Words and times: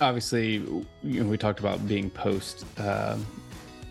obviously, 0.00 0.54
you 1.02 1.22
know, 1.22 1.28
we 1.28 1.36
talked 1.38 1.60
about 1.60 1.86
being 1.86 2.10
post 2.10 2.64
uh, 2.78 3.16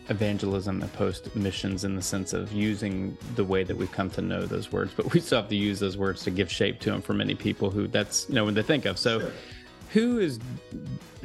evangelism 0.10 0.82
and 0.82 0.92
post 0.94 1.36
missions 1.36 1.84
in 1.84 1.96
the 1.96 2.02
sense 2.02 2.34
of 2.34 2.52
using 2.52 3.18
the 3.36 3.44
way 3.44 3.64
that 3.64 3.78
we've 3.78 3.92
come 3.92 4.10
to 4.10 4.22
know 4.22 4.46
those 4.46 4.72
words, 4.72 4.92
but 4.96 5.14
we 5.14 5.20
still 5.20 5.42
have 5.42 5.50
to 5.50 5.56
use 5.56 5.80
those 5.80 5.98
words 5.98 6.24
to 6.24 6.32
give 6.32 6.52
shape 6.52 6.80
to 6.82 6.92
them 6.92 7.02
for 7.02 7.14
many 7.14 7.36
people 7.36 7.70
who 7.70 7.88
that's 7.88 8.28
you 8.30 8.36
know 8.36 8.46
when 8.46 8.54
they 8.54 8.64
think 8.64 8.86
of. 8.86 8.98
So, 8.98 9.20
sure. 9.20 9.32
who 9.92 10.20
is 10.20 10.40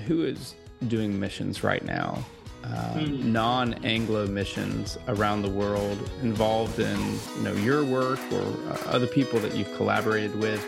who 0.07 0.25
is 0.25 0.55
doing 0.89 1.19
missions 1.19 1.65
right 1.65 1.85
now? 1.85 2.25
Uh, 2.65 2.95
mm. 2.95 3.25
non-Anglo 3.25 4.27
missions 4.27 4.97
around 5.09 5.43
the 5.43 5.51
world 5.51 5.99
involved 6.23 6.79
in 6.79 6.99
you 7.37 7.43
know 7.43 7.53
your 7.55 7.85
work 7.85 8.21
or 8.33 8.43
uh, 8.71 8.79
other 8.87 9.07
people 9.07 9.39
that 9.39 9.55
you've 9.55 9.75
collaborated 9.77 10.35
with 10.37 10.65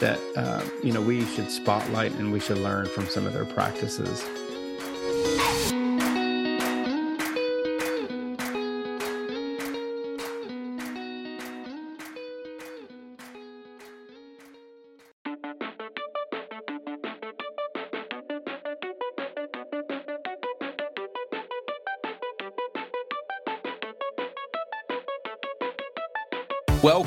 that 0.00 0.20
uh, 0.36 0.64
you 0.82 0.92
know 0.92 1.00
we 1.00 1.24
should 1.26 1.50
spotlight 1.50 2.12
and 2.12 2.32
we 2.32 2.40
should 2.40 2.58
learn 2.58 2.86
from 2.86 3.06
some 3.06 3.26
of 3.26 3.32
their 3.32 3.44
practices. 3.44 4.24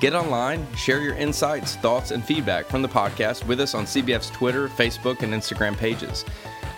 Get 0.00 0.14
online, 0.14 0.66
share 0.74 1.02
your 1.02 1.14
insights, 1.14 1.76
thoughts, 1.76 2.10
and 2.10 2.24
feedback 2.24 2.64
from 2.64 2.80
the 2.80 2.88
podcast 2.88 3.46
with 3.46 3.60
us 3.60 3.74
on 3.74 3.84
CBF's 3.84 4.30
Twitter, 4.30 4.66
Facebook, 4.66 5.22
and 5.22 5.34
Instagram 5.34 5.76
pages. 5.76 6.24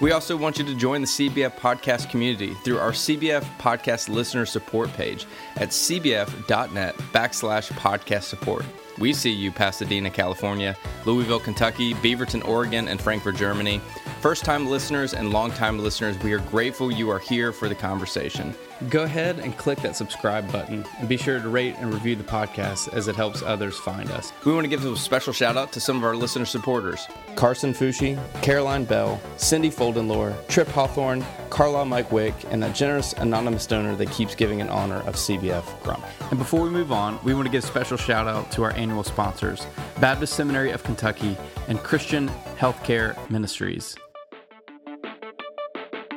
We 0.00 0.10
also 0.10 0.36
want 0.36 0.58
you 0.58 0.64
to 0.64 0.74
join 0.74 1.02
the 1.02 1.06
CBF 1.06 1.52
podcast 1.52 2.10
community 2.10 2.54
through 2.64 2.78
our 2.78 2.90
CBF 2.90 3.44
podcast 3.58 4.08
listener 4.08 4.44
support 4.44 4.92
page 4.94 5.26
at 5.54 5.68
cbf.net 5.68 6.96
backslash 6.96 7.70
podcast 7.74 8.24
support. 8.24 8.64
We 8.98 9.12
see 9.12 9.30
you, 9.30 9.50
Pasadena, 9.50 10.10
California, 10.10 10.76
Louisville, 11.04 11.40
Kentucky, 11.40 11.94
Beaverton, 11.94 12.46
Oregon, 12.46 12.88
and 12.88 13.00
Frankfurt, 13.00 13.36
Germany. 13.36 13.80
First 14.20 14.44
time 14.44 14.66
listeners 14.66 15.14
and 15.14 15.32
long 15.32 15.50
time 15.50 15.78
listeners, 15.78 16.18
we 16.20 16.32
are 16.32 16.38
grateful 16.38 16.92
you 16.92 17.10
are 17.10 17.18
here 17.18 17.52
for 17.52 17.68
the 17.68 17.74
conversation 17.74 18.54
go 18.88 19.02
ahead 19.02 19.38
and 19.38 19.56
click 19.56 19.80
that 19.80 19.96
subscribe 19.96 20.50
button 20.50 20.84
and 20.98 21.08
be 21.08 21.16
sure 21.16 21.38
to 21.40 21.48
rate 21.48 21.74
and 21.78 21.92
review 21.92 22.16
the 22.16 22.24
podcast 22.24 22.92
as 22.92 23.08
it 23.08 23.16
helps 23.16 23.42
others 23.42 23.78
find 23.78 24.10
us. 24.10 24.32
We 24.44 24.52
want 24.52 24.64
to 24.64 24.68
give 24.68 24.84
a 24.84 24.96
special 24.96 25.32
shout 25.32 25.56
out 25.56 25.72
to 25.72 25.80
some 25.80 25.96
of 25.96 26.04
our 26.04 26.16
listener 26.16 26.44
supporters 26.44 27.06
Carson 27.36 27.72
Fushi, 27.72 28.18
Caroline 28.42 28.84
Bell, 28.84 29.20
Cindy 29.36 29.70
Foldenlore, 29.70 30.34
Trip 30.48 30.68
Hawthorne, 30.68 31.24
Carla 31.50 31.84
Mike 31.84 32.12
Wick, 32.12 32.34
and 32.50 32.62
that 32.62 32.74
generous 32.74 33.12
anonymous 33.14 33.66
donor 33.66 33.96
that 33.96 34.10
keeps 34.10 34.34
giving 34.34 34.60
in 34.60 34.68
honor 34.68 35.00
of 35.02 35.14
CBF 35.14 35.82
Grump. 35.82 36.04
And 36.30 36.38
before 36.38 36.62
we 36.62 36.70
move 36.70 36.92
on, 36.92 37.18
we 37.24 37.34
want 37.34 37.46
to 37.46 37.52
give 37.52 37.64
a 37.64 37.66
special 37.66 37.96
shout 37.96 38.26
out 38.26 38.50
to 38.52 38.62
our 38.62 38.72
annual 38.82 39.04
sponsors 39.04 39.64
Baptist 40.00 40.34
Seminary 40.34 40.72
of 40.72 40.82
Kentucky 40.82 41.36
and 41.68 41.78
Christian 41.78 42.28
Healthcare 42.58 43.16
Ministries. 43.30 43.94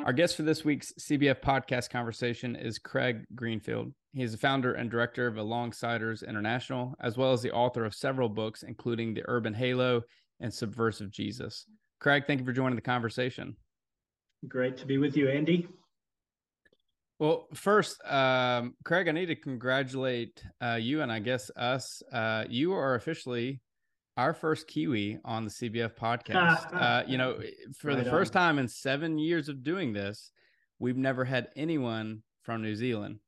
Our 0.05 0.13
guest 0.13 0.35
for 0.35 0.43
this 0.43 0.65
week's 0.65 0.91
CBF 0.99 1.41
podcast 1.41 1.89
conversation 1.89 2.55
is 2.55 2.79
Craig 2.79 3.25
Greenfield. 3.33 3.91
He 4.13 4.23
is 4.23 4.31
the 4.31 4.37
founder 4.37 4.73
and 4.73 4.89
director 4.89 5.27
of 5.27 5.35
Alongsiders 5.35 6.27
International, 6.27 6.93
as 6.99 7.17
well 7.17 7.33
as 7.33 7.41
the 7.41 7.51
author 7.51 7.85
of 7.85 7.93
several 7.93 8.29
books, 8.29 8.63
including 8.63 9.13
The 9.13 9.23
Urban 9.27 9.53
Halo 9.53 10.03
and 10.39 10.53
Subversive 10.53 11.11
Jesus. 11.11 11.65
Craig, 11.99 12.25
thank 12.27 12.39
you 12.39 12.45
for 12.45 12.53
joining 12.53 12.75
the 12.75 12.81
conversation. 12.81 13.55
Great 14.47 14.77
to 14.77 14.85
be 14.85 14.97
with 14.99 15.17
you, 15.17 15.27
Andy. 15.27 15.67
Well, 17.17 17.47
first, 17.53 18.03
um, 18.05 18.75
Craig, 18.83 19.07
I 19.07 19.11
need 19.11 19.27
to 19.27 19.35
congratulate 19.35 20.43
uh, 20.61 20.77
you 20.81 21.01
and 21.01 21.11
I 21.11 21.19
guess 21.19 21.49
us. 21.55 22.03
Uh, 22.11 22.43
you 22.49 22.73
are 22.73 22.95
officially 22.95 23.61
our 24.17 24.33
first 24.33 24.67
Kiwi 24.67 25.19
on 25.23 25.45
the 25.45 25.51
CBF 25.51 25.95
podcast. 25.95 26.73
uh, 26.73 27.03
you 27.07 27.17
know, 27.17 27.39
for 27.77 27.89
right 27.89 28.03
the 28.03 28.09
first 28.09 28.35
on. 28.35 28.41
time 28.41 28.59
in 28.59 28.67
seven 28.67 29.17
years 29.17 29.47
of 29.47 29.63
doing 29.63 29.93
this, 29.93 30.31
we've 30.79 30.97
never 30.97 31.23
had 31.23 31.47
anyone 31.55 32.21
from 32.43 32.61
New 32.61 32.75
Zealand. 32.75 33.19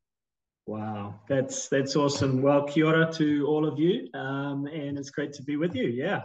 Wow, 0.66 1.14
that's 1.26 1.68
that's 1.68 1.96
awesome. 1.96 2.42
Well, 2.42 2.64
kia 2.64 2.86
ora 2.86 3.10
to 3.14 3.46
all 3.46 3.66
of 3.66 3.78
you, 3.78 4.06
um, 4.12 4.66
and 4.66 4.98
it's 4.98 5.08
great 5.08 5.32
to 5.34 5.42
be 5.42 5.56
with 5.56 5.74
you. 5.74 5.84
Yeah. 5.84 6.24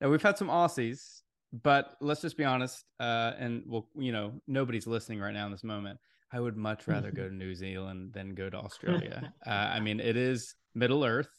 Now 0.00 0.10
we've 0.10 0.22
had 0.22 0.38
some 0.38 0.46
Aussies, 0.46 1.22
but 1.52 1.96
let's 2.00 2.20
just 2.20 2.36
be 2.36 2.44
honest. 2.44 2.84
Uh, 3.00 3.32
and 3.36 3.64
well, 3.66 3.88
you 3.96 4.12
know, 4.12 4.40
nobody's 4.46 4.86
listening 4.86 5.18
right 5.18 5.34
now 5.34 5.46
in 5.46 5.50
this 5.50 5.64
moment. 5.64 5.98
I 6.32 6.40
would 6.40 6.56
much 6.56 6.86
rather 6.86 7.10
go 7.10 7.28
to 7.28 7.34
New 7.34 7.54
Zealand 7.54 8.12
than 8.12 8.34
go 8.34 8.50
to 8.50 8.56
Australia. 8.56 9.32
uh, 9.46 9.50
I 9.50 9.80
mean, 9.80 10.00
it 10.00 10.16
is 10.16 10.54
Middle 10.74 11.04
Earth 11.04 11.30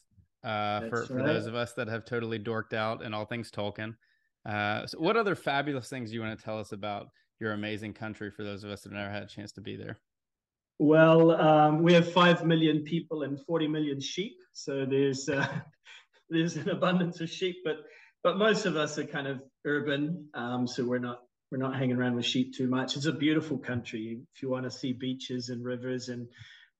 uh, 0.42 0.88
for, 0.88 1.06
for 1.06 1.22
those 1.22 1.46
of 1.46 1.54
us 1.54 1.74
that 1.74 1.88
have 1.88 2.04
totally 2.04 2.38
dorked 2.38 2.72
out 2.72 3.02
and 3.02 3.14
all 3.14 3.24
things 3.24 3.50
Tolkien. 3.50 3.94
Uh, 4.46 4.86
so 4.86 4.98
what 4.98 5.16
other 5.16 5.34
fabulous 5.34 5.88
things 5.88 6.10
do 6.10 6.16
you 6.16 6.22
want 6.22 6.36
to 6.36 6.44
tell 6.44 6.58
us 6.58 6.72
about 6.72 7.08
your 7.40 7.52
amazing 7.52 7.92
country 7.92 8.30
for 8.30 8.42
those 8.42 8.64
of 8.64 8.70
us 8.70 8.82
that 8.82 8.92
have 8.92 8.98
never 8.98 9.12
had 9.12 9.22
a 9.22 9.26
chance 9.26 9.52
to 9.52 9.60
be 9.60 9.76
there? 9.76 9.98
Well, 10.78 11.32
um, 11.32 11.82
we 11.82 11.92
have 11.92 12.10
five 12.10 12.44
million 12.44 12.82
people 12.82 13.22
and 13.22 13.38
40 13.44 13.68
million 13.68 14.00
sheep, 14.00 14.38
so 14.54 14.86
there's 14.86 15.28
uh, 15.28 15.46
there's 16.30 16.56
an 16.56 16.70
abundance 16.70 17.20
of 17.20 17.28
sheep, 17.28 17.56
but 17.64 17.84
but 18.22 18.38
most 18.38 18.64
of 18.64 18.76
us 18.76 18.98
are 18.98 19.04
kind 19.04 19.26
of 19.26 19.42
urban, 19.66 20.26
um, 20.32 20.66
so 20.66 20.84
we're 20.84 20.98
not 20.98 21.20
we're 21.50 21.58
not 21.58 21.76
hanging 21.76 21.96
around 21.96 22.14
with 22.14 22.24
sheep 22.24 22.54
too 22.54 22.68
much. 22.68 22.96
It's 22.96 23.06
a 23.06 23.12
beautiful 23.12 23.58
country. 23.58 24.20
If 24.34 24.42
you 24.42 24.50
want 24.50 24.64
to 24.64 24.70
see 24.70 24.92
beaches 24.92 25.48
and 25.48 25.64
rivers 25.64 26.08
and 26.08 26.28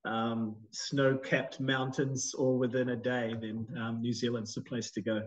um, 0.04 0.56
snow-capped 0.70 1.60
mountains 1.60 2.34
all 2.36 2.56
within 2.58 2.90
a 2.90 2.96
day, 2.96 3.34
then 3.40 3.66
um, 3.78 4.00
New 4.00 4.12
Zealand's 4.12 4.54
the 4.54 4.62
place 4.62 4.92
to 4.92 5.02
go. 5.02 5.22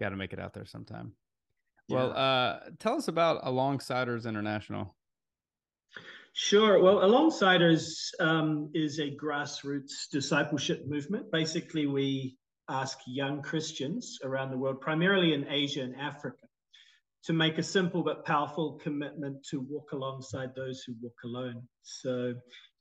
Got 0.00 0.10
to 0.10 0.16
make 0.16 0.32
it 0.32 0.40
out 0.40 0.52
there 0.52 0.66
sometime. 0.66 1.12
Yeah. 1.88 1.96
Well, 1.96 2.12
uh, 2.12 2.58
tell 2.78 2.96
us 2.96 3.08
about 3.08 3.44
Alongsiders 3.44 4.26
International. 4.26 4.94
Sure. 6.32 6.82
Well, 6.82 6.96
Alongsiders 6.96 8.10
um, 8.20 8.70
is 8.74 8.98
a 8.98 9.10
grassroots 9.16 10.10
discipleship 10.12 10.86
movement. 10.86 11.30
Basically, 11.32 11.86
we 11.86 12.36
ask 12.68 12.98
young 13.06 13.40
Christians 13.40 14.18
around 14.24 14.50
the 14.50 14.58
world, 14.58 14.80
primarily 14.80 15.32
in 15.32 15.46
Asia 15.48 15.82
and 15.82 15.96
Africa, 15.96 16.45
to 17.26 17.32
make 17.32 17.58
a 17.58 17.62
simple 17.62 18.04
but 18.04 18.24
powerful 18.24 18.78
commitment 18.82 19.44
to 19.50 19.60
walk 19.60 19.90
alongside 19.90 20.54
those 20.54 20.84
who 20.84 20.94
walk 21.02 21.16
alone. 21.24 21.60
So 21.82 22.34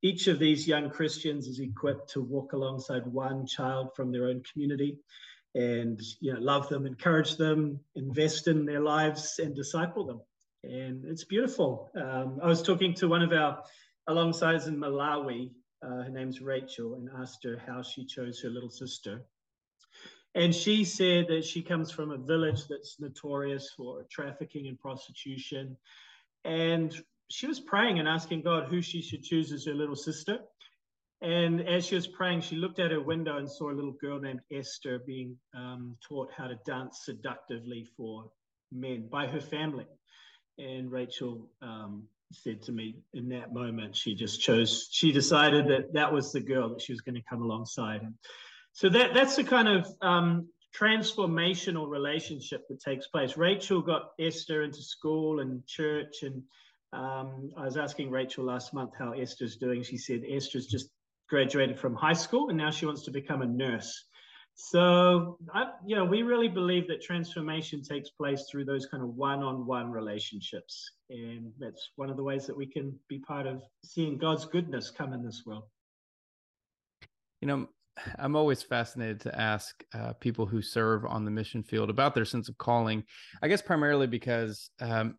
each 0.04 0.28
of 0.28 0.38
these 0.38 0.68
young 0.68 0.92
Christians 0.92 1.48
is 1.48 1.60
equipped 1.60 2.12
to 2.12 2.22
walk 2.22 2.54
alongside 2.54 3.08
one 3.08 3.48
child 3.48 3.90
from 3.96 4.12
their 4.12 4.28
own 4.28 4.44
community 4.52 5.00
and 5.56 6.02
you 6.20 6.34
know 6.34 6.40
love 6.40 6.68
them 6.68 6.86
encourage 6.86 7.38
them 7.38 7.80
invest 7.96 8.48
in 8.48 8.66
their 8.66 8.82
lives 8.82 9.40
and 9.40 9.56
disciple 9.56 10.06
them. 10.06 10.22
And 10.64 11.06
it's 11.06 11.24
beautiful. 11.24 11.90
Um, 11.96 12.40
i 12.44 12.48
was 12.48 12.62
talking 12.62 12.94
to 12.96 13.08
one 13.08 13.24
of 13.24 13.32
our 13.34 13.64
alongside 14.08 14.62
in 14.68 14.78
malawi. 14.78 15.52
Uh, 15.84 16.04
her 16.04 16.10
name's 16.10 16.42
rachel 16.42 16.96
and 16.96 17.10
asked 17.20 17.44
her 17.44 17.62
how 17.66 17.82
she 17.82 18.06
chose 18.06 18.42
her 18.42 18.50
little 18.50 18.70
sister 18.70 19.22
and 20.36 20.54
she 20.54 20.84
said 20.84 21.28
that 21.30 21.44
she 21.46 21.62
comes 21.62 21.92
from 21.92 22.12
a 22.12 22.18
village 22.18 22.68
that's 22.68 23.00
notorious 23.00 23.72
for 23.76 24.06
trafficking 24.12 24.68
and 24.68 24.80
prostitution 24.80 25.76
and 26.46 26.96
she 27.30 27.48
was 27.48 27.60
praying 27.60 28.00
and 28.00 28.08
asking 28.08 28.44
God 28.44 28.68
who 28.68 28.82
she 28.82 29.02
should 29.02 29.24
choose 29.24 29.52
as 29.52 29.66
her 29.66 29.74
little 29.74 29.96
sister. 29.96 30.40
And 31.22 31.68
as 31.68 31.86
she 31.86 31.96
was 31.96 32.08
praying, 32.08 32.42
she 32.42 32.56
looked 32.56 32.80
out 32.80 32.92
her 32.92 33.02
window 33.02 33.38
and 33.38 33.50
saw 33.50 33.72
a 33.72 33.74
little 33.74 33.94
girl 33.94 34.20
named 34.20 34.42
Esther 34.52 35.00
being 35.00 35.36
um, 35.56 35.98
taught 36.08 36.30
how 36.36 36.48
to 36.48 36.56
dance 36.66 37.02
seductively 37.04 37.88
for 37.98 38.30
men 38.72 39.08
by 39.12 39.26
her 39.26 39.42
family. 39.42 39.88
And 40.60 40.92
Rachel 40.92 41.50
um, 41.62 42.04
said 42.32 42.62
to 42.64 42.72
me 42.72 42.98
in 43.14 43.28
that 43.30 43.54
moment, 43.54 43.96
she 43.96 44.14
just 44.14 44.40
chose, 44.40 44.88
she 44.92 45.12
decided 45.12 45.68
that 45.68 45.94
that 45.94 46.14
was 46.14 46.32
the 46.32 46.42
girl 46.42 46.70
that 46.70 46.82
she 46.82 46.94
was 46.94 47.02
going 47.02 47.16
to 47.16 47.24
come 47.28 47.42
alongside. 47.42 48.02
And 48.04 48.14
so 48.76 48.86
that 48.90 49.16
that's 49.16 49.36
the 49.36 49.44
kind 49.44 49.68
of 49.68 49.82
um, 50.02 50.48
transformational 50.80 51.90
relationship 51.90 52.62
that 52.70 52.80
takes 52.80 53.08
place. 53.08 53.32
Rachel 53.38 53.82
got 53.82 54.12
Esther 54.20 54.62
into 54.62 54.84
school 54.84 55.40
and 55.40 55.66
church 55.66 56.16
and 56.22 56.44
Um, 56.94 57.52
I 57.62 57.64
was 57.66 57.78
asking 57.78 58.08
Rachel 58.20 58.46
last 58.46 58.74
month 58.74 58.92
how 58.98 59.12
Esther's 59.24 59.58
doing. 59.58 59.84
She 59.84 59.98
said 59.98 60.22
Esther's 60.38 60.68
just 60.76 60.88
graduated 61.28 61.78
from 61.78 61.94
high 61.96 62.20
school 62.26 62.44
and 62.50 62.58
now 62.58 62.72
she 62.72 62.86
wants 62.86 63.04
to 63.06 63.12
become 63.12 63.42
a 63.42 63.52
nurse. 63.64 63.92
So, 64.56 65.38
I, 65.54 65.62
you 65.86 65.96
know, 65.98 66.06
we 66.06 66.24
really 66.24 66.48
believe 66.48 66.88
that 66.88 67.02
transformation 67.02 67.82
takes 67.82 68.10
place 68.12 68.42
through 68.48 68.66
those 68.66 68.86
kind 68.92 69.04
of 69.04 69.10
one-on-one 69.10 69.92
relationships, 69.92 70.74
and 71.10 71.52
that's 71.60 71.84
one 71.98 72.10
of 72.12 72.16
the 72.16 72.24
ways 72.24 72.46
that 72.48 72.56
we 72.56 72.68
can 72.76 72.98
be 73.10 73.20
part 73.20 73.46
of 73.48 73.62
seeing 73.84 74.18
God's 74.18 74.46
goodness 74.46 74.86
come 75.00 75.12
in 75.12 75.22
this 75.26 75.44
world. 75.46 75.68
You 77.42 77.48
know, 77.50 77.68
I'm 78.20 78.36
always 78.36 78.62
fascinated 78.62 79.22
to 79.22 79.40
ask 79.40 79.84
uh, 79.94 80.14
people 80.14 80.46
who 80.46 80.62
serve 80.62 81.06
on 81.06 81.26
the 81.26 81.32
mission 81.32 81.64
field 81.64 81.90
about 81.90 82.14
their 82.14 82.26
sense 82.26 82.50
of 82.50 82.58
calling. 82.58 83.04
I 83.42 83.48
guess 83.48 83.62
primarily 83.62 84.08
because, 84.08 84.70
um, 84.80 85.16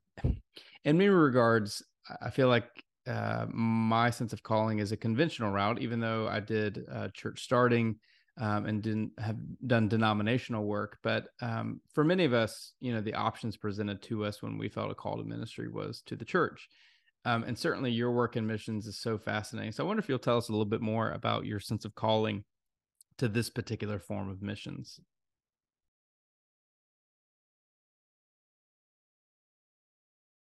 in 0.84 0.98
many 0.98 1.08
regards, 1.08 1.82
I 2.22 2.30
feel 2.30 2.48
like 2.48 2.68
uh, 3.06 3.46
my 3.50 4.10
sense 4.10 4.32
of 4.32 4.42
calling 4.42 4.78
is 4.78 4.92
a 4.92 4.96
conventional 4.96 5.50
route, 5.50 5.80
even 5.80 6.00
though 6.00 6.28
I 6.28 6.40
did 6.40 6.84
uh, 6.92 7.08
church 7.14 7.42
starting 7.42 7.96
um, 8.38 8.66
and 8.66 8.82
didn't 8.82 9.12
have 9.18 9.36
done 9.66 9.88
denominational 9.88 10.64
work. 10.64 10.98
But 11.02 11.28
um, 11.40 11.80
for 11.94 12.04
many 12.04 12.24
of 12.24 12.34
us, 12.34 12.72
you 12.80 12.92
know, 12.92 13.00
the 13.00 13.14
options 13.14 13.56
presented 13.56 14.02
to 14.02 14.24
us 14.24 14.42
when 14.42 14.58
we 14.58 14.68
felt 14.68 14.90
a 14.90 14.94
call 14.94 15.16
to 15.16 15.24
ministry 15.24 15.68
was 15.68 16.02
to 16.06 16.16
the 16.16 16.24
church. 16.24 16.68
Um, 17.24 17.42
and 17.44 17.58
certainly 17.58 17.90
your 17.90 18.12
work 18.12 18.36
in 18.36 18.46
missions 18.46 18.86
is 18.86 19.00
so 19.00 19.18
fascinating. 19.18 19.72
So 19.72 19.82
I 19.82 19.86
wonder 19.86 20.00
if 20.00 20.08
you'll 20.08 20.18
tell 20.18 20.36
us 20.36 20.48
a 20.48 20.52
little 20.52 20.64
bit 20.64 20.80
more 20.80 21.10
about 21.10 21.46
your 21.46 21.58
sense 21.58 21.84
of 21.84 21.94
calling 21.94 22.44
to 23.18 23.28
this 23.28 23.50
particular 23.50 23.98
form 23.98 24.28
of 24.28 24.42
missions. 24.42 25.00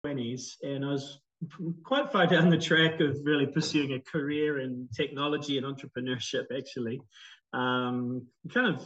Twenties, 0.04 0.58
and 0.62 0.84
I 0.84 0.90
was 0.90 1.20
quite 1.84 2.12
far 2.12 2.28
down 2.28 2.50
the 2.50 2.58
track 2.58 3.00
of 3.00 3.18
really 3.24 3.48
pursuing 3.48 3.94
a 3.94 4.00
career 4.00 4.60
in 4.60 4.90
technology 4.96 5.58
and 5.58 5.66
entrepreneurship. 5.66 6.46
Actually, 6.56 7.02
um, 7.54 8.28
kind 8.54 8.76
of, 8.76 8.86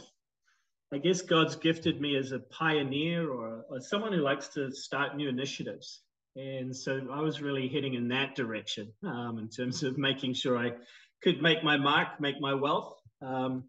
I 0.92 0.98
guess 0.98 1.22
God's 1.22 1.56
gifted 1.56 2.00
me 2.00 2.16
as 2.16 2.32
a 2.32 2.38
pioneer 2.38 3.28
or, 3.30 3.64
or 3.68 3.80
someone 3.80 4.12
who 4.12 4.20
likes 4.20 4.48
to 4.48 4.70
start 4.72 5.16
new 5.16 5.28
initiatives. 5.28 6.02
And 6.36 6.74
so 6.76 7.08
I 7.12 7.20
was 7.20 7.42
really 7.42 7.66
heading 7.68 7.94
in 7.94 8.08
that 8.08 8.36
direction 8.36 8.92
um, 9.04 9.38
in 9.38 9.48
terms 9.48 9.82
of 9.82 9.98
making 9.98 10.34
sure 10.34 10.56
I 10.56 10.72
could 11.20 11.42
make 11.42 11.64
my 11.64 11.76
mark, 11.76 12.20
make 12.20 12.40
my 12.40 12.54
wealth. 12.54 12.97
Um, 13.22 13.64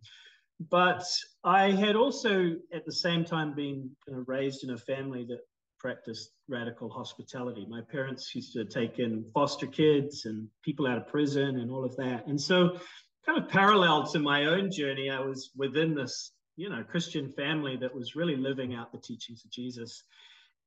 but 0.70 1.04
I 1.44 1.72
had 1.72 1.96
also, 1.96 2.56
at 2.74 2.86
the 2.86 2.92
same 2.92 3.24
time, 3.24 3.54
been 3.54 3.90
kind 4.06 4.20
of 4.20 4.28
raised 4.28 4.64
in 4.64 4.72
a 4.72 4.78
family 4.78 5.26
that 5.30 5.40
practiced 5.80 6.32
radical 6.50 6.90
hospitality. 6.90 7.66
My 7.70 7.82
parents 7.90 8.36
used 8.36 8.54
to 8.54 8.66
take 8.66 9.00
in 9.00 9.24
foster 9.34 9.68
kids 9.68 10.26
and 10.26 10.48
people 10.64 10.86
out 10.86 10.98
of 10.98 11.08
prison 11.08 11.60
and 11.60 11.72
all 11.72 11.86
of 11.86 11.96
that. 11.96 12.28
And 12.28 12.40
so 12.40 12.78
kind 13.26 13.42
of 13.42 13.50
parallel 13.50 14.06
to 14.12 14.20
my 14.20 14.46
own 14.46 14.72
journey, 14.72 15.10
I 15.10 15.22
was 15.22 15.52
within 15.56 15.96
this, 15.96 16.34
you 16.58 16.70
know, 16.70 16.84
Christian 16.84 17.32
family 17.32 17.78
that 17.78 17.96
was 17.96 18.16
really 18.16 18.36
living 18.36 18.76
out 18.76 18.92
the 18.92 18.98
teachings 18.98 19.46
of 19.46 19.52
Jesus. 19.52 20.04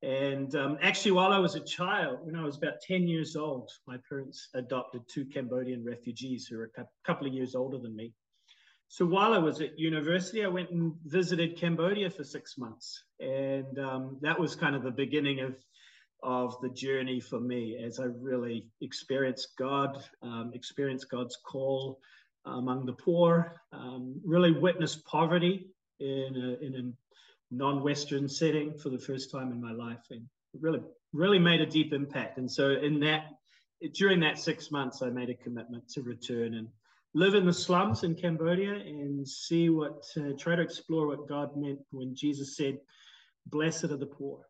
And 0.01 0.53
um, 0.55 0.77
actually, 0.81 1.11
while 1.11 1.31
I 1.31 1.37
was 1.37 1.55
a 1.55 1.61
child, 1.61 2.19
when 2.23 2.35
I 2.35 2.43
was 2.43 2.57
about 2.57 2.81
10 2.85 3.07
years 3.07 3.35
old, 3.35 3.69
my 3.87 3.97
parents 4.09 4.49
adopted 4.53 5.01
two 5.07 5.25
Cambodian 5.25 5.85
refugees 5.85 6.47
who 6.47 6.57
were 6.57 6.71
a 6.77 6.85
couple 7.05 7.27
of 7.27 7.33
years 7.33 7.55
older 7.55 7.77
than 7.77 7.95
me. 7.95 8.11
So 8.93 9.07
while 9.07 9.33
I 9.33 9.39
was 9.39 9.59
at 9.59 9.79
university, 9.79 10.45
I 10.45 10.49
went 10.49 10.69
and 10.69 10.93
visited 11.03 11.57
Cambodia 11.57 12.11
for 12.11 12.23
six 12.23 12.59
months. 12.59 13.03
And 13.19 13.79
um, 13.79 14.19
that 14.21 14.39
was 14.39 14.55
kind 14.55 14.75
of 14.75 14.83
the 14.83 14.91
beginning 14.91 15.39
of, 15.39 15.55
of 16.21 16.61
the 16.61 16.69
journey 16.69 17.19
for 17.19 17.39
me 17.39 17.83
as 17.83 17.99
I 17.99 18.03
really 18.03 18.67
experienced 18.81 19.53
God, 19.57 20.03
um, 20.21 20.51
experienced 20.53 21.09
God's 21.09 21.35
call, 21.37 22.01
among 22.45 22.85
the 22.85 22.93
poor, 22.93 23.63
um, 23.71 24.21
really 24.23 24.51
witnessed 24.51 25.03
poverty 25.05 25.71
in 25.99 26.35
a, 26.35 26.63
in 26.63 26.75
a 26.75 27.55
non-Western 27.55 28.29
setting 28.29 28.77
for 28.77 28.91
the 28.91 28.99
first 28.99 29.31
time 29.31 29.51
in 29.51 29.59
my 29.59 29.71
life, 29.71 30.05
and 30.11 30.21
really 30.61 30.81
really 31.13 31.39
made 31.39 31.61
a 31.61 31.65
deep 31.65 31.93
impact. 31.93 32.37
And 32.37 32.51
so 32.51 32.69
in 32.69 32.99
that 32.99 33.25
during 33.95 34.19
that 34.19 34.37
six 34.37 34.69
months, 34.69 35.01
I 35.01 35.09
made 35.09 35.31
a 35.31 35.33
commitment 35.33 35.89
to 35.93 36.03
return 36.03 36.53
and 36.53 36.67
live 37.13 37.35
in 37.35 37.45
the 37.45 37.53
slums 37.53 38.03
in 38.03 38.15
Cambodia 38.15 38.73
and 38.73 39.27
see 39.27 39.69
what 39.69 40.05
uh, 40.17 40.31
try 40.37 40.55
to 40.55 40.61
explore 40.61 41.07
what 41.07 41.27
God 41.27 41.55
meant 41.55 41.79
when 41.91 42.15
Jesus 42.15 42.57
said, 42.57 42.77
"Blessed 43.47 43.85
are 43.85 43.97
the 43.97 44.05
poor." 44.05 44.41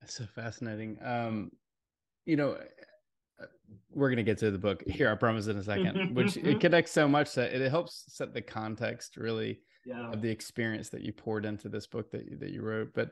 That's 0.00 0.14
so 0.14 0.26
fascinating. 0.34 0.98
Um, 1.02 1.50
you 2.24 2.36
know, 2.36 2.56
we're 3.90 4.08
going 4.08 4.16
to 4.16 4.22
get 4.22 4.38
to 4.38 4.50
the 4.50 4.58
book 4.58 4.82
here 4.86 5.10
i 5.10 5.14
promise 5.14 5.46
in 5.46 5.56
a 5.56 5.62
second 5.62 6.14
which 6.14 6.36
it 6.36 6.60
connects 6.60 6.92
so 6.92 7.08
much 7.08 7.34
that 7.34 7.52
it 7.52 7.70
helps 7.70 8.04
set 8.08 8.34
the 8.34 8.42
context 8.42 9.16
really 9.16 9.60
yeah. 9.86 10.10
of 10.10 10.20
the 10.20 10.28
experience 10.28 10.88
that 10.88 11.02
you 11.02 11.12
poured 11.12 11.44
into 11.44 11.68
this 11.68 11.86
book 11.86 12.10
that, 12.10 12.40
that 12.40 12.50
you 12.50 12.62
wrote 12.62 12.90
but 12.94 13.10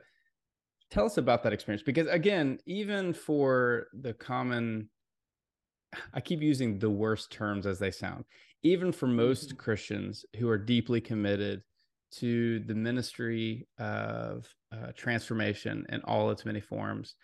tell 0.91 1.05
us 1.05 1.17
about 1.17 1.43
that 1.43 1.53
experience 1.53 1.83
because 1.83 2.07
again 2.09 2.59
even 2.67 3.13
for 3.13 3.87
the 4.01 4.13
common 4.15 4.89
i 6.15 6.21
keep 6.21 6.41
using 6.41 6.79
the 6.79 6.91
worst 6.91 7.31
terms 7.31 7.67
as 7.67 7.79
they 7.79 7.91
sound 7.91 8.25
even 8.63 8.93
for 8.93 9.07
most 9.07 9.49
mm-hmm. 9.49 9.59
christians 9.59 10.25
who 10.39 10.49
are 10.49 10.59
deeply 10.59 11.01
committed 11.01 11.63
to 12.11 12.61
the 12.61 12.75
ministry 12.75 13.67
of 13.79 14.47
uh, 14.73 14.93
transformation 14.97 15.85
in 15.91 16.01
all 16.03 16.31
its 16.31 16.45
many 16.45 16.61
forms 16.61 17.15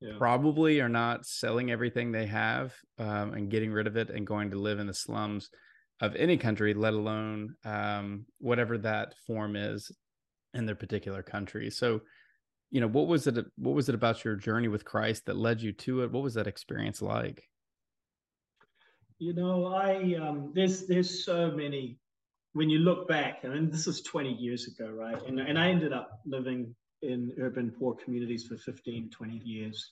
yeah. 0.00 0.12
probably 0.18 0.80
are 0.80 0.88
not 0.88 1.26
selling 1.26 1.70
everything 1.70 2.10
they 2.10 2.26
have 2.26 2.74
um, 2.98 3.34
and 3.34 3.50
getting 3.50 3.72
rid 3.72 3.86
of 3.86 3.96
it 3.96 4.10
and 4.10 4.26
going 4.26 4.50
to 4.50 4.58
live 4.58 4.78
in 4.78 4.86
the 4.86 4.94
slums 4.94 5.50
of 6.00 6.16
any 6.16 6.36
country, 6.36 6.74
let 6.74 6.94
alone 6.94 7.54
um, 7.64 8.24
whatever 8.38 8.78
that 8.78 9.14
form 9.26 9.56
is 9.56 9.90
in 10.54 10.66
their 10.66 10.74
particular 10.74 11.22
country. 11.22 11.70
So, 11.70 12.00
you 12.70 12.80
know, 12.80 12.88
what 12.88 13.06
was 13.06 13.26
it? 13.26 13.36
What 13.56 13.74
was 13.74 13.88
it 13.88 13.94
about 13.94 14.24
your 14.24 14.36
journey 14.36 14.68
with 14.68 14.84
Christ 14.84 15.26
that 15.26 15.36
led 15.36 15.60
you 15.60 15.72
to 15.72 16.02
it? 16.02 16.12
What 16.12 16.22
was 16.22 16.34
that 16.34 16.46
experience 16.46 17.02
like? 17.02 17.44
You 19.20 19.34
know, 19.34 19.66
I 19.66 20.14
um, 20.14 20.50
there's 20.54 20.86
there's 20.86 21.26
so 21.26 21.50
many. 21.50 21.98
When 22.54 22.70
you 22.70 22.78
look 22.78 23.06
back, 23.06 23.40
I 23.44 23.48
mean, 23.48 23.70
this 23.70 23.86
is 23.86 24.00
20 24.00 24.32
years 24.32 24.66
ago, 24.66 24.90
right? 24.90 25.22
And 25.26 25.38
and 25.38 25.58
I 25.58 25.68
ended 25.68 25.92
up 25.92 26.20
living 26.24 26.74
in 27.02 27.30
urban 27.38 27.70
poor 27.70 27.94
communities 27.94 28.46
for 28.46 28.56
15, 28.56 29.10
20 29.10 29.36
years. 29.44 29.90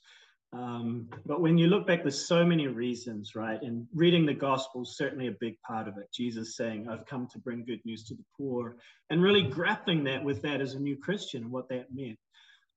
Um, 0.54 1.10
but 1.26 1.42
when 1.42 1.58
you 1.58 1.66
look 1.66 1.86
back, 1.86 2.02
there's 2.02 2.26
so 2.26 2.42
many 2.42 2.68
reasons, 2.68 3.34
right? 3.34 3.60
And 3.60 3.86
reading 3.94 4.24
the 4.24 4.32
gospel 4.32 4.82
is 4.82 4.96
certainly 4.96 5.28
a 5.28 5.36
big 5.40 5.60
part 5.60 5.88
of 5.88 5.98
it. 5.98 6.10
Jesus 6.10 6.56
saying, 6.56 6.88
I've 6.88 7.04
come 7.04 7.28
to 7.32 7.38
bring 7.38 7.66
good 7.66 7.84
news 7.84 8.04
to 8.04 8.14
the 8.14 8.24
poor, 8.34 8.76
and 9.10 9.22
really 9.22 9.42
grappling 9.42 10.04
that 10.04 10.24
with 10.24 10.40
that 10.40 10.62
as 10.62 10.72
a 10.72 10.80
new 10.80 10.96
Christian 10.96 11.42
and 11.42 11.52
what 11.52 11.68
that 11.68 11.88
meant. 11.94 12.18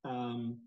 Um, 0.03 0.57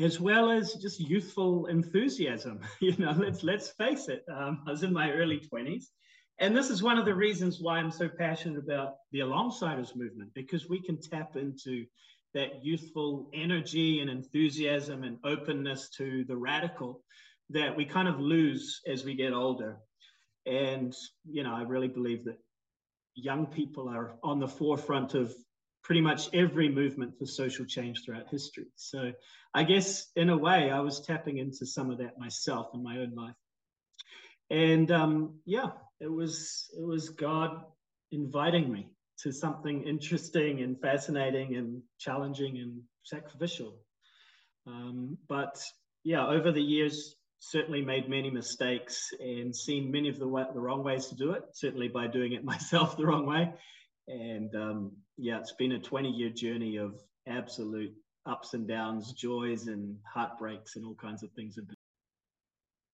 as 0.00 0.18
well 0.20 0.50
as 0.50 0.74
just 0.74 1.00
youthful 1.00 1.66
enthusiasm. 1.66 2.60
you 2.80 2.96
know, 2.96 3.12
let's 3.12 3.42
let's 3.42 3.70
face 3.70 4.08
it. 4.08 4.24
Um, 4.32 4.62
I 4.66 4.70
was 4.70 4.82
in 4.82 4.92
my 4.92 5.12
early 5.12 5.40
20s. 5.40 5.84
And 6.38 6.56
this 6.56 6.70
is 6.70 6.82
one 6.82 6.98
of 6.98 7.04
the 7.04 7.14
reasons 7.14 7.60
why 7.60 7.78
I'm 7.78 7.90
so 7.90 8.08
passionate 8.08 8.58
about 8.58 8.94
the 9.12 9.20
Alongsiders 9.20 9.94
movement, 9.94 10.32
because 10.34 10.68
we 10.68 10.82
can 10.82 11.00
tap 11.00 11.36
into 11.36 11.84
that 12.34 12.64
youthful 12.64 13.28
energy 13.34 14.00
and 14.00 14.08
enthusiasm 14.08 15.04
and 15.04 15.18
openness 15.24 15.90
to 15.90 16.24
the 16.24 16.36
radical 16.36 17.02
that 17.50 17.76
we 17.76 17.84
kind 17.84 18.08
of 18.08 18.18
lose 18.18 18.80
as 18.86 19.04
we 19.04 19.14
get 19.14 19.34
older. 19.34 19.76
And, 20.46 20.94
you 21.30 21.42
know, 21.42 21.54
I 21.54 21.62
really 21.62 21.88
believe 21.88 22.24
that 22.24 22.38
young 23.14 23.46
people 23.46 23.88
are 23.88 24.14
on 24.22 24.40
the 24.40 24.48
forefront 24.48 25.14
of 25.14 25.34
pretty 25.82 26.00
much 26.00 26.28
every 26.32 26.68
movement 26.68 27.18
for 27.18 27.26
social 27.26 27.64
change 27.64 28.04
throughout 28.04 28.28
history. 28.30 28.66
So 28.76 29.12
I 29.54 29.64
guess 29.64 30.10
in 30.16 30.30
a 30.30 30.36
way, 30.36 30.70
I 30.70 30.80
was 30.80 31.00
tapping 31.00 31.38
into 31.38 31.66
some 31.66 31.90
of 31.90 31.98
that 31.98 32.18
myself 32.18 32.70
in 32.74 32.82
my 32.82 32.98
own 32.98 33.14
life. 33.14 33.34
And 34.50 34.90
um, 34.90 35.40
yeah, 35.44 35.70
it 36.00 36.10
was 36.10 36.70
it 36.76 36.84
was 36.84 37.10
God 37.10 37.64
inviting 38.10 38.70
me 38.70 38.90
to 39.22 39.32
something 39.32 39.84
interesting 39.84 40.62
and 40.62 40.80
fascinating 40.80 41.56
and 41.56 41.82
challenging 41.98 42.58
and 42.58 42.82
sacrificial. 43.04 43.78
Um, 44.66 45.16
but 45.28 45.62
yeah, 46.04 46.26
over 46.26 46.52
the 46.52 46.62
years, 46.62 47.16
certainly 47.38 47.82
made 47.82 48.08
many 48.08 48.30
mistakes 48.30 49.10
and 49.18 49.54
seen 49.54 49.90
many 49.90 50.08
of 50.08 50.18
the, 50.18 50.26
the 50.54 50.60
wrong 50.60 50.84
ways 50.84 51.06
to 51.06 51.16
do 51.16 51.32
it, 51.32 51.42
certainly 51.54 51.88
by 51.88 52.06
doing 52.06 52.32
it 52.32 52.44
myself 52.52 52.96
the 52.96 53.06
wrong 53.06 53.26
way. 53.26 53.52
And 54.08 54.54
um, 54.54 54.92
yeah, 55.16 55.38
it's 55.38 55.52
been 55.52 55.72
a 55.72 55.78
20 55.78 56.10
year 56.10 56.30
journey 56.30 56.76
of 56.76 57.00
absolute 57.28 57.92
ups 58.26 58.54
and 58.54 58.66
downs, 58.66 59.12
joys 59.12 59.66
and 59.66 59.96
heartbreaks, 60.12 60.76
and 60.76 60.84
all 60.84 60.94
kinds 60.94 61.22
of 61.22 61.30
things. 61.32 61.58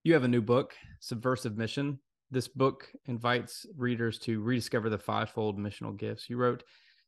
You 0.04 0.14
have 0.14 0.24
a 0.24 0.28
new 0.28 0.42
book, 0.42 0.74
Subversive 1.00 1.56
Mission 1.56 1.98
this 2.30 2.48
book 2.48 2.90
invites 3.06 3.64
readers 3.76 4.18
to 4.20 4.40
rediscover 4.40 4.90
the 4.90 4.98
fivefold 4.98 5.58
missional 5.58 5.96
gifts. 5.96 6.28
You 6.28 6.36
wrote, 6.36 6.62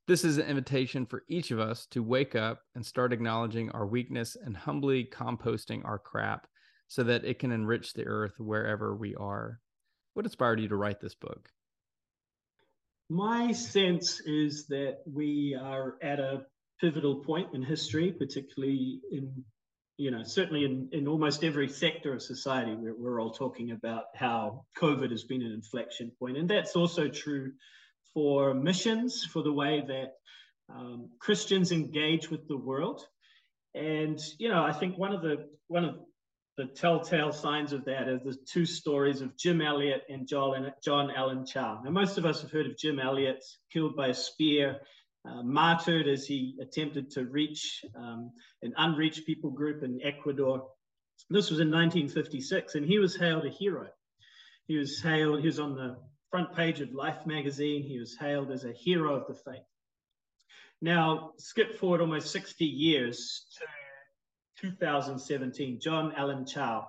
This 0.07 0.25
is 0.25 0.39
an 0.39 0.47
invitation 0.47 1.05
for 1.05 1.25
each 1.29 1.51
of 1.51 1.59
us 1.61 1.87
to 1.91 2.03
wake 2.03 2.35
up 2.35 2.61
and 2.75 2.85
start 2.85 3.13
acknowledging 3.13 3.71
our 3.73 3.87
weakness 3.87 4.37
and 4.43 4.57
humbly 4.57 5.05
composting 5.05 5.85
our 5.85 5.99
crap 5.99 6.47
so 6.89 7.03
that 7.05 7.25
it 7.25 7.39
can 7.39 7.53
enrich 7.53 7.93
the 7.93 8.07
earth 8.07 8.33
wherever 8.39 8.97
we 8.97 9.15
are. 9.17 9.61
What 10.15 10.25
inspired 10.25 10.61
you 10.61 10.69
to 10.69 10.77
write 10.77 11.01
this 11.01 11.15
book? 11.15 11.51
My 13.11 13.51
sense 13.51 14.21
is 14.21 14.69
that 14.69 14.99
we 15.05 15.59
are 15.61 15.97
at 16.01 16.21
a 16.21 16.47
pivotal 16.81 17.17
point 17.17 17.49
in 17.55 17.61
history, 17.61 18.13
particularly 18.13 19.01
in, 19.11 19.45
you 19.97 20.13
know, 20.13 20.23
certainly 20.23 20.65
in, 20.65 20.89
in 20.93 21.09
almost 21.09 21.43
every 21.43 21.69
sector 21.69 22.15
of 22.15 22.23
society. 22.23 22.77
We're, 22.77 22.95
we're 22.97 23.21
all 23.21 23.33
talking 23.33 23.73
about 23.73 24.05
how 24.15 24.65
COVID 24.79 25.11
has 25.11 25.25
been 25.25 25.43
an 25.43 25.51
inflection 25.51 26.13
point, 26.21 26.37
and 26.37 26.49
that's 26.49 26.77
also 26.77 27.09
true 27.09 27.51
for 28.15 28.55
missions, 28.55 29.25
for 29.25 29.43
the 29.43 29.53
way 29.53 29.83
that 29.89 30.13
um, 30.73 31.11
Christians 31.19 31.73
engage 31.73 32.31
with 32.31 32.47
the 32.47 32.57
world. 32.57 33.05
And 33.75 34.21
you 34.39 34.51
know, 34.51 34.63
I 34.63 34.73
think 34.73 34.97
one 34.97 35.13
of 35.13 35.23
the 35.23 35.49
one 35.67 35.85
of 35.85 35.97
the 36.61 36.67
telltale 36.67 37.33
signs 37.33 37.73
of 37.73 37.87
that 37.87 38.07
are 38.07 38.19
the 38.19 38.37
two 38.47 38.67
stories 38.67 39.23
of 39.23 39.35
Jim 39.35 39.63
Elliot 39.63 40.03
and 40.11 40.29
John, 40.29 41.11
Allen 41.11 41.47
Chau. 41.47 41.81
Now, 41.83 41.91
most 41.91 42.19
of 42.19 42.27
us 42.27 42.43
have 42.43 42.51
heard 42.51 42.67
of 42.67 42.77
Jim 42.77 42.99
Elliot, 42.99 43.43
killed 43.73 43.97
by 43.97 44.09
a 44.09 44.15
spear, 44.15 44.81
uh, 45.27 45.43
martyred 45.43 46.07
as 46.07 46.27
he 46.27 46.59
attempted 46.61 47.11
to 47.13 47.25
reach 47.25 47.83
um, 47.97 48.31
an 48.61 48.75
unreached 48.77 49.25
people 49.25 49.51
group 49.51 49.83
in 49.83 50.01
Ecuador. 50.03 50.69
This 51.31 51.49
was 51.49 51.61
in 51.61 51.71
1956, 51.71 52.75
and 52.75 52.85
he 52.85 52.99
was 52.99 53.17
hailed 53.17 53.47
a 53.47 53.51
hero. 53.51 53.89
He 54.67 54.77
was 54.77 55.01
hailed, 55.01 55.41
he 55.41 55.47
was 55.47 55.61
on 55.61 55.75
the 55.75 55.97
front 56.31 56.55
page 56.55 56.83
of 56.83 56.93
Life 56.93 57.25
magazine. 57.25 57.85
He 57.85 57.99
was 57.99 58.19
hailed 58.21 58.51
as 58.51 58.67
a 58.67 58.73
hero 58.73 59.15
of 59.15 59.27
the 59.29 59.35
faith. 59.35 59.65
Now, 60.83 61.33
skip 61.39 61.79
forward 61.79 62.03
almost 62.03 62.31
60 62.33 62.67
years 62.67 63.47
to 63.59 63.65
2017, 64.61 65.81
John 65.81 66.13
Allen 66.17 66.47
Chau, 66.47 66.87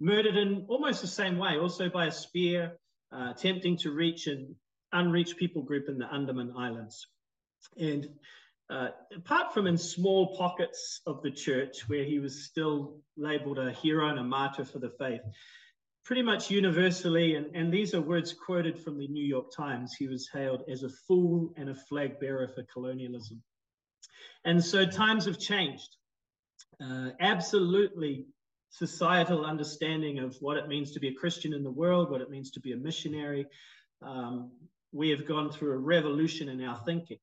murdered 0.00 0.36
in 0.36 0.64
almost 0.68 1.02
the 1.02 1.06
same 1.06 1.38
way, 1.38 1.58
also 1.58 1.88
by 1.88 2.06
a 2.06 2.12
spear, 2.12 2.78
uh, 3.12 3.32
attempting 3.34 3.76
to 3.78 3.90
reach 3.90 4.26
an 4.26 4.54
unreached 4.92 5.36
people 5.36 5.62
group 5.62 5.88
in 5.88 5.98
the 5.98 6.12
Andaman 6.12 6.54
Islands. 6.56 7.06
And 7.76 8.08
uh, 8.70 8.88
apart 9.14 9.52
from 9.52 9.66
in 9.66 9.76
small 9.76 10.36
pockets 10.36 11.00
of 11.06 11.22
the 11.22 11.30
church 11.30 11.88
where 11.88 12.04
he 12.04 12.18
was 12.18 12.44
still 12.44 13.00
labeled 13.16 13.58
a 13.58 13.72
hero 13.72 14.08
and 14.08 14.18
a 14.18 14.24
martyr 14.24 14.64
for 14.64 14.78
the 14.78 14.90
faith, 14.90 15.20
pretty 16.04 16.22
much 16.22 16.50
universally, 16.50 17.34
and, 17.34 17.54
and 17.54 17.72
these 17.72 17.94
are 17.94 18.00
words 18.00 18.32
quoted 18.32 18.78
from 18.78 18.98
the 18.98 19.08
New 19.08 19.24
York 19.24 19.54
Times, 19.54 19.94
he 19.98 20.08
was 20.08 20.28
hailed 20.32 20.62
as 20.70 20.82
a 20.82 20.88
fool 20.88 21.52
and 21.56 21.68
a 21.68 21.74
flag 21.74 22.18
bearer 22.20 22.48
for 22.48 22.64
colonialism. 22.72 23.42
And 24.44 24.64
so 24.64 24.86
times 24.86 25.26
have 25.26 25.38
changed. 25.38 25.96
Uh, 26.82 27.10
absolutely 27.20 28.26
societal 28.70 29.44
understanding 29.44 30.18
of 30.18 30.36
what 30.40 30.56
it 30.56 30.68
means 30.68 30.92
to 30.92 31.00
be 31.00 31.08
a 31.08 31.14
Christian 31.14 31.52
in 31.52 31.62
the 31.62 31.70
world, 31.70 32.10
what 32.10 32.20
it 32.20 32.30
means 32.30 32.50
to 32.52 32.60
be 32.60 32.72
a 32.72 32.76
missionary. 32.76 33.46
Um, 34.02 34.50
we 34.92 35.10
have 35.10 35.26
gone 35.26 35.50
through 35.50 35.72
a 35.72 35.78
revolution 35.78 36.48
in 36.48 36.62
our 36.64 36.78
thinking. 36.86 37.18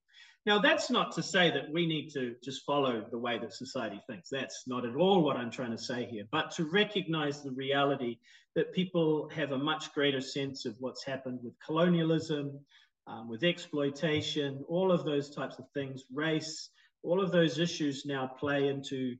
Now, 0.45 0.59
that's 0.59 0.89
not 0.89 1.11
to 1.15 1.23
say 1.23 1.51
that 1.51 1.71
we 1.73 1.85
need 1.85 2.09
to 2.13 2.35
just 2.41 2.65
follow 2.65 3.05
the 3.11 3.17
way 3.17 3.37
that 3.39 3.53
society 3.53 3.99
thinks. 4.07 4.29
That's 4.29 4.63
not 4.67 4.85
at 4.85 4.95
all 4.95 5.21
what 5.21 5.35
I'm 5.35 5.51
trying 5.51 5.71
to 5.71 5.77
say 5.77 6.05
here, 6.05 6.23
but 6.31 6.51
to 6.51 6.63
recognize 6.65 7.41
the 7.41 7.51
reality 7.51 8.17
that 8.55 8.73
people 8.73 9.29
have 9.35 9.51
a 9.51 9.57
much 9.57 9.93
greater 9.93 10.21
sense 10.21 10.65
of 10.65 10.75
what's 10.79 11.03
happened 11.03 11.39
with 11.43 11.53
colonialism, 11.65 12.59
um, 13.07 13.27
with 13.27 13.43
exploitation, 13.43 14.63
all 14.69 14.91
of 14.91 15.03
those 15.03 15.29
types 15.29 15.59
of 15.59 15.65
things, 15.73 16.03
race, 16.13 16.69
all 17.03 17.21
of 17.21 17.31
those 17.31 17.59
issues 17.59 18.05
now 18.05 18.27
play 18.27 18.67
into 18.67 19.15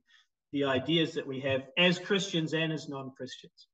the 0.52 0.64
ideas 0.64 1.14
that 1.14 1.26
we 1.26 1.40
have 1.40 1.62
as 1.76 1.98
Christians 1.98 2.54
and 2.54 2.72
as 2.72 2.88
non 2.88 3.10
Christians. 3.16 3.66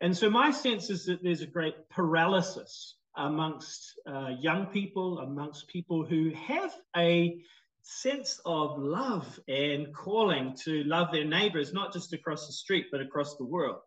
And 0.00 0.16
so, 0.16 0.30
my 0.30 0.50
sense 0.50 0.90
is 0.90 1.06
that 1.06 1.22
there's 1.22 1.42
a 1.42 1.46
great 1.46 1.88
paralysis 1.90 2.94
amongst 3.16 3.98
uh, 4.06 4.28
young 4.38 4.66
people, 4.66 5.18
amongst 5.18 5.68
people 5.68 6.04
who 6.04 6.30
have 6.30 6.72
a 6.96 7.40
sense 7.82 8.40
of 8.44 8.78
love 8.78 9.40
and 9.48 9.94
calling 9.94 10.54
to 10.64 10.84
love 10.84 11.10
their 11.12 11.24
neighbors, 11.24 11.72
not 11.72 11.92
just 11.92 12.12
across 12.12 12.46
the 12.46 12.52
street, 12.52 12.86
but 12.90 13.00
across 13.00 13.36
the 13.36 13.44
world. 13.44 13.80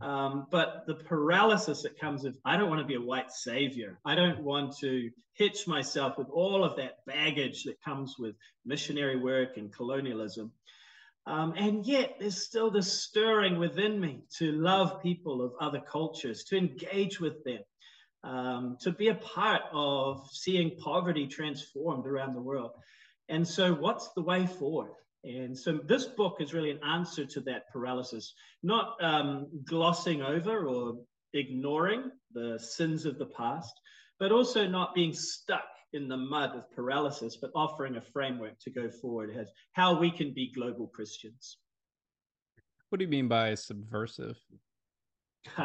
Um, 0.00 0.46
but 0.50 0.84
the 0.86 0.94
paralysis 0.94 1.82
that 1.82 1.98
comes 1.98 2.24
of, 2.24 2.36
I 2.44 2.56
don't 2.56 2.68
want 2.68 2.80
to 2.80 2.86
be 2.86 2.96
a 2.96 3.00
white 3.00 3.30
savior. 3.30 3.98
I 4.04 4.14
don't 4.14 4.40
want 4.40 4.76
to 4.78 5.10
hitch 5.34 5.66
myself 5.66 6.18
with 6.18 6.28
all 6.30 6.64
of 6.64 6.76
that 6.76 7.04
baggage 7.06 7.64
that 7.64 7.82
comes 7.82 8.16
with 8.18 8.34
missionary 8.64 9.16
work 9.16 9.56
and 9.56 9.72
colonialism. 9.72 10.52
Um, 11.26 11.54
and 11.56 11.86
yet, 11.86 12.16
there's 12.20 12.42
still 12.42 12.70
this 12.70 13.02
stirring 13.02 13.58
within 13.58 13.98
me 13.98 14.24
to 14.36 14.52
love 14.52 15.02
people 15.02 15.42
of 15.42 15.52
other 15.60 15.80
cultures, 15.80 16.44
to 16.44 16.56
engage 16.56 17.18
with 17.18 17.42
them, 17.44 17.60
um, 18.24 18.76
to 18.82 18.92
be 18.92 19.08
a 19.08 19.14
part 19.14 19.62
of 19.72 20.28
seeing 20.30 20.76
poverty 20.76 21.26
transformed 21.26 22.06
around 22.06 22.34
the 22.34 22.42
world. 22.42 22.72
And 23.30 23.46
so, 23.46 23.72
what's 23.72 24.10
the 24.12 24.22
way 24.22 24.46
forward? 24.46 24.92
And 25.24 25.58
so, 25.58 25.80
this 25.86 26.04
book 26.04 26.36
is 26.40 26.52
really 26.52 26.70
an 26.70 26.80
answer 26.84 27.24
to 27.24 27.40
that 27.42 27.70
paralysis, 27.72 28.34
not 28.62 29.02
um, 29.02 29.46
glossing 29.64 30.20
over 30.20 30.66
or 30.66 30.98
ignoring 31.32 32.10
the 32.34 32.58
sins 32.58 33.06
of 33.06 33.18
the 33.18 33.26
past, 33.26 33.72
but 34.18 34.30
also 34.30 34.66
not 34.66 34.94
being 34.94 35.14
stuck 35.14 35.64
in 35.94 36.08
the 36.08 36.16
mud 36.16 36.54
of 36.54 36.70
paralysis, 36.72 37.36
but 37.40 37.50
offering 37.54 37.96
a 37.96 38.02
framework 38.02 38.58
to 38.60 38.70
go 38.70 38.90
forward 38.90 39.30
as 39.36 39.48
how 39.72 39.98
we 39.98 40.10
can 40.10 40.34
be 40.34 40.52
global 40.52 40.88
Christians. 40.88 41.56
What 42.90 42.98
do 42.98 43.04
you 43.04 43.10
mean 43.10 43.28
by 43.28 43.54
subversive? 43.54 44.36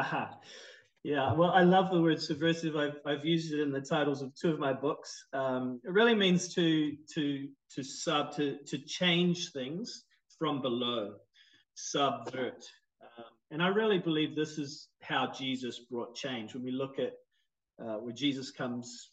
Yeah, 1.02 1.32
well, 1.32 1.50
I 1.50 1.62
love 1.62 1.90
the 1.90 2.00
word 2.00 2.20
subversive. 2.20 2.76
I've, 2.76 2.98
I've 3.06 3.24
used 3.24 3.54
it 3.54 3.60
in 3.60 3.72
the 3.72 3.80
titles 3.80 4.20
of 4.20 4.34
two 4.34 4.50
of 4.50 4.58
my 4.58 4.74
books. 4.74 5.24
Um, 5.32 5.80
it 5.82 5.90
really 5.90 6.14
means 6.14 6.54
to 6.54 6.94
to 7.14 7.48
to 7.74 7.82
sub 7.82 8.36
to 8.36 8.58
to 8.66 8.78
change 8.78 9.52
things 9.52 10.04
from 10.38 10.60
below, 10.60 11.14
subvert. 11.74 12.62
Um, 13.02 13.24
and 13.50 13.62
I 13.62 13.68
really 13.68 13.98
believe 13.98 14.36
this 14.36 14.58
is 14.58 14.88
how 15.00 15.32
Jesus 15.32 15.78
brought 15.90 16.14
change. 16.14 16.52
When 16.52 16.64
we 16.64 16.70
look 16.70 16.98
at 16.98 17.14
uh, 17.82 17.96
where 17.96 18.12
Jesus 18.12 18.50
comes, 18.50 19.10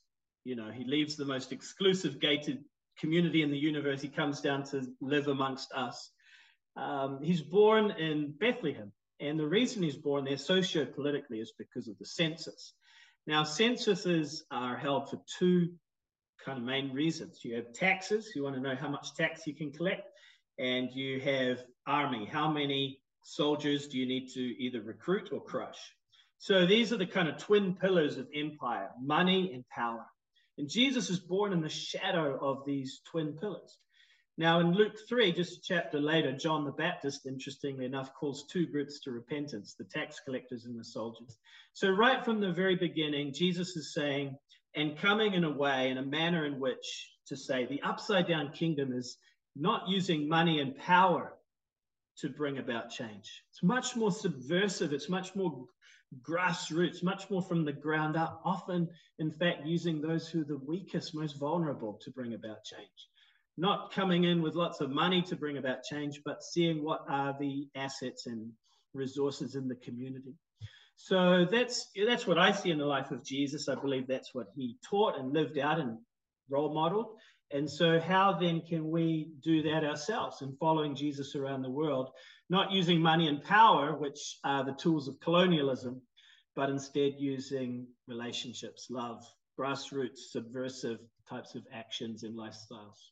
you 0.48 0.56
know, 0.56 0.72
he 0.72 0.86
leaves 0.86 1.16
the 1.16 1.26
most 1.26 1.52
exclusive 1.52 2.20
gated 2.20 2.64
community 3.00 3.42
in 3.44 3.52
the 3.52 3.58
universe. 3.58 4.02
He 4.02 4.08
comes 4.08 4.42
down 4.42 4.64
to 4.72 4.88
live 5.02 5.28
amongst 5.28 5.72
us. 5.74 6.12
Um, 6.76 7.20
he's 7.22 7.42
born 7.42 7.92
in 7.92 8.34
Bethlehem 8.40 8.92
and 9.20 9.40
the 9.40 9.48
reason 9.48 9.84
he's 9.84 9.98
born 9.98 10.26
there 10.26 10.38
socio-politically 10.38 11.40
is 11.40 11.54
because 11.58 11.88
of 11.88 11.98
the 11.98 12.06
census. 12.06 12.74
Now, 13.26 13.44
censuses 13.44 14.46
are 14.52 14.78
held 14.78 15.10
for 15.10 15.20
two 15.40 15.74
kind 16.46 16.60
of 16.60 16.64
main 16.64 16.94
reasons. 16.94 17.42
You 17.44 17.56
have 17.56 17.74
taxes, 17.74 18.32
you 18.36 18.44
want 18.44 18.56
to 18.56 18.62
know 18.62 18.76
how 18.76 18.90
much 18.90 19.16
tax 19.16 19.48
you 19.48 19.56
can 19.56 19.72
collect, 19.72 20.08
and 20.60 20.90
you 20.94 21.20
have 21.22 21.64
army, 21.88 22.26
how 22.26 22.50
many 22.50 23.02
soldiers 23.24 23.88
do 23.88 23.98
you 23.98 24.06
need 24.06 24.30
to 24.34 24.42
either 24.42 24.82
recruit 24.82 25.30
or 25.34 25.44
crush? 25.44 25.80
So 26.38 26.66
these 26.66 26.94
are 26.94 26.98
the 26.98 27.08
kind 27.08 27.28
of 27.28 27.38
twin 27.38 27.74
pillars 27.74 28.18
of 28.18 28.28
empire 28.34 28.92
money 29.02 29.52
and 29.54 29.68
power. 29.70 30.06
And 30.58 30.70
Jesus 30.70 31.10
is 31.10 31.20
born 31.20 31.54
in 31.54 31.62
the 31.62 31.70
shadow 31.70 32.38
of 32.42 32.66
these 32.66 33.02
twin 33.06 33.34
pillars. 33.34 33.78
Now, 34.40 34.60
in 34.60 34.74
Luke 34.74 34.96
3, 35.10 35.32
just 35.32 35.58
a 35.58 35.62
chapter 35.62 36.00
later, 36.00 36.32
John 36.32 36.64
the 36.64 36.72
Baptist, 36.72 37.26
interestingly 37.26 37.86
enough, 37.86 38.14
calls 38.14 38.46
two 38.46 38.68
groups 38.68 39.00
to 39.02 39.12
repentance 39.12 39.74
the 39.74 39.84
tax 39.86 40.20
collectors 40.20 40.66
and 40.66 40.80
the 40.80 40.84
soldiers. 40.84 41.38
So, 41.74 41.90
right 41.90 42.24
from 42.24 42.40
the 42.40 42.52
very 42.52 42.76
beginning, 42.76 43.34
Jesus 43.34 43.76
is 43.76 43.94
saying, 43.94 44.38
and 44.76 44.98
coming 44.98 45.34
in 45.34 45.44
a 45.44 45.50
way, 45.50 45.90
in 45.90 45.98
a 45.98 46.04
manner 46.04 46.46
in 46.46 46.60
which 46.60 47.12
to 47.28 47.36
say 47.36 47.66
the 47.66 47.82
upside 47.82 48.28
down 48.28 48.52
kingdom 48.52 48.94
is 48.94 49.18
not 49.56 49.90
using 49.90 50.30
money 50.30 50.60
and 50.60 50.78
power 50.78 51.34
to 52.20 52.30
bring 52.30 52.60
about 52.60 52.92
change. 52.92 53.44
It's 53.50 53.64
much 53.64 53.96
more 53.96 54.12
subversive, 54.12 54.94
it's 54.94 55.10
much 55.10 55.36
more 55.36 55.66
grassroots, 56.22 57.04
much 57.04 57.30
more 57.30 57.42
from 57.42 57.66
the 57.66 57.74
ground 57.74 58.16
up, 58.16 58.42
often, 58.46 58.90
in 59.20 59.32
fact, 59.32 59.66
using 59.66 60.02
those 60.02 60.28
who 60.28 60.42
are 60.42 60.46
the 60.46 60.58
weakest, 60.58 61.14
most 61.14 61.40
vulnerable 61.40 62.00
to 62.04 62.12
bring 62.12 62.34
about 62.34 62.64
change 62.64 63.08
not 63.58 63.92
coming 63.92 64.24
in 64.26 64.42
with 64.42 64.56
lots 64.56 64.82
of 64.82 64.92
money 64.92 65.22
to 65.24 65.36
bring 65.36 65.58
about 65.58 65.84
change, 65.84 66.22
but 66.24 66.44
seeing 66.44 66.84
what 66.84 67.02
are 67.10 67.36
the 67.40 67.68
assets 67.76 68.28
and 68.28 68.52
resources 68.94 69.56
in 69.56 69.68
the 69.68 69.76
community. 69.76 70.36
So 70.96 71.46
that's 71.46 71.90
that's 72.06 72.26
what 72.26 72.38
I 72.38 72.52
see 72.52 72.72
in 72.72 72.78
the 72.78 72.86
life 72.86 73.12
of 73.12 73.24
Jesus. 73.24 73.68
I 73.68 73.76
believe 73.76 74.08
that's 74.08 74.34
what 74.34 74.48
he 74.56 74.78
taught 74.88 75.18
and 75.18 75.34
lived 75.34 75.58
out 75.58 75.80
and 75.80 75.98
role 76.50 76.74
modeled. 76.74 77.16
And 77.52 77.70
so, 77.70 78.00
how 78.00 78.34
then 78.34 78.62
can 78.62 78.90
we 78.90 79.30
do 79.42 79.62
that 79.64 79.84
ourselves 79.84 80.42
in 80.42 80.58
following 80.60 80.96
Jesus 80.96 81.36
around 81.36 81.62
the 81.62 81.70
world, 81.70 82.10
not 82.50 82.72
using 82.72 83.02
money 83.02 83.28
and 83.28 83.44
power, 83.44 83.98
which 83.98 84.38
are 84.44 84.64
the 84.64 84.74
tools 84.74 85.08
of 85.08 85.20
colonialism, 85.20 86.02
but 86.56 86.70
instead 86.70 87.14
using 87.18 87.88
relationships, 88.08 88.88
love, 88.90 89.24
grassroots, 89.60 90.32
subversive 90.32 91.00
types 91.30 91.56
of 91.56 91.64
actions 91.74 92.24
and 92.24 92.38
lifestyles. 92.38 93.12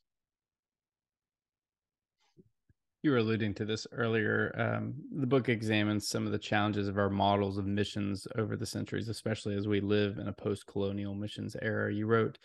You 3.03 3.11
were 3.11 3.17
alluding 3.17 3.53
to 3.55 3.65
this 3.65 3.85
earlier. 3.91 4.51
Um, 4.57 4.95
the 5.11 5.27
book 5.27 5.47
examines 5.47 6.07
some 6.07 6.25
of 6.25 6.31
the 6.31 6.39
challenges 6.39 6.87
of 6.87 6.97
our 6.97 7.09
models 7.09 7.59
of 7.59 7.67
missions 7.67 8.25
over 8.35 8.55
the 8.55 8.65
centuries, 8.65 9.09
especially 9.09 9.55
as 9.55 9.67
we 9.67 9.79
live 9.79 10.17
in 10.17 10.27
a 10.27 10.33
post 10.33 10.65
colonial 10.65 11.13
missions 11.13 11.55
era. 11.61 11.93
You 11.93 12.07
wrote, 12.07 12.39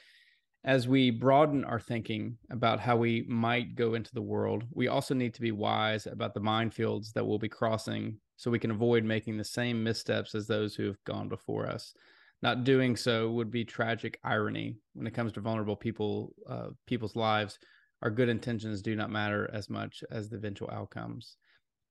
as 0.64 0.86
we 0.86 1.10
broaden 1.10 1.64
our 1.64 1.80
thinking 1.80 2.36
about 2.50 2.80
how 2.80 2.96
we 2.96 3.24
might 3.28 3.74
go 3.74 3.94
into 3.94 4.12
the 4.12 4.20
world, 4.20 4.64
we 4.72 4.88
also 4.88 5.14
need 5.14 5.32
to 5.34 5.40
be 5.40 5.52
wise 5.52 6.06
about 6.06 6.34
the 6.34 6.40
minefields 6.40 7.12
that 7.14 7.26
we'll 7.26 7.38
be 7.38 7.48
crossing 7.48 8.18
so 8.36 8.50
we 8.50 8.58
can 8.58 8.70
avoid 8.70 9.04
making 9.04 9.38
the 9.38 9.44
same 9.44 9.82
missteps 9.82 10.34
as 10.34 10.46
those 10.46 10.74
who 10.74 10.86
have 10.86 11.02
gone 11.04 11.28
before 11.28 11.66
us. 11.66 11.94
Not 12.42 12.64
doing 12.64 12.96
so 12.96 13.30
would 13.30 13.50
be 13.50 13.64
tragic 13.64 14.18
irony 14.24 14.76
when 14.94 15.06
it 15.06 15.14
comes 15.14 15.32
to 15.32 15.40
vulnerable 15.40 15.76
people, 15.76 16.34
uh, 16.48 16.68
people's 16.86 17.16
lives. 17.16 17.58
Our 18.02 18.10
good 18.10 18.28
intentions 18.28 18.80
do 18.80 18.96
not 18.96 19.10
matter 19.10 19.50
as 19.52 19.68
much 19.68 20.02
as 20.10 20.28
the 20.28 20.36
eventual 20.36 20.70
outcomes. 20.70 21.36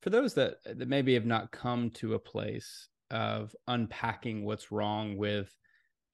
For 0.01 0.09
those 0.09 0.33
that, 0.35 0.55
that 0.65 0.87
maybe 0.87 1.13
have 1.15 1.25
not 1.25 1.51
come 1.51 1.89
to 1.91 2.13
a 2.13 2.19
place 2.19 2.87
of 3.11 3.55
unpacking 3.67 4.45
what's 4.45 4.71
wrong 4.71 5.17
with 5.17 5.55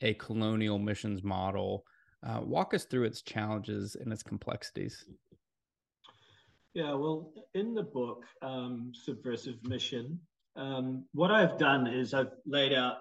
a 0.01 0.13
colonial 0.15 0.79
missions 0.79 1.23
model, 1.23 1.85
uh, 2.23 2.41
walk 2.43 2.73
us 2.73 2.85
through 2.85 3.03
its 3.03 3.21
challenges 3.21 3.95
and 3.95 4.11
its 4.11 4.23
complexities. 4.23 5.05
Yeah, 6.73 6.93
well, 6.93 7.31
in 7.53 7.73
the 7.73 7.83
book, 7.83 8.25
um, 8.41 8.91
Subversive 8.93 9.63
Mission, 9.63 10.19
um, 10.57 11.05
what 11.13 11.31
I've 11.31 11.57
done 11.57 11.87
is 11.87 12.13
I've 12.13 12.31
laid 12.45 12.73
out 12.73 12.97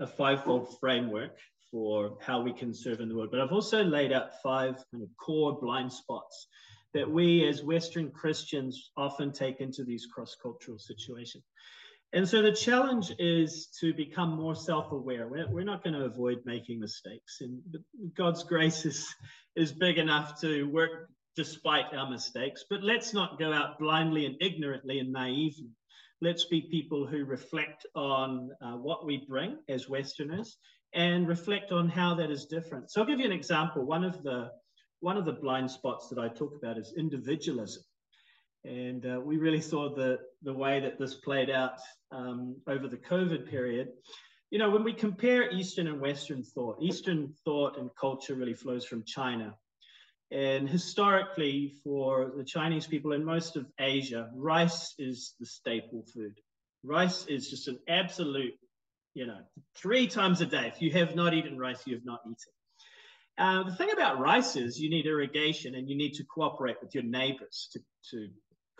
a 0.00 0.06
fivefold 0.06 0.78
framework 0.78 1.36
for 1.70 2.16
how 2.20 2.40
we 2.40 2.52
can 2.52 2.72
serve 2.72 3.00
in 3.00 3.08
the 3.08 3.16
world, 3.16 3.30
but 3.30 3.40
I've 3.40 3.52
also 3.52 3.82
laid 3.82 4.12
out 4.12 4.40
five 4.42 4.76
kind 4.90 5.02
of 5.02 5.08
core 5.16 5.58
blind 5.60 5.92
spots 5.92 6.46
that 6.94 7.10
we 7.10 7.46
as 7.46 7.62
Western 7.62 8.10
Christians 8.10 8.90
often 8.96 9.32
take 9.32 9.60
into 9.60 9.84
these 9.84 10.06
cross 10.06 10.36
cultural 10.40 10.78
situations. 10.78 11.44
And 12.14 12.26
so 12.26 12.40
the 12.40 12.52
challenge 12.52 13.12
is 13.18 13.68
to 13.80 13.92
become 13.92 14.34
more 14.34 14.54
self-aware. 14.54 15.28
We're, 15.28 15.50
we're 15.50 15.64
not 15.64 15.84
going 15.84 15.94
to 15.94 16.06
avoid 16.06 16.38
making 16.46 16.80
mistakes, 16.80 17.38
and 17.42 17.60
God's 18.16 18.44
grace 18.44 18.86
is 18.86 19.14
is 19.56 19.72
big 19.72 19.98
enough 19.98 20.40
to 20.40 20.64
work 20.64 21.10
despite 21.36 21.92
our 21.92 22.08
mistakes. 22.08 22.64
But 22.70 22.82
let's 22.82 23.12
not 23.12 23.38
go 23.38 23.52
out 23.52 23.78
blindly 23.78 24.24
and 24.24 24.36
ignorantly 24.40 25.00
and 25.00 25.12
naively. 25.12 25.70
Let's 26.20 26.46
be 26.46 26.62
people 26.62 27.06
who 27.06 27.24
reflect 27.24 27.86
on 27.94 28.50
uh, 28.60 28.72
what 28.72 29.04
we 29.04 29.24
bring 29.28 29.58
as 29.68 29.88
Westerners 29.88 30.56
and 30.94 31.28
reflect 31.28 31.70
on 31.72 31.88
how 31.88 32.14
that 32.14 32.30
is 32.30 32.46
different. 32.46 32.90
So 32.90 33.00
I'll 33.00 33.06
give 33.06 33.20
you 33.20 33.26
an 33.26 33.32
example. 33.32 33.84
One 33.84 34.04
of 34.04 34.22
the 34.22 34.50
one 35.00 35.16
of 35.16 35.26
the 35.26 35.32
blind 35.32 35.70
spots 35.70 36.08
that 36.08 36.18
I 36.18 36.28
talk 36.28 36.56
about 36.56 36.78
is 36.78 36.94
individualism. 36.96 37.82
And 38.64 39.06
uh, 39.06 39.20
we 39.20 39.36
really 39.36 39.60
saw 39.60 39.94
the, 39.94 40.18
the 40.42 40.52
way 40.52 40.80
that 40.80 40.98
this 40.98 41.14
played 41.14 41.50
out 41.50 41.78
um, 42.10 42.56
over 42.66 42.88
the 42.88 42.96
COVID 42.96 43.48
period. 43.48 43.88
You 44.50 44.58
know, 44.58 44.70
when 44.70 44.84
we 44.84 44.92
compare 44.92 45.50
Eastern 45.50 45.86
and 45.86 46.00
Western 46.00 46.42
thought, 46.42 46.82
Eastern 46.82 47.34
thought 47.44 47.78
and 47.78 47.90
culture 47.98 48.34
really 48.34 48.54
flows 48.54 48.84
from 48.84 49.04
China. 49.04 49.54
And 50.30 50.68
historically, 50.68 51.74
for 51.82 52.32
the 52.36 52.44
Chinese 52.44 52.86
people 52.86 53.12
and 53.12 53.24
most 53.24 53.56
of 53.56 53.66
Asia, 53.78 54.28
rice 54.34 54.94
is 54.98 55.34
the 55.40 55.46
staple 55.46 56.04
food. 56.14 56.38
Rice 56.82 57.26
is 57.26 57.48
just 57.48 57.68
an 57.68 57.78
absolute, 57.88 58.54
you 59.14 59.26
know, 59.26 59.38
three 59.76 60.06
times 60.06 60.40
a 60.40 60.46
day. 60.46 60.70
If 60.74 60.82
you 60.82 60.92
have 60.92 61.14
not 61.14 61.32
eaten 61.32 61.58
rice, 61.58 61.86
you 61.86 61.94
have 61.94 62.04
not 62.04 62.20
eaten. 62.26 62.36
Uh, 63.38 63.62
the 63.62 63.74
thing 63.74 63.90
about 63.92 64.18
rice 64.18 64.56
is 64.56 64.80
you 64.80 64.90
need 64.90 65.06
irrigation 65.06 65.76
and 65.76 65.88
you 65.88 65.96
need 65.96 66.12
to 66.14 66.24
cooperate 66.24 66.76
with 66.82 66.94
your 66.94 67.04
neighbors 67.04 67.68
to, 67.72 67.80
to 68.10 68.28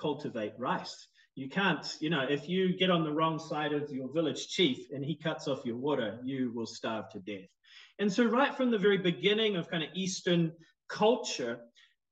cultivate 0.00 0.52
rice. 0.59 1.09
You 1.35 1.49
can't, 1.49 1.87
you 2.00 2.11
know, 2.11 2.26
if 2.28 2.49
you 2.49 2.76
get 2.76 2.90
on 2.90 3.05
the 3.05 3.12
wrong 3.12 3.38
side 3.38 3.73
of 3.73 3.90
your 3.90 4.12
village 4.12 4.49
chief 4.49 4.78
and 4.90 5.05
he 5.05 5.17
cuts 5.17 5.47
off 5.47 5.64
your 5.64 5.76
water, 5.76 6.19
you 6.25 6.52
will 6.55 6.67
starve 6.67 7.09
to 7.11 7.21
death. 7.21 7.49
And 8.00 8.13
so, 8.13 8.25
right 8.25 8.56
from 8.56 8.71
the 8.71 8.78
very 8.78 8.99
beginning 8.99 9.56
of 9.56 9.71
kind 9.71 9.82
of 9.82 9.91
Eastern 9.95 10.52
culture, 10.89 11.61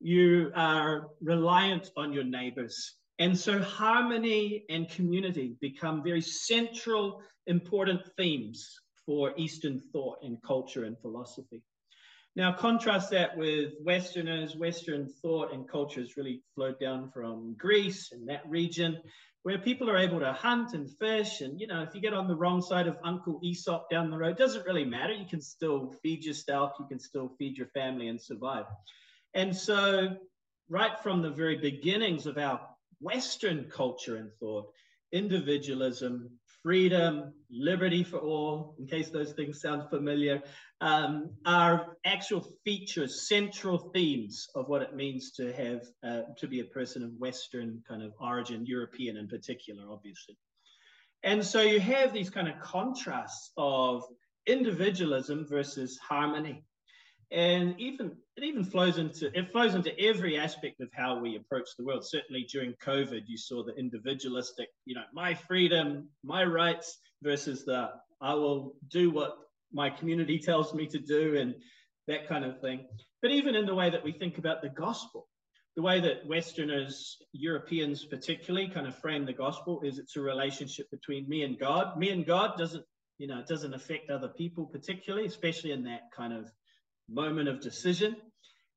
you 0.00 0.52
are 0.54 1.08
reliant 1.20 1.90
on 1.96 2.12
your 2.12 2.24
neighbors. 2.24 2.96
And 3.18 3.36
so, 3.36 3.58
harmony 3.60 4.64
and 4.68 4.88
community 4.88 5.56
become 5.60 6.02
very 6.04 6.20
central, 6.20 7.22
important 7.46 8.02
themes 8.16 8.68
for 9.06 9.32
Eastern 9.36 9.80
thought 9.92 10.18
and 10.22 10.38
culture 10.42 10.84
and 10.84 10.98
philosophy. 11.00 11.62
Now, 12.36 12.52
contrast 12.52 13.10
that 13.12 13.34
with 13.34 13.72
Westerners. 13.82 14.54
Western 14.54 15.08
thought 15.08 15.54
and 15.54 15.66
cultures 15.66 16.18
really 16.18 16.42
flowed 16.54 16.78
down 16.78 17.10
from 17.10 17.56
Greece 17.58 18.12
and 18.12 18.28
that 18.28 18.46
region, 18.46 18.98
where 19.42 19.56
people 19.56 19.88
are 19.88 19.96
able 19.96 20.20
to 20.20 20.34
hunt 20.34 20.74
and 20.74 20.90
fish. 20.98 21.40
And, 21.40 21.58
you 21.58 21.66
know, 21.66 21.82
if 21.82 21.94
you 21.94 22.02
get 22.02 22.12
on 22.12 22.28
the 22.28 22.36
wrong 22.36 22.60
side 22.60 22.88
of 22.88 22.98
Uncle 23.02 23.40
Aesop 23.42 23.88
down 23.90 24.10
the 24.10 24.18
road, 24.18 24.36
doesn't 24.36 24.66
really 24.66 24.84
matter. 24.84 25.14
You 25.14 25.24
can 25.24 25.40
still 25.40 25.94
feed 26.02 26.26
yourself, 26.26 26.72
you 26.78 26.84
can 26.86 26.98
still 26.98 27.32
feed 27.38 27.56
your 27.56 27.68
family 27.68 28.08
and 28.08 28.20
survive. 28.20 28.66
And 29.32 29.56
so, 29.56 30.16
right 30.68 30.98
from 31.02 31.22
the 31.22 31.30
very 31.30 31.56
beginnings 31.56 32.26
of 32.26 32.36
our 32.36 32.60
Western 33.00 33.70
culture 33.70 34.16
and 34.16 34.30
thought, 34.40 34.66
individualism, 35.10 36.28
freedom, 36.66 37.32
liberty 37.48 38.02
for 38.02 38.18
all, 38.18 38.74
in 38.80 38.88
case 38.88 39.08
those 39.10 39.32
things 39.34 39.60
sound 39.60 39.88
familiar, 39.88 40.42
um, 40.80 41.30
are 41.46 41.96
actual 42.04 42.44
features, 42.64 43.28
central 43.28 43.78
themes 43.94 44.48
of 44.56 44.68
what 44.68 44.82
it 44.82 44.92
means 44.92 45.30
to 45.30 45.52
have 45.52 45.82
uh, 46.04 46.22
to 46.36 46.48
be 46.48 46.58
a 46.58 46.64
person 46.64 47.04
of 47.04 47.10
Western 47.20 47.80
kind 47.88 48.02
of 48.02 48.12
origin, 48.20 48.66
European 48.66 49.16
in 49.16 49.28
particular, 49.28 49.84
obviously. 49.88 50.36
And 51.22 51.44
so 51.44 51.60
you 51.60 51.78
have 51.78 52.12
these 52.12 52.30
kind 52.30 52.48
of 52.48 52.58
contrasts 52.58 53.52
of 53.56 54.02
individualism 54.48 55.46
versus 55.48 55.96
harmony 55.98 56.64
and 57.30 57.78
even 57.78 58.16
it 58.36 58.44
even 58.44 58.64
flows 58.64 58.98
into 58.98 59.36
it 59.36 59.50
flows 59.50 59.74
into 59.74 59.98
every 59.98 60.38
aspect 60.38 60.80
of 60.80 60.90
how 60.92 61.18
we 61.18 61.36
approach 61.36 61.68
the 61.78 61.84
world. 61.84 62.04
Certainly 62.06 62.46
during 62.50 62.74
covid 62.74 63.22
you 63.26 63.36
saw 63.36 63.64
the 63.64 63.74
individualistic 63.74 64.68
you 64.84 64.94
know 64.94 65.04
my 65.12 65.34
freedom 65.34 66.08
my 66.22 66.44
rights 66.44 66.98
versus 67.22 67.64
the 67.64 67.90
i 68.20 68.34
will 68.34 68.74
do 68.90 69.10
what 69.10 69.36
my 69.72 69.90
community 69.90 70.38
tells 70.50 70.74
me 70.74 70.86
to 70.86 70.98
do 70.98 71.36
and 71.36 71.54
that 72.06 72.28
kind 72.28 72.44
of 72.44 72.60
thing. 72.60 72.86
But 73.20 73.32
even 73.32 73.56
in 73.56 73.66
the 73.66 73.74
way 73.74 73.90
that 73.90 74.04
we 74.04 74.12
think 74.12 74.38
about 74.38 74.62
the 74.62 74.68
gospel 74.68 75.28
the 75.76 75.82
way 75.82 76.00
that 76.00 76.26
westerners 76.26 77.18
europeans 77.32 78.04
particularly 78.04 78.68
kind 78.68 78.86
of 78.86 78.96
frame 78.96 79.26
the 79.26 79.32
gospel 79.32 79.82
is 79.82 79.98
it's 79.98 80.16
a 80.16 80.20
relationship 80.20 80.90
between 80.90 81.28
me 81.28 81.42
and 81.42 81.58
god. 81.58 81.98
Me 81.98 82.10
and 82.10 82.26
god 82.26 82.56
doesn't 82.58 82.84
you 83.18 83.26
know 83.26 83.38
it 83.38 83.46
doesn't 83.46 83.74
affect 83.74 84.10
other 84.10 84.28
people 84.28 84.66
particularly 84.66 85.26
especially 85.26 85.72
in 85.72 85.84
that 85.84 86.02
kind 86.14 86.32
of 86.32 86.50
moment 87.08 87.48
of 87.48 87.60
decision. 87.60 88.16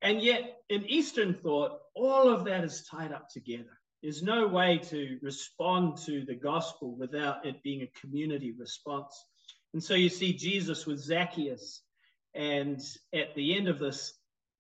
And 0.02 0.22
yet, 0.22 0.58
in 0.70 0.86
Eastern 0.86 1.34
thought, 1.34 1.80
all 1.94 2.30
of 2.30 2.46
that 2.46 2.64
is 2.64 2.88
tied 2.90 3.12
up 3.12 3.30
together. 3.30 3.78
There's 4.02 4.24
no 4.24 4.48
way 4.48 4.80
to 4.90 5.20
respond 5.22 5.98
to 6.06 6.24
the 6.26 6.36
gospel 6.36 6.96
without 6.96 7.46
it 7.46 7.62
being 7.64 7.82
a 7.82 8.00
community 8.00 8.54
response. 8.58 9.14
And 9.74 9.84
so 9.84 9.94
you 9.94 10.10
see 10.10 10.34
Jesus 10.34 10.86
with 10.86 11.00
Zacchaeus. 11.00 11.82
And 12.34 12.80
at 13.14 13.36
the 13.36 13.58
end 13.58 13.68
of 13.68 13.80
this 13.80 14.14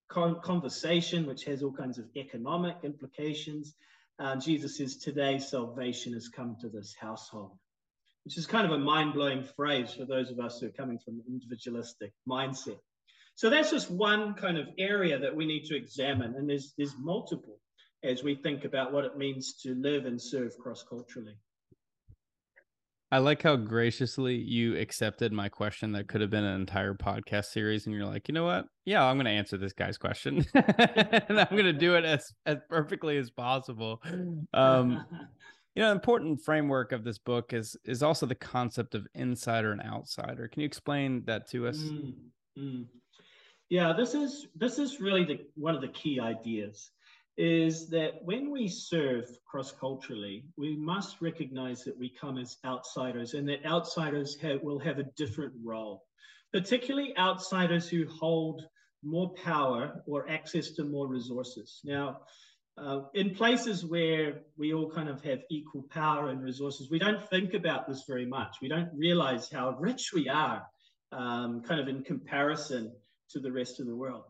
conversation, 0.09 1.25
which 1.25 1.45
has 1.45 1.63
all 1.63 1.71
kinds 1.71 1.99
of 1.99 2.05
economic 2.17 2.77
implications, 2.83 3.75
uh, 4.19 4.35
Jesus 4.35 4.77
says, 4.77 4.97
Today 4.97 5.39
salvation 5.39 6.13
has 6.13 6.27
come 6.27 6.57
to 6.59 6.67
this 6.67 6.93
household, 6.99 7.57
which 8.25 8.37
is 8.37 8.45
kind 8.45 8.65
of 8.65 8.73
a 8.73 8.77
mind 8.77 9.13
blowing 9.13 9.45
phrase 9.55 9.93
for 9.93 10.05
those 10.05 10.29
of 10.31 10.39
us 10.39 10.59
who 10.59 10.67
are 10.67 10.71
coming 10.71 10.99
from 10.99 11.15
an 11.15 11.23
individualistic 11.29 12.11
mindset. 12.27 12.79
So 13.39 13.49
that's 13.49 13.71
just 13.71 13.89
one 13.89 14.33
kind 14.33 14.57
of 14.57 14.67
area 14.77 15.17
that 15.17 15.33
we 15.33 15.45
need 15.45 15.63
to 15.67 15.75
examine, 15.77 16.35
and 16.35 16.49
there's 16.49 16.73
there's 16.77 16.97
multiple 16.99 17.61
as 18.03 18.21
we 18.21 18.35
think 18.35 18.65
about 18.65 18.91
what 18.91 19.05
it 19.05 19.17
means 19.17 19.53
to 19.61 19.75
live 19.75 20.05
and 20.05 20.21
serve 20.21 20.57
cross 20.57 20.83
culturally. 20.83 21.37
I 23.13 23.19
like 23.19 23.41
how 23.41 23.55
graciously 23.55 24.35
you 24.35 24.75
accepted 24.75 25.31
my 25.31 25.47
question 25.47 25.93
that 25.93 26.09
could 26.09 26.19
have 26.19 26.29
been 26.29 26.43
an 26.43 26.59
entire 26.59 26.93
podcast 26.93 27.45
series, 27.45 27.85
and 27.85 27.95
you're 27.95 28.05
like, 28.05 28.27
you 28.27 28.33
know 28.33 28.43
what? 28.43 28.65
Yeah, 28.83 29.05
I'm 29.05 29.15
going 29.15 29.23
to 29.23 29.31
answer 29.31 29.57
this 29.57 29.71
guy's 29.71 29.97
question, 29.97 30.45
and 30.53 31.39
I'm 31.39 31.47
going 31.51 31.63
to 31.63 31.71
do 31.71 31.95
it 31.95 32.03
as 32.03 32.33
as 32.45 32.57
perfectly 32.69 33.15
as 33.15 33.31
possible. 33.31 34.01
Um, 34.53 35.05
you 35.75 35.81
know, 35.81 35.91
an 35.91 35.95
important 35.95 36.41
framework 36.43 36.91
of 36.91 37.05
this 37.05 37.19
book 37.19 37.53
is 37.53 37.77
is 37.85 38.03
also 38.03 38.25
the 38.25 38.35
concept 38.35 38.95
of 38.95 39.07
insider 39.15 39.71
and 39.71 39.81
outsider. 39.81 40.49
Can 40.49 40.59
you 40.59 40.65
explain 40.65 41.23
that 41.27 41.49
to 41.51 41.69
us? 41.69 41.77
Mm, 41.77 42.13
mm. 42.57 42.85
Yeah, 43.69 43.93
this 43.93 44.15
is 44.15 44.47
this 44.55 44.79
is 44.79 44.99
really 44.99 45.23
the 45.23 45.39
one 45.55 45.75
of 45.75 45.81
the 45.81 45.89
key 45.89 46.19
ideas 46.19 46.91
is 47.37 47.87
that 47.89 48.15
when 48.25 48.51
we 48.51 48.67
serve 48.67 49.25
cross 49.45 49.71
culturally, 49.71 50.43
we 50.57 50.75
must 50.75 51.21
recognize 51.21 51.85
that 51.85 51.97
we 51.97 52.09
come 52.09 52.37
as 52.37 52.57
outsiders 52.65 53.33
and 53.33 53.47
that 53.47 53.65
outsiders 53.65 54.37
have, 54.41 54.61
will 54.61 54.79
have 54.79 54.99
a 54.99 55.05
different 55.15 55.53
role, 55.63 56.03
particularly 56.51 57.17
outsiders 57.17 57.87
who 57.87 58.05
hold 58.07 58.65
more 59.03 59.33
power 59.35 60.03
or 60.05 60.29
access 60.29 60.71
to 60.71 60.83
more 60.83 61.07
resources. 61.07 61.79
Now, 61.85 62.19
uh, 62.77 63.03
in 63.13 63.33
places 63.33 63.85
where 63.85 64.41
we 64.57 64.73
all 64.73 64.91
kind 64.91 65.07
of 65.07 65.21
have 65.23 65.39
equal 65.49 65.83
power 65.83 66.29
and 66.29 66.43
resources, 66.43 66.89
we 66.91 66.99
don't 66.99 67.25
think 67.29 67.53
about 67.53 67.87
this 67.87 68.03
very 68.05 68.25
much. 68.25 68.57
We 68.61 68.67
don't 68.67 68.89
realize 68.93 69.49
how 69.49 69.77
rich 69.79 70.11
we 70.13 70.27
are, 70.27 70.65
um, 71.13 71.61
kind 71.61 71.79
of 71.79 71.87
in 71.87 72.03
comparison 72.03 72.91
to 73.31 73.39
the 73.39 73.51
rest 73.51 73.79
of 73.79 73.87
the 73.87 73.95
world. 73.95 74.23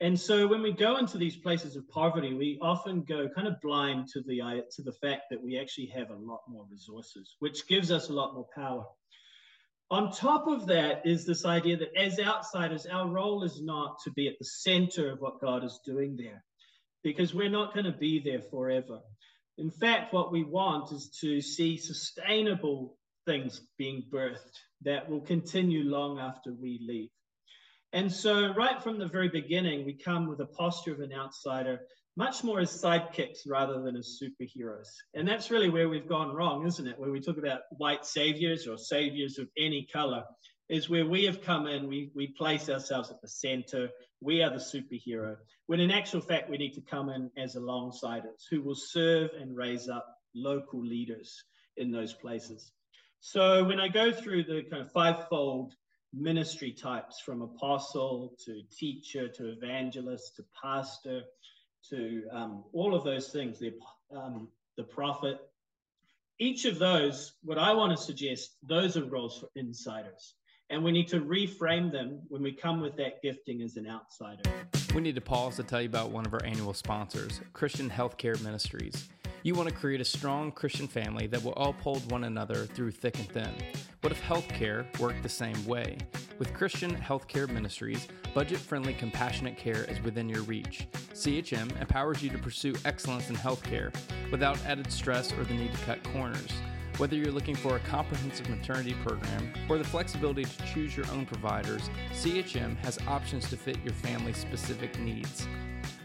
And 0.00 0.18
so 0.18 0.46
when 0.46 0.62
we 0.62 0.72
go 0.72 0.96
into 0.98 1.18
these 1.18 1.36
places 1.36 1.74
of 1.74 1.88
poverty, 1.88 2.32
we 2.32 2.58
often 2.62 3.02
go 3.02 3.28
kind 3.28 3.48
of 3.48 3.60
blind 3.60 4.06
to 4.12 4.22
the 4.22 4.40
uh, 4.40 4.60
to 4.76 4.82
the 4.82 4.92
fact 4.92 5.22
that 5.30 5.42
we 5.42 5.58
actually 5.58 5.86
have 5.86 6.10
a 6.10 6.14
lot 6.14 6.42
more 6.48 6.64
resources, 6.70 7.34
which 7.40 7.66
gives 7.66 7.90
us 7.90 8.08
a 8.08 8.12
lot 8.12 8.34
more 8.34 8.46
power. 8.54 8.84
On 9.90 10.12
top 10.12 10.46
of 10.46 10.66
that 10.66 11.04
is 11.04 11.24
this 11.24 11.44
idea 11.44 11.78
that 11.78 11.96
as 11.96 12.20
outsiders, 12.20 12.86
our 12.86 13.08
role 13.08 13.42
is 13.42 13.60
not 13.60 13.98
to 14.04 14.12
be 14.12 14.28
at 14.28 14.38
the 14.38 14.44
center 14.44 15.10
of 15.10 15.20
what 15.20 15.40
God 15.40 15.64
is 15.64 15.80
doing 15.84 16.16
there, 16.16 16.44
because 17.02 17.34
we're 17.34 17.48
not 17.50 17.74
going 17.74 17.86
to 17.86 17.98
be 17.98 18.20
there 18.20 18.42
forever. 18.42 19.00
In 19.56 19.70
fact, 19.70 20.12
what 20.12 20.30
we 20.30 20.44
want 20.44 20.92
is 20.92 21.08
to 21.22 21.40
see 21.40 21.76
sustainable 21.76 22.96
things 23.26 23.62
being 23.78 24.04
birthed 24.12 24.56
that 24.82 25.10
will 25.10 25.22
continue 25.22 25.82
long 25.82 26.20
after 26.20 26.52
we 26.52 26.78
leave. 26.86 27.10
And 27.92 28.12
so, 28.12 28.52
right 28.54 28.82
from 28.82 28.98
the 28.98 29.06
very 29.06 29.28
beginning, 29.28 29.86
we 29.86 29.94
come 29.94 30.26
with 30.26 30.40
a 30.40 30.46
posture 30.46 30.92
of 30.92 31.00
an 31.00 31.12
outsider, 31.12 31.80
much 32.16 32.44
more 32.44 32.60
as 32.60 32.70
sidekicks 32.70 33.40
rather 33.46 33.80
than 33.80 33.96
as 33.96 34.20
superheroes. 34.22 34.88
And 35.14 35.26
that's 35.26 35.50
really 35.50 35.70
where 35.70 35.88
we've 35.88 36.08
gone 36.08 36.34
wrong, 36.34 36.66
isn't 36.66 36.86
it? 36.86 36.98
When 36.98 37.12
we 37.12 37.20
talk 37.20 37.38
about 37.38 37.62
white 37.78 38.04
saviors 38.04 38.66
or 38.66 38.76
saviors 38.76 39.38
of 39.38 39.48
any 39.56 39.86
color, 39.90 40.24
is 40.68 40.90
where 40.90 41.06
we 41.06 41.24
have 41.24 41.40
come 41.40 41.66
in, 41.66 41.88
we, 41.88 42.10
we 42.14 42.26
place 42.26 42.68
ourselves 42.68 43.10
at 43.10 43.20
the 43.22 43.28
center. 43.28 43.88
We 44.20 44.42
are 44.42 44.50
the 44.50 44.56
superhero. 44.56 45.36
When 45.66 45.80
in 45.80 45.90
actual 45.90 46.20
fact, 46.20 46.50
we 46.50 46.58
need 46.58 46.74
to 46.74 46.82
come 46.82 47.08
in 47.08 47.30
as 47.38 47.56
alongsiders 47.56 48.44
who 48.50 48.60
will 48.62 48.74
serve 48.74 49.30
and 49.40 49.56
raise 49.56 49.88
up 49.88 50.06
local 50.34 50.84
leaders 50.84 51.42
in 51.76 51.90
those 51.90 52.12
places. 52.12 52.72
So 53.20 53.64
when 53.64 53.80
I 53.80 53.88
go 53.88 54.12
through 54.12 54.44
the 54.44 54.62
kind 54.70 54.82
of 54.82 54.92
fivefold 54.92 55.74
ministry 56.14 56.72
types 56.72 57.20
from 57.20 57.42
apostle 57.42 58.34
to 58.44 58.62
teacher 58.76 59.28
to 59.28 59.50
evangelist 59.50 60.36
to 60.36 60.44
pastor 60.60 61.22
to 61.90 62.24
um, 62.32 62.64
all 62.72 62.94
of 62.94 63.04
those 63.04 63.28
things, 63.28 63.58
the, 63.58 63.72
um, 64.14 64.48
the 64.76 64.84
prophet. 64.84 65.38
Each 66.38 66.64
of 66.64 66.78
those, 66.78 67.32
what 67.42 67.58
I 67.58 67.72
want 67.72 67.96
to 67.96 68.02
suggest, 68.02 68.56
those 68.62 68.96
are 68.96 69.04
roles 69.04 69.38
for 69.38 69.48
insiders. 69.56 70.34
And 70.70 70.84
we 70.84 70.92
need 70.92 71.08
to 71.08 71.20
reframe 71.20 71.90
them 71.90 72.20
when 72.28 72.42
we 72.42 72.52
come 72.52 72.80
with 72.80 72.96
that 72.96 73.22
gifting 73.22 73.62
as 73.62 73.76
an 73.76 73.86
outsider. 73.88 74.42
We 74.94 75.00
need 75.00 75.14
to 75.14 75.20
pause 75.20 75.56
to 75.56 75.62
tell 75.62 75.80
you 75.80 75.88
about 75.88 76.10
one 76.10 76.26
of 76.26 76.34
our 76.34 76.44
annual 76.44 76.74
sponsors, 76.74 77.40
Christian 77.54 77.88
Healthcare 77.88 78.42
Ministries. 78.42 79.08
You 79.44 79.54
want 79.54 79.68
to 79.68 79.74
create 79.74 80.00
a 80.00 80.04
strong 80.04 80.50
Christian 80.50 80.88
family 80.88 81.28
that 81.28 81.42
will 81.44 81.54
uphold 81.54 82.10
one 82.10 82.24
another 82.24 82.66
through 82.66 82.90
thick 82.90 83.18
and 83.18 83.28
thin. 83.28 83.54
What 84.00 84.12
if 84.12 84.20
healthcare 84.20 84.98
worked 84.98 85.22
the 85.22 85.28
same 85.28 85.64
way? 85.64 85.96
With 86.40 86.52
Christian 86.54 86.96
Healthcare 86.96 87.48
Ministries, 87.48 88.08
budget 88.34 88.58
friendly, 88.58 88.94
compassionate 88.94 89.56
care 89.56 89.84
is 89.84 90.02
within 90.02 90.28
your 90.28 90.42
reach. 90.42 90.88
CHM 91.14 91.80
empowers 91.80 92.20
you 92.20 92.30
to 92.30 92.38
pursue 92.38 92.74
excellence 92.84 93.30
in 93.30 93.36
healthcare 93.36 93.94
without 94.32 94.58
added 94.66 94.90
stress 94.90 95.32
or 95.32 95.44
the 95.44 95.54
need 95.54 95.72
to 95.72 95.84
cut 95.84 96.02
corners. 96.02 96.50
Whether 96.96 97.14
you're 97.14 97.30
looking 97.30 97.54
for 97.54 97.76
a 97.76 97.80
comprehensive 97.80 98.48
maternity 98.48 98.96
program 99.04 99.52
or 99.68 99.78
the 99.78 99.84
flexibility 99.84 100.44
to 100.44 100.66
choose 100.66 100.96
your 100.96 101.06
own 101.12 101.26
providers, 101.26 101.88
CHM 102.12 102.76
has 102.78 102.98
options 103.06 103.48
to 103.50 103.56
fit 103.56 103.78
your 103.84 103.94
family's 103.94 104.36
specific 104.36 104.98
needs. 104.98 105.46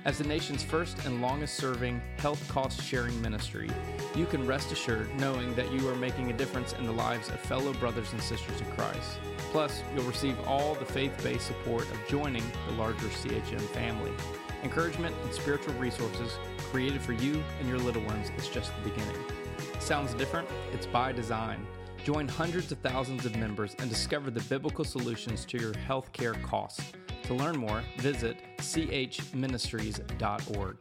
As 0.06 0.18
the 0.18 0.26
nation's 0.26 0.62
first 0.62 1.06
and 1.06 1.22
longest 1.22 1.56
serving 1.56 2.02
health 2.18 2.46
cost 2.50 2.84
sharing 2.84 3.22
ministry, 3.22 3.70
you 4.16 4.26
can 4.26 4.46
rest 4.46 4.70
assured 4.74 5.10
knowing 5.18 5.56
that 5.56 5.72
you 5.72 5.88
are 5.88 5.96
making 5.96 6.30
a 6.30 6.36
difference 6.36 6.74
in 6.74 6.86
the 6.86 6.92
lives 6.92 7.30
of 7.30 7.40
fellow 7.40 7.72
brothers 7.76 8.12
and 8.12 8.22
sisters 8.22 8.60
in 8.60 8.68
Christ. 8.72 9.20
Plus, 9.54 9.82
you'll 9.96 10.04
receive 10.04 10.38
all 10.46 10.76
the 10.76 10.84
faith 10.84 11.14
based 11.24 11.48
support 11.48 11.84
of 11.90 11.98
joining 12.10 12.44
the 12.68 12.74
larger 12.74 13.08
CHM 13.08 13.62
family. 13.70 14.12
Encouragement 14.62 15.16
and 15.24 15.34
spiritual 15.34 15.74
resources 15.76 16.38
created 16.58 17.02
for 17.02 17.14
you 17.14 17.42
and 17.62 17.70
your 17.70 17.78
little 17.80 18.04
ones 18.04 18.30
is 18.38 18.50
just 18.50 18.74
the 18.76 18.90
beginning. 18.90 19.16
Sounds 19.80 20.14
different? 20.16 20.50
It's 20.74 20.86
by 20.86 21.14
design. 21.14 21.66
Join 22.04 22.28
hundreds 22.28 22.74
of 22.74 22.80
thousands 22.80 23.26
of 23.26 23.38
members 23.38 23.74
and 23.80 23.90
discover 23.90 24.32
the 24.32 24.42
biblical 24.42 24.84
solutions 24.84 25.46
to 25.46 25.58
your 25.58 25.72
healthcare 25.72 26.42
costs. 26.44 26.92
To 27.24 27.34
learn 27.34 27.58
more, 27.58 27.84
visit 27.98 28.38
chministries.org. 28.58 30.78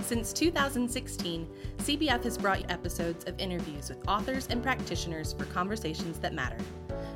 Since 0.00 0.32
2016, 0.32 1.46
CBF 1.78 2.24
has 2.24 2.38
brought 2.38 2.60
you 2.60 2.66
episodes 2.68 3.24
of 3.26 3.38
interviews 3.38 3.90
with 3.90 4.08
authors 4.08 4.48
and 4.48 4.62
practitioners 4.62 5.34
for 5.34 5.44
conversations 5.46 6.18
that 6.18 6.34
matter. 6.34 6.56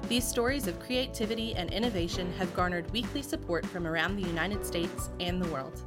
These 0.09 0.29
stories 0.29 0.69
of 0.69 0.79
creativity 0.79 1.55
and 1.55 1.73
innovation 1.73 2.33
have 2.39 2.55
garnered 2.55 2.91
weekly 2.93 3.23
support 3.23 3.67
from 3.67 3.87
around 3.87 4.17
the 4.17 4.29
United 4.29 4.65
States 4.65 5.11
and 5.19 5.43
the 5.43 5.49
world. 5.49 5.83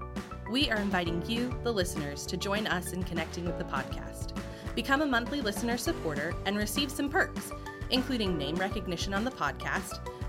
We 0.52 0.70
are 0.72 0.78
inviting 0.78 1.24
you, 1.30 1.58
the 1.64 1.72
listeners, 1.72 2.26
to 2.26 2.36
join 2.36 2.68
us 2.68 2.92
in 2.94 3.04
connecting 3.04 3.46
with 3.46 3.60
the 3.60 3.66
podcast. 3.66 4.36
Become 4.76 5.02
a 5.02 5.06
monthly 5.06 5.42
listener 5.42 5.78
supporter 5.78 6.34
and 6.46 6.58
receive 6.58 6.92
some 6.92 7.10
perks, 7.10 7.52
including 7.92 8.38
name 8.38 8.56
recognition 8.56 9.14
on 9.14 9.24
the 9.24 9.32
podcast 9.32 10.00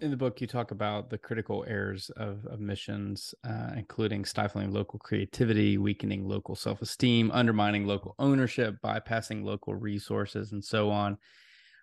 In 0.00 0.10
the 0.10 0.16
book 0.16 0.40
you 0.40 0.46
talk 0.46 0.70
about 0.70 1.10
the 1.10 1.18
critical 1.18 1.64
errors 1.66 2.10
of, 2.16 2.44
of 2.46 2.60
missions 2.60 3.34
uh, 3.44 3.70
including 3.76 4.24
stifling 4.24 4.72
local 4.72 4.98
creativity 4.98 5.78
weakening 5.78 6.26
local 6.26 6.54
self-esteem 6.54 7.30
undermining 7.32 7.86
local 7.86 8.14
ownership 8.18 8.76
bypassing 8.84 9.42
local 9.42 9.74
resources 9.74 10.52
and 10.52 10.64
so 10.64 10.90
on. 10.90 11.16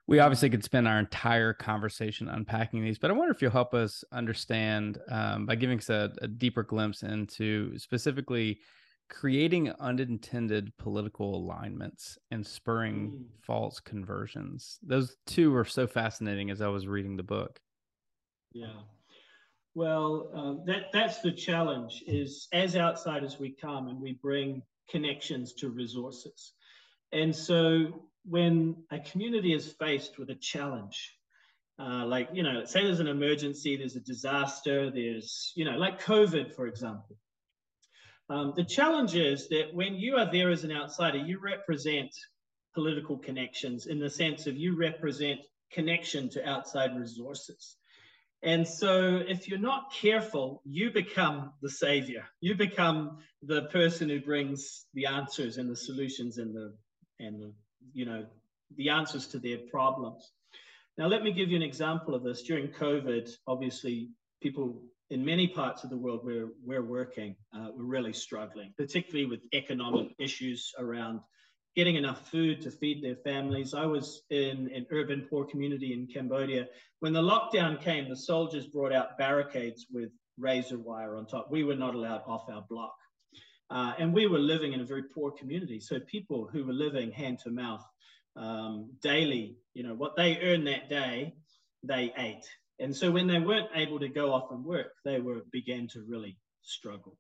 We 0.08 0.20
obviously 0.20 0.50
could 0.50 0.64
spend 0.64 0.88
our 0.88 1.00
entire 1.00 1.54
conversation 1.54 2.30
unpacking 2.30 2.84
these 2.84 3.00
but 3.00 3.12
i 3.12 3.14
wonder 3.14 3.34
if 3.34 3.42
you'll 3.42 3.52
help 3.52 3.74
us 3.74 4.04
understand 4.12 5.00
um, 5.10 5.46
by 5.46 5.56
giving 5.56 5.80
us 5.80 5.90
a, 5.90 6.12
a, 6.22 6.28
deeper 6.28 6.64
glimpse 6.64 7.04
into 7.04 7.78
specifically 7.78 8.60
creating 9.10 9.72
unintended 9.80 10.76
political 10.78 11.36
alignments 11.36 12.18
and 12.32 12.46
spurring 12.46 13.12
mm. 13.12 13.24
false 13.46 13.80
conversions. 13.80 14.80
Those 14.82 15.16
two 15.28 15.52
were 15.52 15.66
so 15.66 15.86
fascinating 15.86 16.50
as 16.50 16.60
i 16.62 16.68
was 16.68 16.88
reading 16.88 17.16
the 17.16 17.24
book 17.24 17.60
yeah. 18.56 18.68
Well, 19.74 20.30
uh, 20.34 20.66
that 20.66 20.94
that's 20.94 21.20
the 21.20 21.34
challenge. 21.34 22.04
Is 22.08 22.48
as 22.54 22.78
outsiders 22.78 23.38
we 23.38 23.52
come 23.52 23.90
and 23.90 24.00
we 24.00 24.14
bring 24.14 24.64
connections 24.90 25.54
to 25.56 25.70
resources, 25.70 26.54
and 27.12 27.36
so 27.36 28.08
when 28.24 28.78
a 28.92 29.00
community 29.00 29.54
is 29.54 29.74
faced 29.74 30.18
with 30.18 30.30
a 30.30 30.36
challenge, 30.36 31.18
uh, 31.78 32.06
like 32.06 32.30
you 32.32 32.44
know, 32.44 32.64
say 32.64 32.84
there's 32.84 33.02
an 33.02 33.08
emergency, 33.08 33.76
there's 33.76 33.98
a 33.98 34.02
disaster, 34.02 34.90
there's 34.90 35.52
you 35.56 35.66
know, 35.66 35.78
like 35.78 36.02
COVID, 36.02 36.56
for 36.56 36.68
example. 36.68 37.18
Um, 38.30 38.54
the 38.56 38.64
challenge 38.64 39.16
is 39.16 39.50
that 39.50 39.74
when 39.74 39.96
you 39.96 40.16
are 40.16 40.32
there 40.32 40.50
as 40.50 40.64
an 40.64 40.72
outsider, 40.72 41.18
you 41.18 41.40
represent 41.40 42.16
political 42.74 43.18
connections 43.18 43.88
in 43.88 44.00
the 44.00 44.10
sense 44.10 44.48
of 44.48 44.56
you 44.56 44.78
represent 44.78 45.42
connection 45.74 46.30
to 46.30 46.50
outside 46.50 46.98
resources. 46.98 47.76
And 48.44 48.68
so, 48.68 49.22
if 49.28 49.48
you're 49.48 49.58
not 49.58 49.92
careful, 49.94 50.62
you 50.66 50.92
become 50.92 51.54
the 51.62 51.70
savior. 51.70 52.26
You 52.42 52.56
become 52.56 53.20
the 53.42 53.64
person 53.64 54.10
who 54.10 54.20
brings 54.22 54.86
the 54.94 55.08
answers 55.08 55.58
and 55.58 55.70
the 55.70 55.76
solutions 55.76 56.38
and 56.38 56.54
the 56.54 56.76
and 57.20 57.42
the, 57.42 57.54
you 57.94 58.06
know 58.06 58.26
the 58.76 58.90
answers 58.90 59.28
to 59.28 59.40
their 59.40 59.58
problems. 59.72 60.32
Now, 60.98 61.08
let 61.08 61.24
me 61.24 61.32
give 61.32 61.50
you 61.50 61.56
an 61.56 61.64
example 61.64 62.16
of 62.16 62.24
this. 62.24 62.44
During 62.44 62.70
COVID, 62.70 63.30
obviously, 63.48 64.10
people 64.42 64.82
in 65.10 65.24
many 65.24 65.48
parts 65.48 65.84
of 65.84 65.90
the 65.90 65.98
world 65.98 66.22
where 66.24 66.48
we're 66.64 66.84
working 66.84 67.36
uh, 67.56 67.70
were 67.76 67.86
really 67.86 68.14
struggling, 68.14 68.74
particularly 68.78 69.26
with 69.26 69.42
economic 69.54 70.16
issues 70.20 70.72
around 70.80 71.20
getting 71.76 71.96
enough 71.96 72.30
food 72.30 72.62
to 72.62 72.72
feed 72.72 73.04
their 73.04 73.18
families. 73.18 73.74
I 73.74 73.86
was 73.86 74.24
in 74.30 74.72
an 74.74 74.86
urban 74.92 75.28
poor 75.30 75.46
community 75.46 75.94
in 75.94 76.08
Cambodia. 76.08 76.68
When 77.02 77.14
the 77.14 77.22
lockdown 77.22 77.82
came, 77.82 78.10
the 78.10 78.16
soldiers 78.16 78.66
brought 78.66 78.94
out 78.94 79.18
barricades 79.18 79.86
with 79.92 80.12
razor 80.38 80.80
wire 80.80 81.18
on 81.18 81.26
top. 81.26 81.52
We 81.52 81.64
were 81.64 81.76
not 81.76 81.96
allowed 81.96 82.22
off 82.28 82.50
our 82.50 82.64
block. 82.70 82.96
Uh, 83.70 83.94
and 83.98 84.14
we 84.14 84.28
were 84.28 84.40
living 84.40 84.74
in 84.74 84.82
a 84.82 84.86
very 84.86 85.04
poor 85.04 85.32
community. 85.32 85.80
So 85.80 86.00
people 86.00 86.48
who 86.52 86.66
were 86.66 86.74
living 86.74 87.12
hand 87.12 87.40
to 87.40 87.50
mouth 87.50 87.84
um, 88.36 88.92
daily, 89.02 89.58
you 89.74 89.84
know, 89.84 89.96
what 89.96 90.16
they 90.16 90.38
earned 90.42 90.68
that 90.68 90.90
day, 90.90 91.34
they 91.84 92.14
ate. 92.18 92.46
And 92.80 92.96
so 92.96 93.12
when 93.12 93.28
they 93.28 93.40
weren't 93.40 93.70
able 93.74 94.00
to 94.00 94.10
go 94.10 94.34
off 94.34 94.52
and 94.52 94.64
work, 94.64 94.92
they 95.04 95.20
were 95.20 95.42
began 95.52 95.88
to 95.90 96.04
really 96.08 96.38
struggle. 96.62 97.18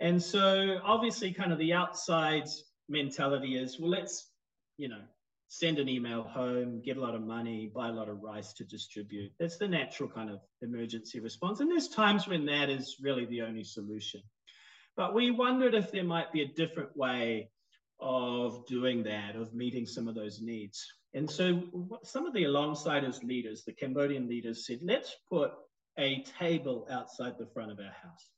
And 0.00 0.22
so 0.22 0.78
obviously, 0.84 1.32
kind 1.32 1.52
of 1.52 1.58
the 1.58 1.72
outside 1.72 2.48
mentality 2.88 3.56
is, 3.56 3.78
well, 3.78 3.90
let's, 3.90 4.30
you 4.76 4.88
know, 4.88 5.00
send 5.48 5.78
an 5.78 5.88
email 5.88 6.22
home, 6.22 6.82
get 6.82 6.96
a 6.96 7.00
lot 7.00 7.14
of 7.14 7.22
money, 7.22 7.70
buy 7.72 7.88
a 7.88 7.92
lot 7.92 8.08
of 8.08 8.22
rice 8.22 8.52
to 8.54 8.64
distribute. 8.64 9.32
That's 9.38 9.58
the 9.58 9.68
natural 9.68 10.08
kind 10.08 10.30
of 10.30 10.40
emergency 10.60 11.20
response. 11.20 11.60
And 11.60 11.70
there's 11.70 11.88
times 11.88 12.26
when 12.26 12.46
that 12.46 12.68
is 12.68 12.96
really 13.00 13.26
the 13.26 13.42
only 13.42 13.64
solution. 13.64 14.22
But 14.96 15.14
we 15.14 15.30
wondered 15.30 15.74
if 15.74 15.92
there 15.92 16.04
might 16.04 16.32
be 16.32 16.42
a 16.42 16.48
different 16.48 16.96
way 16.96 17.50
of 18.00 18.66
doing 18.66 19.04
that, 19.04 19.36
of 19.36 19.54
meeting 19.54 19.86
some 19.86 20.08
of 20.08 20.14
those 20.14 20.40
needs. 20.40 20.84
And 21.14 21.30
so 21.30 21.62
some 22.02 22.26
of 22.26 22.34
the 22.34 22.44
alongsiders 22.44 23.22
leaders, 23.22 23.64
the 23.64 23.72
Cambodian 23.72 24.28
leaders 24.28 24.66
said, 24.66 24.80
let's 24.82 25.14
put 25.30 25.52
a 25.98 26.24
table 26.38 26.86
outside 26.90 27.34
the 27.38 27.46
front 27.46 27.70
of 27.70 27.78
our 27.78 27.84
house 27.84 28.30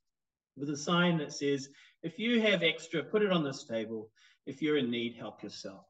with 0.57 0.71
a 0.71 0.77
sign 0.77 1.19
that 1.19 1.33
says, 1.33 1.69
if 2.03 2.19
you 2.19 2.41
have 2.41 2.63
extra, 2.63 3.03
put 3.03 3.23
it 3.23 3.33
on 3.33 3.45
this 3.45 3.65
table. 3.65 4.11
If 4.49 4.63
you're 4.63 4.79
in 4.79 4.91
need, 4.91 5.17
help 5.17 5.43
yourself. 5.43 5.85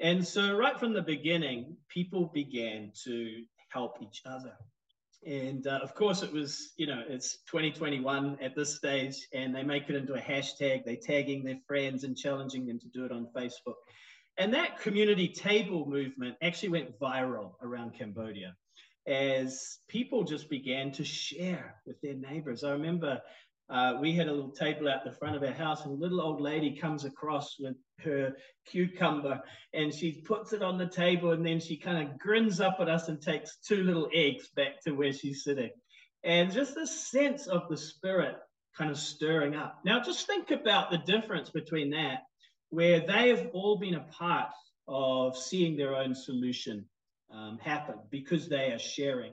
And 0.00 0.26
so, 0.26 0.56
right 0.56 0.78
from 0.78 0.92
the 0.92 1.02
beginning, 1.02 1.76
people 1.88 2.30
began 2.34 2.90
to 3.04 3.44
help 3.70 3.98
each 4.02 4.22
other. 4.26 4.52
And 5.26 5.66
uh, 5.66 5.78
of 5.82 5.94
course, 5.94 6.22
it 6.22 6.32
was, 6.32 6.72
you 6.76 6.86
know, 6.86 7.02
it's 7.08 7.38
2021 7.50 8.38
at 8.42 8.54
this 8.54 8.76
stage, 8.76 9.16
and 9.32 9.54
they 9.54 9.62
make 9.62 9.88
it 9.88 9.96
into 9.96 10.14
a 10.14 10.20
hashtag. 10.20 10.84
They're 10.84 10.96
tagging 10.96 11.44
their 11.44 11.60
friends 11.66 12.04
and 12.04 12.16
challenging 12.16 12.66
them 12.66 12.78
to 12.80 12.88
do 12.88 13.04
it 13.04 13.12
on 13.12 13.28
Facebook. 13.34 13.74
And 14.36 14.52
that 14.52 14.80
community 14.80 15.28
table 15.28 15.86
movement 15.86 16.36
actually 16.42 16.70
went 16.70 16.98
viral 16.98 17.52
around 17.62 17.94
Cambodia 17.96 18.54
as 19.06 19.78
people 19.88 20.24
just 20.24 20.50
began 20.50 20.90
to 20.92 21.04
share 21.04 21.76
with 21.86 22.00
their 22.00 22.14
neighbors. 22.14 22.64
I 22.64 22.72
remember 22.72 23.20
uh, 23.70 23.94
we 24.00 24.12
had 24.12 24.28
a 24.28 24.32
little 24.32 24.50
table 24.50 24.88
out 24.88 25.04
the 25.04 25.12
front 25.12 25.36
of 25.36 25.42
our 25.42 25.52
house, 25.52 25.84
and 25.84 25.92
a 25.92 26.02
little 26.02 26.20
old 26.20 26.40
lady 26.40 26.76
comes 26.76 27.04
across 27.04 27.56
with 27.58 27.76
her 28.02 28.36
cucumber 28.66 29.40
and 29.72 29.92
she 29.92 30.12
puts 30.12 30.52
it 30.52 30.62
on 30.62 30.78
the 30.78 30.86
table, 30.86 31.32
and 31.32 31.44
then 31.44 31.60
she 31.60 31.76
kind 31.76 32.06
of 32.06 32.18
grins 32.18 32.60
up 32.60 32.76
at 32.80 32.88
us 32.88 33.08
and 33.08 33.20
takes 33.20 33.58
two 33.58 33.82
little 33.82 34.08
eggs 34.14 34.48
back 34.56 34.80
to 34.84 34.92
where 34.92 35.12
she's 35.12 35.44
sitting. 35.44 35.70
And 36.22 36.52
just 36.52 36.74
this 36.74 37.10
sense 37.10 37.46
of 37.46 37.68
the 37.68 37.76
spirit 37.76 38.36
kind 38.76 38.90
of 38.90 38.98
stirring 38.98 39.54
up. 39.54 39.80
Now, 39.84 40.00
just 40.00 40.26
think 40.26 40.50
about 40.50 40.90
the 40.90 40.98
difference 40.98 41.50
between 41.50 41.90
that, 41.90 42.22
where 42.70 43.00
they 43.00 43.28
have 43.28 43.48
all 43.52 43.76
been 43.76 43.94
a 43.94 44.06
part 44.10 44.48
of 44.88 45.36
seeing 45.36 45.76
their 45.76 45.94
own 45.94 46.14
solution 46.14 46.84
um, 47.32 47.58
happen 47.62 47.96
because 48.10 48.48
they 48.48 48.72
are 48.72 48.78
sharing 48.78 49.32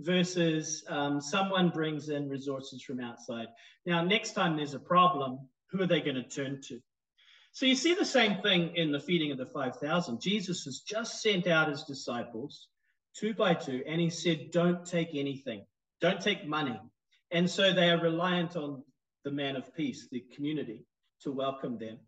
versus 0.00 0.84
um, 0.88 1.20
someone 1.20 1.68
brings 1.68 2.08
in 2.08 2.28
resources 2.28 2.82
from 2.82 3.00
outside. 3.00 3.46
Now, 3.86 4.02
next 4.02 4.32
time 4.32 4.56
there's 4.56 4.74
a 4.74 4.80
problem, 4.80 5.38
who 5.70 5.82
are 5.82 5.86
they 5.86 6.00
going 6.00 6.16
to 6.16 6.22
turn 6.22 6.60
to? 6.68 6.80
So 7.52 7.66
you 7.66 7.74
see 7.74 7.94
the 7.94 8.04
same 8.04 8.40
thing 8.42 8.74
in 8.76 8.92
the 8.92 9.00
feeding 9.00 9.30
of 9.30 9.38
the 9.38 9.46
5,000. 9.46 10.20
Jesus 10.20 10.64
has 10.64 10.80
just 10.80 11.22
sent 11.22 11.46
out 11.46 11.68
his 11.68 11.84
disciples 11.84 12.68
two 13.14 13.34
by 13.34 13.54
two, 13.54 13.82
and 13.86 14.00
he 14.00 14.08
said, 14.10 14.50
Don't 14.50 14.86
take 14.86 15.10
anything, 15.14 15.64
don't 16.00 16.20
take 16.20 16.46
money. 16.46 16.80
And 17.30 17.48
so 17.48 17.72
they 17.72 17.90
are 17.90 18.00
reliant 18.00 18.56
on 18.56 18.82
the 19.24 19.30
man 19.30 19.56
of 19.56 19.74
peace, 19.74 20.08
the 20.10 20.24
community, 20.34 20.84
to 21.22 21.30
welcome 21.30 21.78
them. 21.78 21.98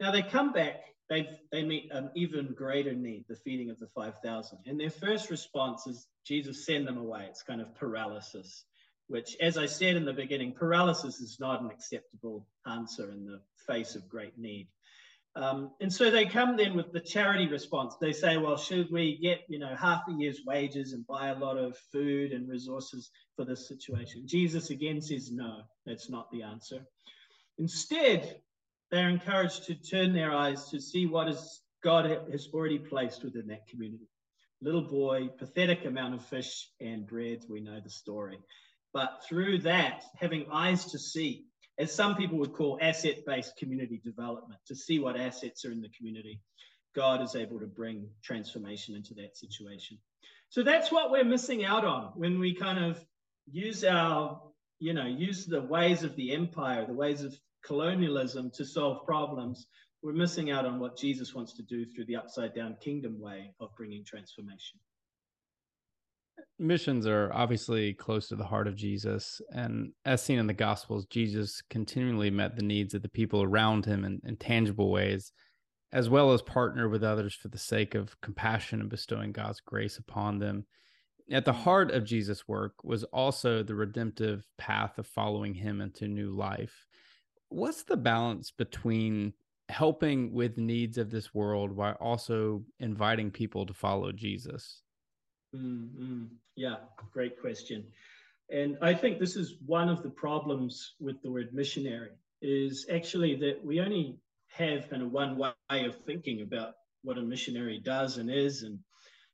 Now 0.00 0.12
they 0.12 0.22
come 0.22 0.52
back 0.52 0.76
they 1.08 1.28
they 1.50 1.64
meet 1.64 1.90
an 1.90 2.10
even 2.14 2.54
greater 2.54 2.92
need, 2.92 3.24
the 3.28 3.36
feeding 3.36 3.70
of 3.70 3.78
the 3.78 3.88
5,000. 3.88 4.58
And 4.66 4.78
their 4.78 4.90
first 4.90 5.30
response 5.30 5.86
is, 5.86 6.06
Jesus, 6.26 6.66
send 6.66 6.86
them 6.86 6.98
away. 6.98 7.26
It's 7.28 7.42
kind 7.42 7.60
of 7.60 7.74
paralysis, 7.74 8.64
which, 9.08 9.36
as 9.40 9.58
I 9.58 9.66
said 9.66 9.96
in 9.96 10.04
the 10.04 10.12
beginning, 10.12 10.52
paralysis 10.52 11.20
is 11.20 11.38
not 11.40 11.62
an 11.62 11.70
acceptable 11.70 12.46
answer 12.66 13.10
in 13.10 13.24
the 13.24 13.40
face 13.66 13.94
of 13.94 14.08
great 14.08 14.38
need. 14.38 14.68
Um, 15.36 15.70
and 15.80 15.92
so 15.92 16.10
they 16.10 16.24
come 16.24 16.56
then 16.56 16.74
with 16.74 16.92
the 16.92 17.00
charity 17.00 17.46
response. 17.46 17.94
They 18.00 18.12
say, 18.12 18.38
well, 18.38 18.56
should 18.56 18.90
we 18.90 19.18
get, 19.18 19.40
you 19.48 19.58
know, 19.58 19.74
half 19.76 20.02
a 20.08 20.12
year's 20.12 20.40
wages 20.46 20.92
and 20.92 21.06
buy 21.06 21.28
a 21.28 21.38
lot 21.38 21.56
of 21.56 21.76
food 21.92 22.32
and 22.32 22.48
resources 22.48 23.10
for 23.36 23.44
this 23.44 23.68
situation? 23.68 24.26
Jesus 24.26 24.70
again 24.70 25.00
says, 25.00 25.30
no, 25.30 25.60
that's 25.86 26.10
not 26.10 26.30
the 26.32 26.42
answer. 26.42 26.80
Instead, 27.58 28.40
they're 28.90 29.08
encouraged 29.08 29.64
to 29.66 29.74
turn 29.74 30.12
their 30.12 30.32
eyes 30.32 30.70
to 30.70 30.80
see 30.80 31.06
what 31.06 31.28
is 31.28 31.62
God 31.84 32.06
has 32.32 32.48
already 32.52 32.78
placed 32.78 33.22
within 33.22 33.46
that 33.48 33.68
community. 33.68 34.08
Little 34.60 34.82
boy, 34.82 35.28
pathetic 35.38 35.84
amount 35.84 36.14
of 36.14 36.24
fish 36.24 36.68
and 36.80 37.06
bread, 37.06 37.44
we 37.48 37.60
know 37.60 37.80
the 37.80 37.90
story. 37.90 38.38
But 38.92 39.22
through 39.28 39.58
that, 39.60 40.04
having 40.16 40.46
eyes 40.52 40.86
to 40.86 40.98
see, 40.98 41.44
as 41.78 41.92
some 41.92 42.16
people 42.16 42.38
would 42.38 42.52
call 42.52 42.78
asset 42.80 43.24
based 43.26 43.56
community 43.56 44.00
development, 44.04 44.60
to 44.66 44.74
see 44.74 44.98
what 44.98 45.18
assets 45.18 45.64
are 45.64 45.72
in 45.72 45.80
the 45.80 45.90
community, 45.96 46.40
God 46.94 47.22
is 47.22 47.36
able 47.36 47.60
to 47.60 47.66
bring 47.66 48.08
transformation 48.22 48.96
into 48.96 49.14
that 49.14 49.36
situation. 49.36 49.98
So 50.48 50.62
that's 50.62 50.90
what 50.90 51.10
we're 51.10 51.24
missing 51.24 51.64
out 51.64 51.84
on 51.84 52.12
when 52.14 52.38
we 52.40 52.54
kind 52.54 52.82
of 52.82 53.04
use 53.50 53.84
our, 53.84 54.40
you 54.78 54.94
know, 54.94 55.06
use 55.06 55.46
the 55.46 55.60
ways 55.60 56.02
of 56.02 56.16
the 56.16 56.32
empire, 56.32 56.86
the 56.86 56.94
ways 56.94 57.22
of 57.22 57.38
colonialism 57.64 58.50
to 58.54 58.64
solve 58.64 59.04
problems, 59.04 59.66
we're 60.02 60.12
missing 60.12 60.50
out 60.50 60.64
on 60.64 60.78
what 60.78 60.96
Jesus 60.96 61.34
wants 61.34 61.54
to 61.54 61.62
do 61.62 61.84
through 61.84 62.06
the 62.06 62.16
upside 62.16 62.54
down 62.54 62.76
kingdom 62.80 63.20
way 63.20 63.52
of 63.60 63.74
bringing 63.76 64.04
transformation. 64.04 64.78
Missions 66.58 67.06
are 67.06 67.30
obviously 67.32 67.94
close 67.94 68.28
to 68.28 68.36
the 68.36 68.44
heart 68.44 68.66
of 68.66 68.76
Jesus. 68.76 69.40
And 69.52 69.92
as 70.04 70.22
seen 70.22 70.38
in 70.38 70.46
the 70.46 70.52
Gospels, 70.52 71.06
Jesus 71.06 71.62
continually 71.70 72.30
met 72.30 72.56
the 72.56 72.62
needs 72.62 72.94
of 72.94 73.02
the 73.02 73.08
people 73.08 73.42
around 73.42 73.86
him 73.86 74.04
in, 74.04 74.20
in 74.24 74.36
tangible 74.36 74.90
ways, 74.90 75.32
as 75.92 76.08
well 76.08 76.32
as 76.32 76.42
partner 76.42 76.88
with 76.88 77.04
others 77.04 77.34
for 77.34 77.48
the 77.48 77.58
sake 77.58 77.94
of 77.94 78.20
compassion 78.20 78.80
and 78.80 78.90
bestowing 78.90 79.32
God's 79.32 79.60
grace 79.60 79.98
upon 79.98 80.38
them. 80.38 80.66
At 81.30 81.44
the 81.44 81.52
heart 81.52 81.90
of 81.90 82.04
Jesus' 82.04 82.48
work 82.48 82.72
was 82.82 83.04
also 83.04 83.62
the 83.62 83.74
redemptive 83.74 84.46
path 84.56 84.98
of 84.98 85.06
following 85.06 85.54
him 85.54 85.80
into 85.80 86.08
new 86.08 86.30
life 86.30 86.86
what's 87.48 87.82
the 87.84 87.96
balance 87.96 88.50
between 88.50 89.32
helping 89.68 90.32
with 90.32 90.56
needs 90.56 90.98
of 90.98 91.10
this 91.10 91.34
world 91.34 91.72
while 91.72 91.96
also 92.00 92.62
inviting 92.80 93.30
people 93.30 93.66
to 93.66 93.74
follow 93.74 94.12
Jesus? 94.12 94.82
Mm-hmm. 95.54 96.24
Yeah, 96.56 96.76
great 97.12 97.40
question. 97.40 97.84
And 98.50 98.78
I 98.80 98.94
think 98.94 99.18
this 99.18 99.36
is 99.36 99.56
one 99.66 99.88
of 99.88 100.02
the 100.02 100.10
problems 100.10 100.94
with 101.00 101.20
the 101.22 101.30
word 101.30 101.52
missionary 101.52 102.10
is 102.40 102.86
actually 102.90 103.34
that 103.36 103.64
we 103.64 103.80
only 103.80 104.18
have 104.48 104.88
kind 104.88 105.02
of 105.02 105.12
one 105.12 105.36
way 105.36 105.84
of 105.84 105.96
thinking 106.06 106.40
about 106.42 106.74
what 107.02 107.18
a 107.18 107.22
missionary 107.22 107.78
does 107.78 108.16
and 108.16 108.30
is, 108.30 108.62
and 108.62 108.78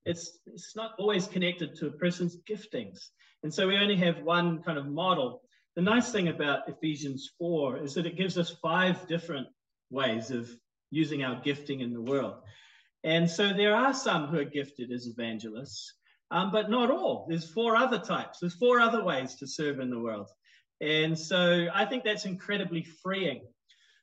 it's 0.05 0.39
it's 0.47 0.75
not 0.77 0.93
always 0.99 1.27
connected 1.27 1.77
to 1.77 1.87
a 1.87 1.91
person's 1.91 2.37
giftings. 2.49 3.11
And 3.43 3.53
so 3.53 3.69
we 3.69 3.77
only 3.77 3.97
have 3.97 4.23
one 4.23 4.63
kind 4.63 4.79
of 4.79 4.87
model 4.87 5.43
the 5.77 5.83
nice 5.83 6.13
thing 6.13 6.29
about 6.29 6.69
Ephesians 6.69 7.33
4 7.39 7.79
is 7.79 7.95
that 7.95 8.07
it 8.07 8.17
gives 8.17 8.39
us 8.39 8.57
five 8.63 9.09
different 9.09 9.49
ways 9.91 10.31
of 10.31 10.49
using 10.91 11.25
our 11.25 11.41
gifting 11.43 11.81
in 11.81 11.93
the 11.93 12.01
world. 12.01 12.35
And 13.03 13.29
so 13.29 13.53
there 13.53 13.75
are 13.75 13.93
some 13.93 14.29
who 14.29 14.39
are 14.39 14.45
gifted 14.45 14.93
as 14.93 15.09
evangelists, 15.09 15.93
um, 16.35 16.51
but 16.51 16.69
not 16.69 16.91
all. 16.91 17.27
There's 17.29 17.49
four 17.49 17.77
other 17.77 17.99
types, 17.99 18.41
there's 18.41 18.57
four 18.57 18.81
other 18.81 19.03
ways 19.03 19.37
to 19.37 19.47
serve 19.47 19.79
in 19.79 19.89
the 19.89 20.01
world. 20.01 20.29
And 20.81 21.17
so 21.17 21.69
I 21.73 21.85
think 21.87 22.03
that's 22.03 22.27
incredibly 22.27 22.83
freeing. 22.83 23.43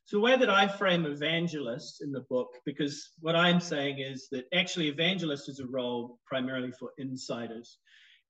So, 0.06 0.16
the 0.16 0.22
way 0.22 0.36
that 0.36 0.50
I 0.50 0.66
frame 0.66 1.06
evangelist 1.06 2.02
in 2.02 2.10
the 2.10 2.24
book, 2.28 2.48
because 2.64 3.10
what 3.20 3.36
I'm 3.36 3.60
saying 3.60 4.00
is 4.00 4.28
that 4.32 4.46
actually 4.52 4.88
evangelist 4.88 5.48
is 5.48 5.60
a 5.60 5.66
role 5.66 6.18
primarily 6.26 6.72
for 6.72 6.90
insiders. 6.98 7.78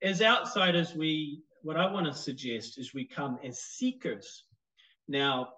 As 0.03 0.21
outsiders, 0.21 0.93
we 0.93 1.41
what 1.61 1.77
I 1.77 1.89
want 1.89 2.05
to 2.05 2.13
suggest 2.13 2.77
is 2.77 2.93
we 2.93 3.07
come 3.07 3.39
as 3.43 3.59
seekers. 3.59 4.43
Now, 5.07 5.49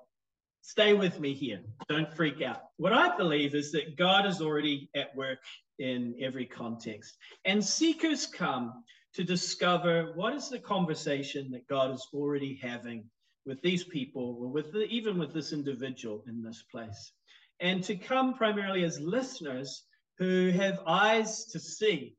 stay 0.61 0.93
with 0.93 1.19
me 1.19 1.33
here. 1.33 1.61
Don't 1.89 2.15
freak 2.15 2.43
out. 2.43 2.61
What 2.77 2.93
I 2.93 3.17
believe 3.17 3.55
is 3.55 3.71
that 3.71 3.97
God 3.97 4.27
is 4.27 4.39
already 4.39 4.89
at 4.95 5.15
work 5.15 5.39
in 5.79 6.15
every 6.19 6.45
context, 6.45 7.17
and 7.45 7.63
seekers 7.63 8.25
come 8.25 8.83
to 9.13 9.23
discover 9.23 10.13
what 10.15 10.33
is 10.33 10.49
the 10.49 10.59
conversation 10.59 11.49
that 11.51 11.67
God 11.67 11.93
is 11.93 12.07
already 12.13 12.59
having 12.61 13.05
with 13.45 13.61
these 13.61 13.83
people, 13.83 14.37
or 14.39 14.47
with 14.49 14.71
the, 14.71 14.85
even 14.85 15.17
with 15.17 15.33
this 15.33 15.53
individual 15.53 16.23
in 16.27 16.41
this 16.41 16.63
place, 16.71 17.11
and 17.59 17.83
to 17.83 17.95
come 17.95 18.33
primarily 18.33 18.83
as 18.83 18.99
listeners 18.99 19.83
who 20.17 20.49
have 20.49 20.79
eyes 20.87 21.45
to 21.45 21.59
see 21.59 22.15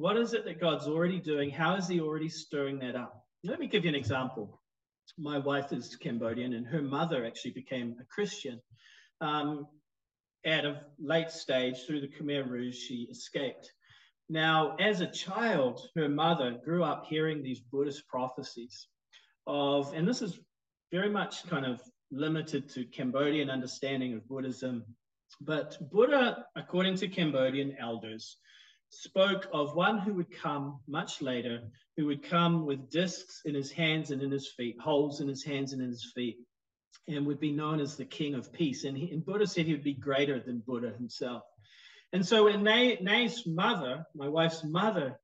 what 0.00 0.16
is 0.16 0.32
it 0.32 0.46
that 0.46 0.58
God's 0.58 0.86
already 0.86 1.20
doing? 1.20 1.50
How 1.50 1.76
is 1.76 1.86
He 1.86 2.00
already 2.00 2.30
stirring 2.30 2.78
that 2.78 2.96
up? 2.96 3.22
Let 3.44 3.60
me 3.60 3.66
give 3.66 3.84
you 3.84 3.90
an 3.90 3.94
example. 3.94 4.58
my 5.18 5.36
wife 5.36 5.74
is 5.74 5.94
Cambodian, 5.94 6.54
and 6.54 6.66
her 6.66 6.80
mother 6.80 7.26
actually 7.26 7.50
became 7.50 7.96
a 8.00 8.04
Christian. 8.04 8.62
Um, 9.20 9.66
at 10.44 10.64
a 10.64 10.80
late 10.98 11.30
stage 11.30 11.84
through 11.86 12.00
the 12.00 12.08
Khmer 12.08 12.48
Rouge, 12.48 12.76
she 12.76 13.08
escaped. 13.10 13.70
Now, 14.28 14.76
as 14.76 15.00
a 15.00 15.06
child, 15.06 15.88
her 15.96 16.08
mother 16.08 16.58
grew 16.64 16.84
up 16.84 17.06
hearing 17.06 17.42
these 17.42 17.60
Buddhist 17.60 18.06
prophecies 18.06 18.86
of, 19.46 19.92
and 19.92 20.06
this 20.06 20.22
is 20.22 20.38
very 20.92 21.10
much 21.10 21.44
kind 21.48 21.66
of 21.66 21.80
limited 22.10 22.68
to 22.70 22.84
Cambodian 22.84 23.50
understanding 23.50 24.14
of 24.14 24.28
Buddhism, 24.28 24.84
but 25.40 25.76
Buddha, 25.90 26.46
according 26.56 26.96
to 26.96 27.08
Cambodian 27.08 27.76
elders, 27.78 28.36
spoke 28.90 29.48
of 29.52 29.74
one 29.74 29.98
who 29.98 30.14
would 30.14 30.30
come 30.30 30.80
much 30.88 31.22
later, 31.22 31.62
who 31.96 32.06
would 32.06 32.22
come 32.22 32.66
with 32.66 32.90
discs 32.90 33.42
in 33.44 33.54
his 33.54 33.70
hands 33.70 34.10
and 34.10 34.22
in 34.22 34.30
his 34.30 34.52
feet, 34.52 34.76
holes 34.80 35.20
in 35.20 35.28
his 35.28 35.44
hands 35.44 35.72
and 35.72 35.82
in 35.82 35.88
his 35.88 36.12
feet, 36.14 36.38
and 37.08 37.26
would 37.26 37.40
be 37.40 37.52
known 37.52 37.80
as 37.80 37.96
the 37.96 38.04
King 38.04 38.34
of 38.34 38.52
Peace. 38.52 38.84
And, 38.84 38.96
he, 38.96 39.10
and 39.10 39.24
Buddha 39.24 39.46
said 39.46 39.66
he 39.66 39.72
would 39.72 39.84
be 39.84 39.94
greater 39.94 40.40
than 40.40 40.62
Buddha 40.66 40.90
himself. 40.90 41.42
And 42.12 42.26
so 42.26 42.44
when 42.44 42.62
Nay's 42.62 43.46
mother, 43.46 44.04
my 44.14 44.28
wife's 44.28 44.64
mother, 44.64 45.18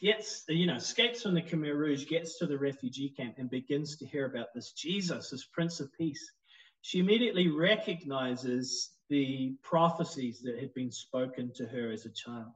gets, 0.00 0.44
you 0.48 0.66
know, 0.66 0.76
escapes 0.76 1.22
from 1.22 1.34
the 1.34 1.42
Khmer 1.42 1.74
Rouge, 1.74 2.06
gets 2.06 2.38
to 2.38 2.46
the 2.46 2.58
refugee 2.58 3.10
camp 3.16 3.34
and 3.38 3.50
begins 3.50 3.96
to 3.98 4.06
hear 4.06 4.26
about 4.26 4.48
this 4.54 4.72
Jesus, 4.72 5.30
this 5.30 5.44
Prince 5.44 5.80
of 5.80 5.92
Peace, 5.96 6.32
she 6.80 6.98
immediately 6.98 7.48
recognizes 7.48 8.90
the 9.08 9.54
prophecies 9.62 10.40
that 10.42 10.58
had 10.58 10.74
been 10.74 10.90
spoken 10.90 11.52
to 11.54 11.66
her 11.66 11.92
as 11.92 12.06
a 12.06 12.10
child. 12.10 12.52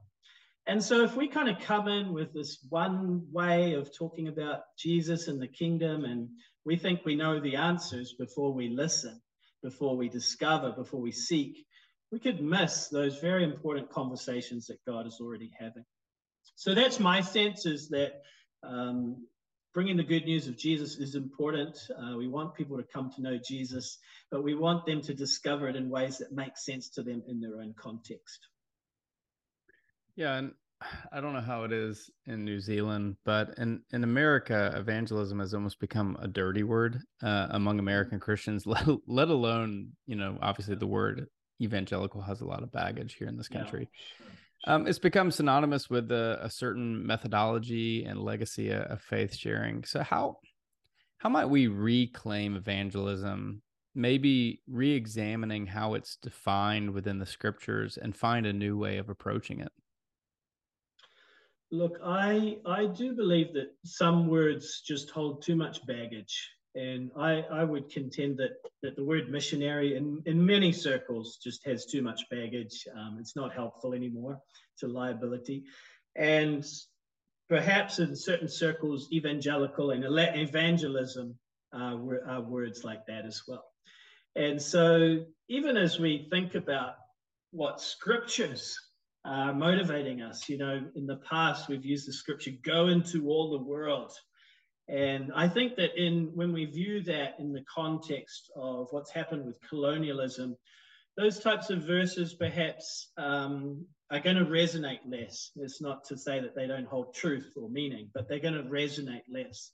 And 0.67 0.83
so, 0.83 1.03
if 1.03 1.15
we 1.15 1.27
kind 1.27 1.49
of 1.49 1.59
come 1.59 1.87
in 1.87 2.13
with 2.13 2.33
this 2.33 2.59
one 2.69 3.25
way 3.31 3.73
of 3.73 3.95
talking 3.95 4.27
about 4.27 4.61
Jesus 4.77 5.27
and 5.27 5.41
the 5.41 5.47
kingdom, 5.47 6.05
and 6.05 6.29
we 6.65 6.75
think 6.75 7.01
we 7.05 7.15
know 7.15 7.39
the 7.39 7.55
answers 7.55 8.13
before 8.13 8.53
we 8.53 8.69
listen, 8.69 9.21
before 9.63 9.97
we 9.97 10.09
discover, 10.09 10.71
before 10.71 11.01
we 11.01 11.11
seek, 11.11 11.65
we 12.11 12.19
could 12.19 12.41
miss 12.41 12.87
those 12.87 13.19
very 13.19 13.43
important 13.43 13.89
conversations 13.91 14.67
that 14.67 14.83
God 14.87 15.05
is 15.05 15.19
already 15.21 15.51
having. 15.59 15.85
So, 16.55 16.73
that's 16.73 16.99
my 16.99 17.21
sense 17.21 17.65
is 17.65 17.89
that 17.89 18.21
um, 18.63 19.27
bringing 19.73 19.97
the 19.97 20.03
good 20.03 20.25
news 20.25 20.47
of 20.47 20.57
Jesus 20.57 20.97
is 20.97 21.15
important. 21.15 21.77
Uh, 21.97 22.17
we 22.17 22.27
want 22.27 22.55
people 22.55 22.77
to 22.77 22.83
come 22.83 23.11
to 23.15 23.21
know 23.21 23.37
Jesus, 23.37 23.97
but 24.31 24.43
we 24.43 24.55
want 24.55 24.85
them 24.85 25.01
to 25.01 25.13
discover 25.13 25.69
it 25.69 25.75
in 25.75 25.89
ways 25.89 26.17
that 26.17 26.31
make 26.31 26.57
sense 26.57 26.89
to 26.89 27.03
them 27.03 27.21
in 27.27 27.39
their 27.39 27.61
own 27.61 27.73
context. 27.77 28.39
Yeah, 30.15 30.35
and 30.35 30.51
I 31.11 31.21
don't 31.21 31.33
know 31.33 31.41
how 31.41 31.63
it 31.63 31.71
is 31.71 32.09
in 32.25 32.45
New 32.45 32.59
Zealand, 32.59 33.17
but 33.25 33.55
in 33.57 33.81
in 33.91 34.03
America, 34.03 34.73
evangelism 34.75 35.39
has 35.39 35.53
almost 35.53 35.79
become 35.79 36.17
a 36.21 36.27
dirty 36.27 36.63
word 36.63 37.01
uh, 37.23 37.47
among 37.51 37.75
mm-hmm. 37.75 37.87
American 37.87 38.19
Christians. 38.19 38.65
Let 38.67 38.87
let 39.07 39.29
alone, 39.29 39.91
you 40.05 40.15
know, 40.15 40.37
obviously 40.41 40.75
the 40.75 40.87
word 40.87 41.27
evangelical 41.61 42.21
has 42.21 42.41
a 42.41 42.45
lot 42.45 42.63
of 42.63 42.71
baggage 42.71 43.15
here 43.15 43.27
in 43.27 43.37
this 43.37 43.49
country. 43.49 43.89
Yeah, 43.91 44.07
sure, 44.17 44.27
sure. 44.27 44.35
Um, 44.65 44.87
it's 44.87 44.99
become 44.99 45.31
synonymous 45.31 45.89
with 45.89 46.11
a, 46.11 46.39
a 46.41 46.49
certain 46.49 47.05
methodology 47.05 48.03
and 48.03 48.21
legacy 48.21 48.71
of 48.71 49.01
faith 49.01 49.35
sharing. 49.35 49.83
So 49.83 50.03
how 50.03 50.37
how 51.17 51.29
might 51.29 51.45
we 51.47 51.67
reclaim 51.67 52.55
evangelism 52.55 53.61
maybe 53.95 54.61
re-examining 54.67 55.65
how 55.65 55.95
it's 55.95 56.15
defined 56.17 56.91
within 56.91 57.17
the 57.17 57.25
scriptures 57.25 57.97
and 57.97 58.15
find 58.15 58.45
a 58.45 58.53
new 58.53 58.77
way 58.77 58.97
of 58.97 59.09
approaching 59.09 59.59
it 59.59 59.71
Look, 61.71 61.99
I 62.03 62.57
I 62.65 62.87
do 62.87 63.13
believe 63.13 63.53
that 63.53 63.71
some 63.85 64.27
words 64.27 64.81
just 64.81 65.11
hold 65.11 65.43
too 65.43 65.55
much 65.55 65.85
baggage, 65.85 66.49
and 66.73 67.11
I 67.15 67.41
I 67.51 67.63
would 67.63 67.91
contend 67.91 68.37
that 68.37 68.53
that 68.81 68.95
the 68.95 69.03
word 69.03 69.29
missionary 69.29 69.95
in 69.95 70.23
in 70.25 70.43
many 70.43 70.71
circles 70.71 71.37
just 71.43 71.63
has 71.67 71.85
too 71.85 72.01
much 72.01 72.27
baggage. 72.31 72.87
Um, 72.95 73.17
it's 73.19 73.35
not 73.35 73.53
helpful 73.53 73.93
anymore. 73.93 74.39
It's 74.73 74.83
a 74.83 74.87
liability, 74.87 75.65
and 76.15 76.65
perhaps 77.49 77.99
in 77.99 78.15
certain 78.15 78.47
circles, 78.47 79.07
evangelical 79.11 79.91
and 79.91 80.03
evangelism 80.05 81.37
uh, 81.71 81.97
are 82.25 82.41
words 82.41 82.83
like 82.83 83.05
that 83.05 83.25
as 83.25 83.43
well. 83.47 83.65
And 84.35 84.59
so, 84.59 85.25
even 85.49 85.77
as 85.77 85.99
we 85.99 86.27
think 86.31 86.55
about 86.55 86.95
what 87.51 87.79
scriptures 87.79 88.75
uh, 89.25 89.53
motivating 89.53 90.21
us. 90.21 90.47
You 90.49 90.57
know, 90.57 90.81
in 90.95 91.05
the 91.05 91.19
past, 91.29 91.67
we've 91.67 91.85
used 91.85 92.07
the 92.07 92.13
scripture, 92.13 92.51
go 92.63 92.87
into 92.87 93.27
all 93.27 93.51
the 93.51 93.63
world. 93.63 94.11
And 94.87 95.31
I 95.35 95.47
think 95.47 95.75
that 95.75 95.95
in 95.95 96.31
when 96.33 96.51
we 96.51 96.65
view 96.65 97.03
that 97.03 97.35
in 97.39 97.53
the 97.53 97.63
context 97.73 98.51
of 98.55 98.87
what's 98.89 99.11
happened 99.11 99.45
with 99.45 99.59
colonialism, 99.69 100.57
those 101.15 101.39
types 101.39 101.69
of 101.69 101.83
verses 101.83 102.33
perhaps 102.33 103.11
um, 103.17 103.85
are 104.09 104.19
going 104.19 104.37
to 104.37 104.45
resonate 104.45 104.99
less. 105.05 105.51
It's 105.57 105.81
not 105.81 106.05
to 106.05 106.17
say 106.17 106.39
that 106.39 106.55
they 106.55 106.65
don't 106.65 106.87
hold 106.87 107.13
truth 107.13 107.51
or 107.55 107.69
meaning, 107.69 108.09
but 108.13 108.27
they're 108.27 108.39
going 108.39 108.55
to 108.55 108.63
resonate 108.63 109.23
less. 109.29 109.71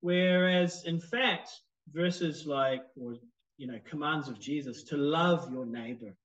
Whereas, 0.00 0.84
in 0.84 1.00
fact, 1.00 1.50
verses 1.92 2.46
like, 2.46 2.82
or 3.00 3.16
you 3.58 3.66
know, 3.66 3.78
commands 3.88 4.28
of 4.28 4.40
Jesus 4.40 4.84
to 4.84 4.96
love 4.96 5.50
your 5.52 5.66
neighbor, 5.66 6.16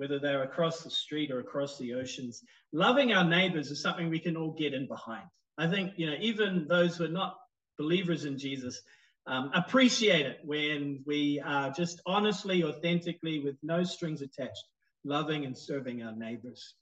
whether 0.00 0.18
they're 0.18 0.44
across 0.44 0.82
the 0.82 0.90
street 0.90 1.30
or 1.30 1.40
across 1.40 1.76
the 1.76 1.92
oceans. 1.92 2.42
Loving 2.72 3.12
our 3.12 3.22
neighbors 3.22 3.70
is 3.70 3.82
something 3.82 4.08
we 4.08 4.18
can 4.18 4.34
all 4.34 4.52
get 4.52 4.72
in 4.72 4.88
behind. 4.88 5.26
I 5.58 5.68
think, 5.68 5.92
you 5.96 6.06
know, 6.06 6.16
even 6.18 6.66
those 6.66 6.96
who 6.96 7.04
are 7.04 7.08
not 7.08 7.36
believers 7.78 8.24
in 8.24 8.38
Jesus 8.38 8.80
um, 9.26 9.50
appreciate 9.54 10.24
it 10.24 10.38
when 10.42 11.02
we 11.06 11.38
are 11.44 11.70
just 11.70 12.00
honestly, 12.06 12.64
authentically, 12.64 13.40
with 13.40 13.56
no 13.62 13.84
strings 13.84 14.22
attached, 14.22 14.64
loving 15.04 15.44
and 15.44 15.56
serving 15.56 16.02
our 16.02 16.16
neighbors. 16.16 16.76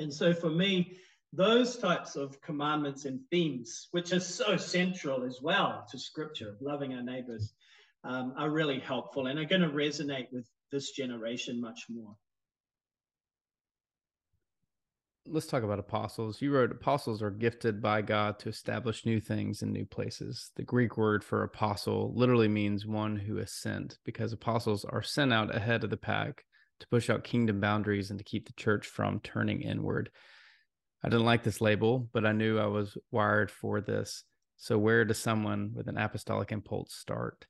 And 0.00 0.12
so 0.12 0.32
for 0.32 0.48
me, 0.48 0.96
those 1.34 1.76
types 1.76 2.16
of 2.16 2.40
commandments 2.40 3.04
and 3.04 3.20
themes, 3.30 3.88
which 3.90 4.14
are 4.14 4.20
so 4.20 4.56
central 4.56 5.24
as 5.24 5.42
well 5.42 5.84
to 5.90 5.98
scripture, 5.98 6.56
loving 6.62 6.94
our 6.94 7.02
neighbors, 7.02 7.52
um, 8.02 8.32
are 8.38 8.48
really 8.48 8.78
helpful 8.78 9.26
and 9.26 9.38
are 9.38 9.44
going 9.44 9.60
to 9.60 9.68
resonate 9.68 10.32
with 10.32 10.48
this 10.72 10.92
generation 10.92 11.60
much 11.60 11.84
more 11.90 12.16
let's 15.28 15.46
talk 15.46 15.62
about 15.62 15.78
apostles. 15.78 16.40
You 16.40 16.52
wrote 16.52 16.70
apostles 16.70 17.22
are 17.22 17.30
gifted 17.30 17.82
by 17.82 18.02
God 18.02 18.38
to 18.40 18.48
establish 18.48 19.06
new 19.06 19.20
things 19.20 19.62
in 19.62 19.72
new 19.72 19.84
places. 19.84 20.50
The 20.56 20.62
Greek 20.62 20.96
word 20.96 21.24
for 21.24 21.42
apostle 21.42 22.12
literally 22.14 22.48
means 22.48 22.86
one 22.86 23.16
who 23.16 23.38
is 23.38 23.52
sent 23.52 23.98
because 24.04 24.32
apostles 24.32 24.84
are 24.84 25.02
sent 25.02 25.32
out 25.32 25.54
ahead 25.54 25.84
of 25.84 25.90
the 25.90 25.96
pack 25.96 26.44
to 26.80 26.88
push 26.88 27.10
out 27.10 27.24
kingdom 27.24 27.60
boundaries 27.60 28.10
and 28.10 28.18
to 28.18 28.24
keep 28.24 28.46
the 28.46 28.52
church 28.54 28.86
from 28.86 29.20
turning 29.20 29.62
inward. 29.62 30.10
I 31.02 31.08
didn't 31.08 31.26
like 31.26 31.42
this 31.42 31.60
label, 31.60 32.08
but 32.12 32.26
I 32.26 32.32
knew 32.32 32.58
I 32.58 32.66
was 32.66 32.96
wired 33.10 33.50
for 33.50 33.80
this. 33.80 34.24
So, 34.56 34.78
where 34.78 35.04
does 35.04 35.18
someone 35.18 35.72
with 35.74 35.88
an 35.88 35.98
apostolic 35.98 36.52
impulse 36.52 36.94
start? 36.94 37.46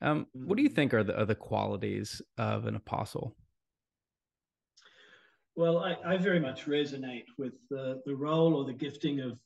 Um, 0.00 0.26
what 0.32 0.56
do 0.56 0.62
you 0.62 0.70
mm. 0.70 0.74
think 0.74 0.94
are 0.94 1.02
the 1.02 1.18
other 1.18 1.34
qualities 1.34 2.22
of 2.38 2.66
an 2.66 2.76
apostle? 2.76 3.36
Well, 5.56 5.78
I, 5.78 5.96
I 6.04 6.16
very 6.16 6.40
much 6.40 6.66
resonate 6.66 7.26
with 7.38 7.52
the, 7.70 8.02
the 8.06 8.14
role 8.16 8.56
or 8.56 8.64
the 8.64 8.72
gifting 8.72 9.20
of 9.20 9.38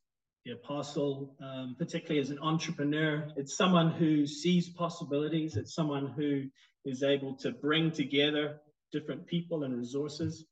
the 0.47 0.53
apostle, 0.53 1.37
um, 1.42 1.77
particularly 1.79 2.21
as 2.21 2.31
an 2.31 2.38
entrepreneur. 2.38 3.29
It's 3.37 3.59
someone 3.59 3.90
who 3.90 4.27
sees 4.27 4.71
possibilities, 4.71 5.57
it's 5.57 5.75
someone 5.75 6.07
who 6.16 6.44
is 6.87 7.03
able 7.03 7.37
to 7.38 7.53
bring 7.53 7.90
together 7.90 8.59
different 8.90 9.27
people 9.27 9.64
and 9.64 9.77
resources. 9.77 10.47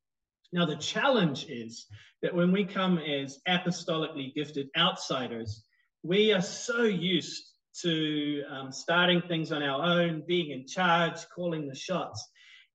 Now, 0.53 0.66
the 0.66 0.77
challenge 0.77 1.47
is 1.49 1.87
that 2.21 2.35
when 2.35 2.53
we 2.53 2.66
come 2.66 2.99
as 2.99 3.38
apostolically 3.49 4.35
gifted 4.35 4.69
outsiders, 4.77 5.64
we 6.03 6.35
are 6.35 6.42
so 6.42 6.83
used 6.83 7.42
to 7.81 8.42
um, 8.51 8.73
starting 8.73 9.23
things 9.23 9.53
on 9.53 9.62
our 9.62 9.83
own, 9.83 10.23
being 10.27 10.51
in 10.51 10.66
charge, 10.66 11.27
calling 11.35 11.67
the 11.67 11.75
shots, 11.75 12.29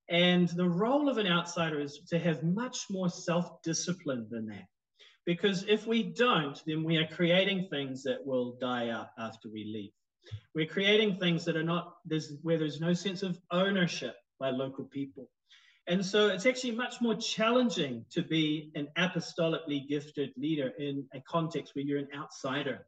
and 0.08 0.48
the 0.48 0.68
role 0.68 1.08
of 1.08 1.18
an 1.18 1.26
outsider 1.26 1.80
is 1.80 2.00
to 2.08 2.18
have 2.18 2.42
much 2.42 2.86
more 2.90 3.08
self 3.08 3.62
discipline 3.62 4.26
than 4.30 4.46
that. 4.46 4.66
Because 5.24 5.64
if 5.68 5.86
we 5.86 6.02
don't, 6.02 6.60
then 6.66 6.82
we 6.82 6.96
are 6.96 7.06
creating 7.06 7.68
things 7.70 8.02
that 8.02 8.26
will 8.26 8.56
die 8.60 8.88
out 8.88 9.08
after 9.18 9.48
we 9.48 9.64
leave. 9.64 9.92
We're 10.54 10.66
creating 10.66 11.18
things 11.18 11.44
that 11.44 11.56
are 11.56 11.62
not, 11.62 11.94
there's, 12.04 12.32
where 12.42 12.58
there's 12.58 12.80
no 12.80 12.92
sense 12.92 13.22
of 13.22 13.38
ownership 13.50 14.16
by 14.40 14.50
local 14.50 14.84
people. 14.84 15.28
And 15.86 16.04
so 16.04 16.28
it's 16.28 16.46
actually 16.46 16.72
much 16.72 17.00
more 17.00 17.16
challenging 17.16 18.04
to 18.10 18.22
be 18.22 18.70
an 18.74 18.88
apostolically 18.96 19.88
gifted 19.88 20.30
leader 20.36 20.72
in 20.78 21.06
a 21.14 21.20
context 21.20 21.74
where 21.74 21.84
you're 21.84 21.98
an 21.98 22.08
outsider. 22.16 22.86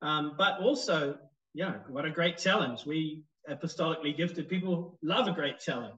Um, 0.00 0.34
but 0.38 0.60
also, 0.60 1.18
yeah, 1.52 1.74
what 1.88 2.04
a 2.04 2.10
great 2.10 2.38
challenge. 2.38 2.86
We 2.86 3.22
apostolically 3.50 4.16
gifted 4.16 4.48
people 4.48 4.98
love 5.02 5.28
a 5.28 5.32
great 5.32 5.58
challenge. 5.58 5.96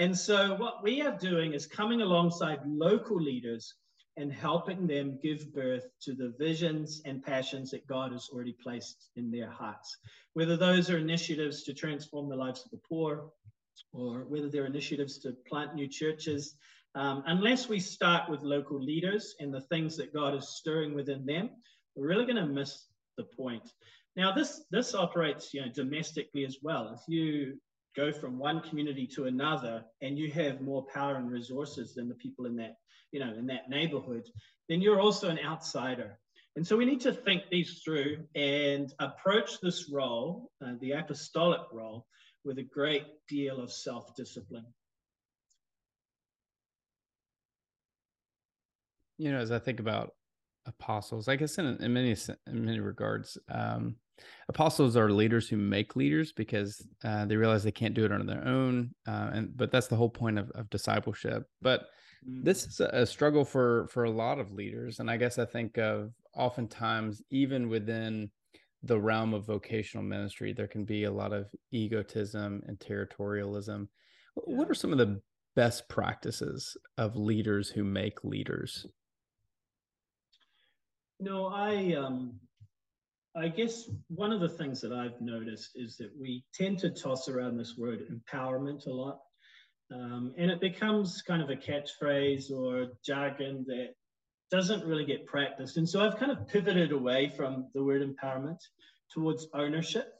And 0.00 0.16
so, 0.16 0.54
what 0.54 0.82
we 0.82 1.02
are 1.02 1.14
doing 1.18 1.52
is 1.52 1.66
coming 1.66 2.00
alongside 2.00 2.60
local 2.64 3.20
leaders 3.20 3.74
and 4.16 4.32
helping 4.32 4.86
them 4.86 5.18
give 5.22 5.52
birth 5.52 5.88
to 6.04 6.14
the 6.14 6.32
visions 6.38 7.02
and 7.04 7.22
passions 7.22 7.70
that 7.72 7.86
God 7.86 8.12
has 8.12 8.30
already 8.32 8.56
placed 8.62 9.10
in 9.16 9.30
their 9.30 9.50
hearts. 9.50 9.94
Whether 10.32 10.56
those 10.56 10.88
are 10.88 10.96
initiatives 10.96 11.64
to 11.64 11.74
transform 11.74 12.30
the 12.30 12.36
lives 12.36 12.64
of 12.64 12.70
the 12.70 12.80
poor, 12.88 13.30
or 13.92 14.24
whether 14.24 14.48
they're 14.48 14.64
initiatives 14.64 15.18
to 15.18 15.36
plant 15.46 15.74
new 15.74 15.86
churches, 15.86 16.54
um, 16.94 17.22
unless 17.26 17.68
we 17.68 17.78
start 17.78 18.30
with 18.30 18.40
local 18.40 18.82
leaders 18.82 19.34
and 19.38 19.52
the 19.52 19.66
things 19.68 19.98
that 19.98 20.14
God 20.14 20.34
is 20.34 20.56
stirring 20.56 20.94
within 20.94 21.26
them, 21.26 21.50
we're 21.94 22.08
really 22.08 22.24
going 22.24 22.36
to 22.36 22.46
miss 22.46 22.86
the 23.18 23.24
point. 23.36 23.70
Now, 24.16 24.32
this 24.32 24.64
this 24.70 24.94
operates, 24.94 25.52
you 25.52 25.60
know, 25.60 25.70
domestically 25.74 26.46
as 26.46 26.56
well. 26.62 26.88
If 26.94 27.02
you 27.06 27.60
go 27.96 28.12
from 28.12 28.38
one 28.38 28.60
community 28.60 29.06
to 29.06 29.24
another 29.24 29.84
and 30.00 30.18
you 30.18 30.30
have 30.30 30.60
more 30.60 30.84
power 30.92 31.16
and 31.16 31.30
resources 31.30 31.94
than 31.94 32.08
the 32.08 32.14
people 32.14 32.46
in 32.46 32.56
that 32.56 32.76
you 33.12 33.20
know 33.20 33.32
in 33.34 33.46
that 33.46 33.68
neighborhood 33.68 34.24
then 34.70 34.80
you're 34.80 35.00
also 35.00 35.28
an 35.28 35.38
outsider. 35.44 36.16
And 36.54 36.64
so 36.64 36.76
we 36.76 36.84
need 36.84 37.00
to 37.00 37.12
think 37.12 37.42
these 37.50 37.82
through 37.84 38.24
and 38.36 38.92
approach 39.00 39.60
this 39.60 39.90
role 39.90 40.50
uh, 40.64 40.74
the 40.80 40.92
apostolic 40.92 41.60
role 41.72 42.06
with 42.44 42.58
a 42.58 42.62
great 42.62 43.04
deal 43.28 43.60
of 43.60 43.72
self-discipline. 43.72 44.64
You 49.18 49.32
know 49.32 49.38
as 49.38 49.50
i 49.50 49.58
think 49.58 49.80
about 49.80 50.14
apostles 50.64 51.28
i 51.28 51.36
guess 51.36 51.58
in, 51.58 51.66
in 51.80 51.92
many 51.92 52.16
in 52.46 52.64
many 52.64 52.80
regards 52.80 53.36
um, 53.50 53.96
apostles 54.48 54.96
are 54.96 55.10
leaders 55.10 55.48
who 55.48 55.56
make 55.56 55.96
leaders 55.96 56.32
because 56.32 56.86
uh, 57.04 57.24
they 57.24 57.36
realize 57.36 57.62
they 57.62 57.70
can't 57.70 57.94
do 57.94 58.04
it 58.04 58.12
on 58.12 58.26
their 58.26 58.46
own 58.46 58.90
uh, 59.06 59.30
and 59.32 59.56
but 59.56 59.70
that's 59.70 59.86
the 59.86 59.96
whole 59.96 60.10
point 60.10 60.38
of, 60.38 60.50
of 60.52 60.68
discipleship 60.70 61.44
but 61.62 61.82
mm. 62.28 62.44
this 62.44 62.66
is 62.66 62.80
a 62.80 63.06
struggle 63.06 63.44
for 63.44 63.86
for 63.88 64.04
a 64.04 64.10
lot 64.10 64.38
of 64.38 64.52
leaders 64.52 65.00
and 65.00 65.10
i 65.10 65.16
guess 65.16 65.38
i 65.38 65.44
think 65.44 65.78
of 65.78 66.10
oftentimes 66.36 67.22
even 67.30 67.68
within 67.68 68.30
the 68.82 68.98
realm 68.98 69.34
of 69.34 69.46
vocational 69.46 70.04
ministry 70.04 70.52
there 70.52 70.68
can 70.68 70.84
be 70.84 71.04
a 71.04 71.12
lot 71.12 71.32
of 71.32 71.46
egotism 71.72 72.62
and 72.66 72.78
territorialism 72.78 73.86
yeah. 74.46 74.56
what 74.56 74.70
are 74.70 74.74
some 74.74 74.92
of 74.92 74.98
the 74.98 75.20
best 75.56 75.88
practices 75.88 76.76
of 76.96 77.16
leaders 77.16 77.68
who 77.68 77.84
make 77.84 78.24
leaders 78.24 78.86
no 81.18 81.46
i 81.46 81.94
um 81.94 82.32
I 83.36 83.48
guess 83.48 83.88
one 84.08 84.32
of 84.32 84.40
the 84.40 84.48
things 84.48 84.80
that 84.80 84.92
I've 84.92 85.20
noticed 85.20 85.70
is 85.76 85.96
that 85.98 86.10
we 86.18 86.44
tend 86.52 86.78
to 86.80 86.90
toss 86.90 87.28
around 87.28 87.56
this 87.56 87.76
word 87.76 88.06
empowerment 88.10 88.86
a 88.86 88.90
lot. 88.90 89.20
Um, 89.92 90.34
and 90.36 90.50
it 90.50 90.60
becomes 90.60 91.22
kind 91.22 91.42
of 91.42 91.50
a 91.50 91.56
catchphrase 91.56 92.50
or 92.50 92.88
jargon 93.04 93.64
that 93.68 93.94
doesn't 94.50 94.84
really 94.84 95.04
get 95.04 95.26
practiced. 95.26 95.76
And 95.76 95.88
so 95.88 96.00
I've 96.00 96.16
kind 96.16 96.32
of 96.32 96.48
pivoted 96.48 96.90
away 96.90 97.28
from 97.28 97.68
the 97.72 97.84
word 97.84 98.02
empowerment 98.02 98.58
towards 99.12 99.46
ownership 99.54 100.12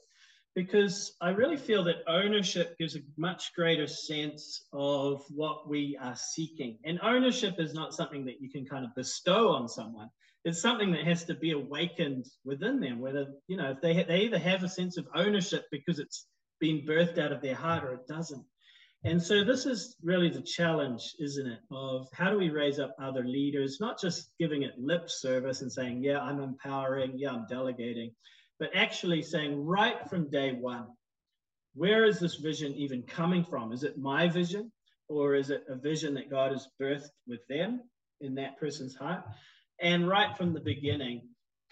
because 0.55 1.15
I 1.21 1.29
really 1.29 1.57
feel 1.57 1.83
that 1.85 2.03
ownership 2.07 2.77
gives 2.77 2.95
a 2.95 2.99
much 3.17 3.53
greater 3.55 3.87
sense 3.87 4.65
of 4.71 5.23
what 5.29 5.69
we 5.69 5.97
are 6.01 6.15
seeking. 6.15 6.77
And 6.85 6.99
ownership 7.01 7.55
is 7.57 7.73
not 7.73 7.93
something 7.93 8.25
that 8.25 8.41
you 8.41 8.49
can 8.49 8.65
kind 8.65 8.85
of 8.85 8.95
bestow 8.95 9.49
on 9.49 9.67
someone 9.67 10.09
it's 10.43 10.61
something 10.61 10.91
that 10.91 11.05
has 11.05 11.25
to 11.25 11.35
be 11.35 11.51
awakened 11.51 12.25
within 12.43 12.79
them. 12.79 12.99
Whether 12.99 13.27
you 13.47 13.57
know 13.57 13.71
if 13.71 13.81
they 13.81 13.95
ha- 13.95 14.05
they 14.07 14.21
either 14.21 14.39
have 14.39 14.63
a 14.63 14.69
sense 14.69 14.97
of 14.97 15.07
ownership 15.15 15.65
because 15.71 15.99
it's 15.99 16.25
been 16.59 16.85
birthed 16.85 17.17
out 17.17 17.31
of 17.31 17.41
their 17.41 17.55
heart 17.55 17.83
or 17.83 17.93
it 17.93 18.07
doesn't. 18.07 18.45
And 19.03 19.21
so 19.21 19.43
this 19.43 19.65
is 19.65 19.95
really 20.03 20.29
the 20.29 20.41
challenge, 20.43 21.15
isn't 21.19 21.47
it? 21.47 21.59
Of 21.71 22.07
how 22.13 22.29
do 22.29 22.37
we 22.37 22.51
raise 22.51 22.77
up 22.79 22.95
other 23.01 23.23
leaders, 23.23 23.79
not 23.79 23.99
just 23.99 24.31
giving 24.39 24.61
it 24.61 24.77
lip 24.77 25.09
service 25.09 25.61
and 25.61 25.71
saying, 25.71 26.03
yeah, 26.03 26.19
I'm 26.19 26.39
empowering, 26.39 27.13
yeah, 27.15 27.31
I'm 27.31 27.47
delegating, 27.49 28.11
but 28.59 28.69
actually 28.75 29.23
saying 29.23 29.65
right 29.65 30.07
from 30.07 30.29
day 30.29 30.51
one, 30.51 30.85
where 31.73 32.05
is 32.05 32.19
this 32.19 32.35
vision 32.35 32.73
even 32.73 33.01
coming 33.01 33.43
from? 33.43 33.71
Is 33.71 33.83
it 33.83 33.97
my 33.97 34.27
vision 34.27 34.71
or 35.07 35.33
is 35.33 35.49
it 35.49 35.63
a 35.67 35.75
vision 35.75 36.13
that 36.13 36.29
God 36.29 36.51
has 36.51 36.67
birthed 36.79 37.09
with 37.27 37.39
them 37.49 37.81
in 38.19 38.35
that 38.35 38.59
person's 38.59 38.95
heart? 38.95 39.23
And 39.81 40.07
right 40.07 40.35
from 40.37 40.53
the 40.53 40.59
beginning, 40.59 41.21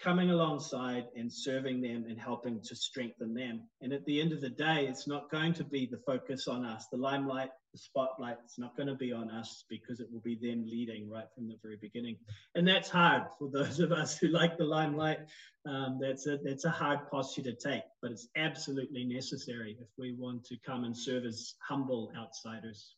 coming 0.00 0.30
alongside 0.30 1.04
and 1.14 1.30
serving 1.30 1.80
them 1.82 2.06
and 2.08 2.18
helping 2.18 2.60
to 2.62 2.74
strengthen 2.74 3.34
them. 3.34 3.60
And 3.82 3.92
at 3.92 4.04
the 4.06 4.20
end 4.20 4.32
of 4.32 4.40
the 4.40 4.48
day, 4.48 4.86
it's 4.86 5.06
not 5.06 5.30
going 5.30 5.52
to 5.54 5.64
be 5.64 5.86
the 5.86 6.00
focus 6.06 6.48
on 6.48 6.64
us, 6.64 6.86
the 6.90 6.96
limelight, 6.96 7.50
the 7.72 7.78
spotlight. 7.78 8.38
It's 8.44 8.58
not 8.58 8.76
going 8.76 8.86
to 8.86 8.94
be 8.94 9.12
on 9.12 9.30
us 9.30 9.64
because 9.68 10.00
it 10.00 10.08
will 10.10 10.20
be 10.20 10.36
them 10.36 10.64
leading 10.66 11.10
right 11.10 11.26
from 11.34 11.48
the 11.48 11.56
very 11.62 11.76
beginning. 11.76 12.16
And 12.54 12.66
that's 12.66 12.88
hard 12.88 13.24
for 13.38 13.50
those 13.50 13.78
of 13.78 13.92
us 13.92 14.16
who 14.16 14.28
like 14.28 14.56
the 14.56 14.64
limelight. 14.64 15.18
Um, 15.66 15.98
that's 16.00 16.26
a 16.26 16.38
that's 16.42 16.64
a 16.64 16.70
hard 16.70 17.00
posture 17.10 17.42
to 17.42 17.54
take, 17.54 17.82
but 18.00 18.10
it's 18.10 18.28
absolutely 18.36 19.04
necessary 19.04 19.76
if 19.78 19.88
we 19.98 20.14
want 20.18 20.44
to 20.46 20.56
come 20.64 20.84
and 20.84 20.96
serve 20.96 21.26
as 21.26 21.54
humble 21.68 22.10
outsiders 22.16 22.94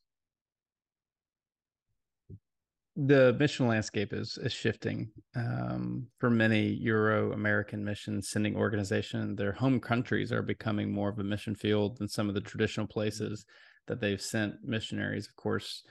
the 2.97 3.35
mission 3.39 3.67
landscape 3.67 4.13
is 4.13 4.39
is 4.43 4.53
shifting 4.53 5.11
um, 5.35 6.07
for 6.19 6.29
many 6.29 6.67
Euro 6.83 7.33
American 7.33 7.85
mission 7.85 8.21
sending 8.21 8.55
organizations. 8.57 9.37
Their 9.37 9.53
home 9.53 9.81
countries 9.81 10.31
are 10.31 10.43
becoming 10.43 10.93
more 10.93 11.09
of 11.09 11.19
a 11.19 11.25
mission 11.25 11.55
field 11.55 11.99
than 11.99 12.09
some 12.09 12.29
of 12.29 12.35
the 12.35 12.41
traditional 12.41 12.87
places 12.87 13.47
that 13.87 14.01
they've 14.01 14.21
sent 14.21 14.63
missionaries. 14.63 15.27
Of 15.27 15.37
course, 15.37 15.85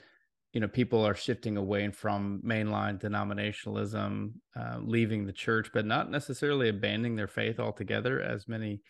you 0.54 0.62
know 0.62 0.68
people 0.68 1.04
are 1.04 1.16
shifting 1.16 1.58
away 1.58 1.90
from 1.90 2.42
mainline 2.46 3.02
denominationalism, 3.02 4.34
uh, 4.56 4.78
leaving 4.82 5.26
the 5.26 5.34
church, 5.34 5.72
but 5.74 5.86
not 5.86 6.12
necessarily 6.12 6.70
abandoning 6.70 7.16
their 7.16 7.28
faith 7.28 7.60
altogether, 7.60 8.22
as 8.22 8.48
many 8.48 8.82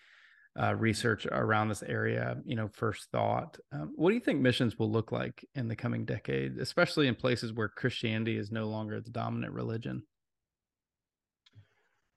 uh, 0.59 0.75
research 0.75 1.25
around 1.25 1.69
this 1.69 1.83
area, 1.83 2.37
you 2.45 2.55
know, 2.55 2.67
first 2.67 3.09
thought. 3.11 3.57
Um, 3.71 3.93
what 3.95 4.09
do 4.09 4.15
you 4.15 4.21
think 4.21 4.41
missions 4.41 4.77
will 4.77 4.91
look 4.91 5.11
like 5.11 5.45
in 5.55 5.67
the 5.67 5.75
coming 5.75 6.05
decade, 6.05 6.57
especially 6.57 7.07
in 7.07 7.15
places 7.15 7.53
where 7.53 7.69
Christianity 7.69 8.37
is 8.37 8.51
no 8.51 8.67
longer 8.67 8.99
the 8.99 9.11
dominant 9.11 9.53
religion? 9.53 10.03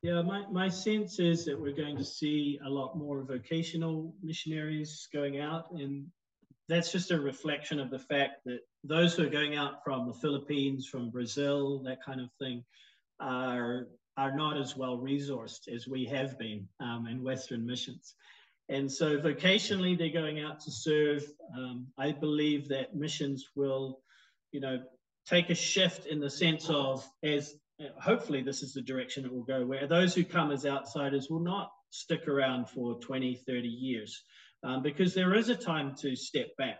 Yeah, 0.02 0.20
my, 0.20 0.44
my 0.50 0.68
sense 0.68 1.18
is 1.18 1.46
that 1.46 1.58
we're 1.58 1.76
going 1.76 1.96
to 1.96 2.04
see 2.04 2.58
a 2.64 2.68
lot 2.68 2.98
more 2.98 3.22
vocational 3.22 4.14
missionaries 4.22 5.08
going 5.12 5.40
out. 5.40 5.70
And 5.70 6.06
that's 6.68 6.92
just 6.92 7.10
a 7.10 7.18
reflection 7.18 7.80
of 7.80 7.90
the 7.90 7.98
fact 7.98 8.44
that 8.44 8.60
those 8.82 9.14
who 9.14 9.22
are 9.22 9.30
going 9.30 9.56
out 9.56 9.82
from 9.82 10.06
the 10.06 10.12
Philippines, 10.12 10.86
from 10.86 11.08
Brazil, 11.08 11.82
that 11.84 12.04
kind 12.04 12.20
of 12.20 12.28
thing, 12.38 12.64
are 13.18 13.86
are 14.16 14.36
not 14.36 14.56
as 14.56 14.76
well 14.76 14.98
resourced 14.98 15.68
as 15.68 15.88
we 15.88 16.04
have 16.06 16.38
been 16.38 16.68
um, 16.80 17.06
in 17.10 17.22
Western 17.22 17.66
missions. 17.66 18.14
And 18.68 18.90
so 18.90 19.18
vocationally, 19.18 19.98
they're 19.98 20.08
going 20.08 20.40
out 20.40 20.60
to 20.60 20.70
serve. 20.70 21.24
Um, 21.56 21.86
I 21.98 22.12
believe 22.12 22.68
that 22.68 22.96
missions 22.96 23.44
will, 23.54 24.00
you 24.52 24.60
know, 24.60 24.82
take 25.26 25.50
a 25.50 25.54
shift 25.54 26.06
in 26.06 26.20
the 26.20 26.30
sense 26.30 26.70
of 26.70 27.06
as 27.22 27.54
hopefully 28.00 28.42
this 28.42 28.62
is 28.62 28.72
the 28.72 28.82
direction 28.82 29.24
it 29.24 29.32
will 29.32 29.44
go, 29.44 29.64
where 29.66 29.86
those 29.86 30.14
who 30.14 30.24
come 30.24 30.50
as 30.50 30.64
outsiders 30.64 31.28
will 31.28 31.40
not 31.40 31.70
stick 31.90 32.28
around 32.28 32.68
for 32.68 32.98
20, 33.00 33.34
30 33.46 33.68
years, 33.68 34.22
um, 34.62 34.82
because 34.82 35.14
there 35.14 35.34
is 35.34 35.48
a 35.48 35.56
time 35.56 35.94
to 35.96 36.14
step 36.16 36.48
back. 36.56 36.78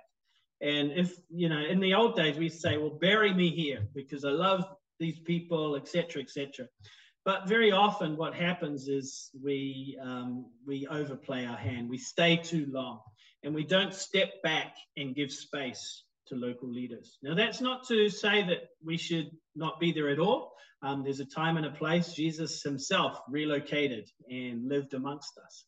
And 0.61 0.93
if, 0.93 1.15
you 1.29 1.49
know, 1.49 1.61
in 1.61 1.81
the 1.81 1.95
old 1.95 2.17
days, 2.17 2.39
we 2.39 2.49
say, 2.49 2.79
well, 2.79 2.97
bury 3.01 3.35
me 3.35 3.51
here 3.51 3.87
because 3.95 4.25
I 4.25 4.31
love 4.31 4.65
these 4.99 5.19
people, 5.19 5.77
etc., 5.77 6.23
etc. 6.23 6.69
But 7.25 7.49
very 7.49 7.73
often, 7.73 8.17
what 8.17 8.35
happens 8.35 8.89
is 8.89 9.31
we 9.43 9.99
um, 10.03 10.47
we 10.67 10.87
overplay 10.89 11.47
our 11.47 11.57
hand. 11.57 11.89
We 11.89 11.99
stay 11.99 12.37
too 12.37 12.67
long, 12.71 13.01
and 13.43 13.55
we 13.55 13.65
don't 13.65 13.95
step 13.95 14.43
back 14.43 14.75
and 14.97 15.15
give 15.15 15.33
space 15.33 16.05
to 16.29 16.37
local 16.37 16.71
leaders. 16.71 17.19
Now, 17.23 17.35
that's 17.35 17.61
not 17.61 17.87
to 17.89 18.09
say 18.09 18.43
that 18.45 18.69
we 18.85 18.97
should 18.97 19.31
not 19.55 19.81
be 19.81 19.93
there 19.93 20.09
at 20.09 20.19
all. 20.19 20.53
Um, 20.83 21.03
there's 21.03 21.21
a 21.21 21.25
time 21.25 21.57
and 21.57 21.67
a 21.67 21.71
place. 21.71 22.13
Jesus 22.13 22.63
himself 22.63 23.19
relocated 23.29 24.09
and 24.31 24.69
lived 24.69 24.93
amongst 24.95 25.39
us. 25.39 25.65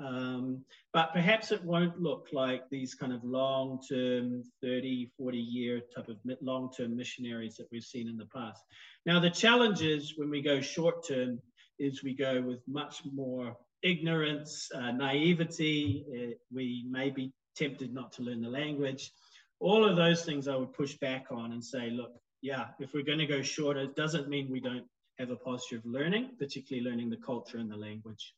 Um, 0.00 0.64
but 0.92 1.12
perhaps 1.12 1.52
it 1.52 1.64
won't 1.64 2.00
look 2.00 2.28
like 2.32 2.68
these 2.68 2.94
kind 2.94 3.12
of 3.12 3.22
long 3.22 3.80
term, 3.88 4.42
30, 4.62 5.10
40 5.16 5.38
year 5.38 5.80
type 5.94 6.08
of 6.08 6.16
long 6.40 6.70
term 6.76 6.96
missionaries 6.96 7.56
that 7.56 7.68
we've 7.70 7.84
seen 7.84 8.08
in 8.08 8.16
the 8.16 8.26
past. 8.26 8.62
Now, 9.06 9.20
the 9.20 9.30
challenge 9.30 9.82
is 9.82 10.14
when 10.16 10.30
we 10.30 10.42
go 10.42 10.60
short 10.60 11.06
term, 11.06 11.40
is 11.78 12.02
we 12.02 12.14
go 12.14 12.40
with 12.40 12.60
much 12.66 13.02
more 13.12 13.56
ignorance, 13.82 14.70
uh, 14.74 14.90
naivety. 14.92 16.04
Uh, 16.12 16.34
we 16.52 16.86
may 16.88 17.10
be 17.10 17.32
tempted 17.56 17.92
not 17.92 18.12
to 18.12 18.22
learn 18.22 18.40
the 18.40 18.48
language. 18.48 19.12
All 19.60 19.84
of 19.88 19.96
those 19.96 20.24
things 20.24 20.48
I 20.48 20.56
would 20.56 20.72
push 20.72 20.94
back 20.94 21.26
on 21.30 21.52
and 21.52 21.64
say, 21.64 21.90
look, 21.90 22.12
yeah, 22.42 22.66
if 22.80 22.92
we're 22.94 23.04
going 23.04 23.18
to 23.18 23.26
go 23.26 23.42
shorter, 23.42 23.80
it 23.80 23.96
doesn't 23.96 24.28
mean 24.28 24.50
we 24.50 24.60
don't 24.60 24.86
have 25.18 25.30
a 25.30 25.36
posture 25.36 25.76
of 25.76 25.86
learning, 25.86 26.30
particularly 26.38 26.88
learning 26.88 27.10
the 27.10 27.16
culture 27.16 27.58
and 27.58 27.70
the 27.70 27.76
language 27.76 28.34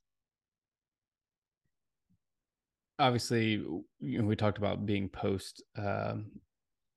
obviously 2.98 3.62
you 4.00 4.18
know, 4.18 4.24
we 4.24 4.36
talked 4.36 4.58
about 4.58 4.86
being 4.86 5.08
post 5.08 5.62
um, 5.76 6.26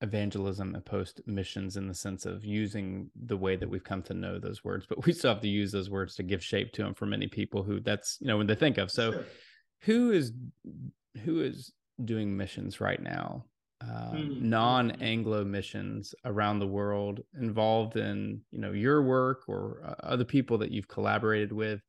evangelism 0.01 0.75
and 0.75 0.85
post 0.85 1.21
missions 1.25 1.75
in 1.77 1.87
the 1.87 1.93
sense 1.93 2.25
of 2.25 2.45
using 2.45 3.09
the 3.25 3.35
way 3.35 3.55
that 3.55 3.69
we've 3.69 3.83
come 3.83 4.01
to 4.03 4.13
know 4.13 4.39
those 4.39 4.63
words, 4.63 4.85
but 4.87 5.05
we 5.05 5.13
still 5.13 5.33
have 5.33 5.41
to 5.41 5.49
use 5.49 5.71
those 5.71 5.89
words 5.89 6.15
to 6.15 6.23
give 6.23 6.43
shape 6.43 6.71
to 6.73 6.83
them 6.83 6.93
for 6.93 7.05
many 7.05 7.27
people 7.27 7.63
who 7.63 7.79
that's 7.79 8.17
you 8.21 8.27
know 8.27 8.37
when 8.37 8.47
they 8.47 8.55
think 8.55 8.77
of. 8.77 8.91
So, 8.91 9.11
sure. 9.11 9.25
who 9.81 10.11
is 10.11 10.33
who 11.23 11.41
is 11.41 11.71
doing 12.03 12.35
missions 12.35 12.79
right 12.79 13.01
now? 13.01 13.45
Um, 13.81 13.89
mm-hmm. 13.89 14.49
non-Anglo 14.49 15.45
missions 15.45 16.13
around 16.25 16.59
the 16.59 16.67
world 16.67 17.21
involved 17.39 17.95
in 17.95 18.41
you 18.51 18.59
know 18.59 18.71
your 18.71 19.01
work 19.03 19.43
or 19.47 19.81
uh, 19.85 20.05
other 20.05 20.25
people 20.25 20.57
that 20.59 20.71
you've 20.71 20.87
collaborated 20.87 21.51
with 21.51 21.81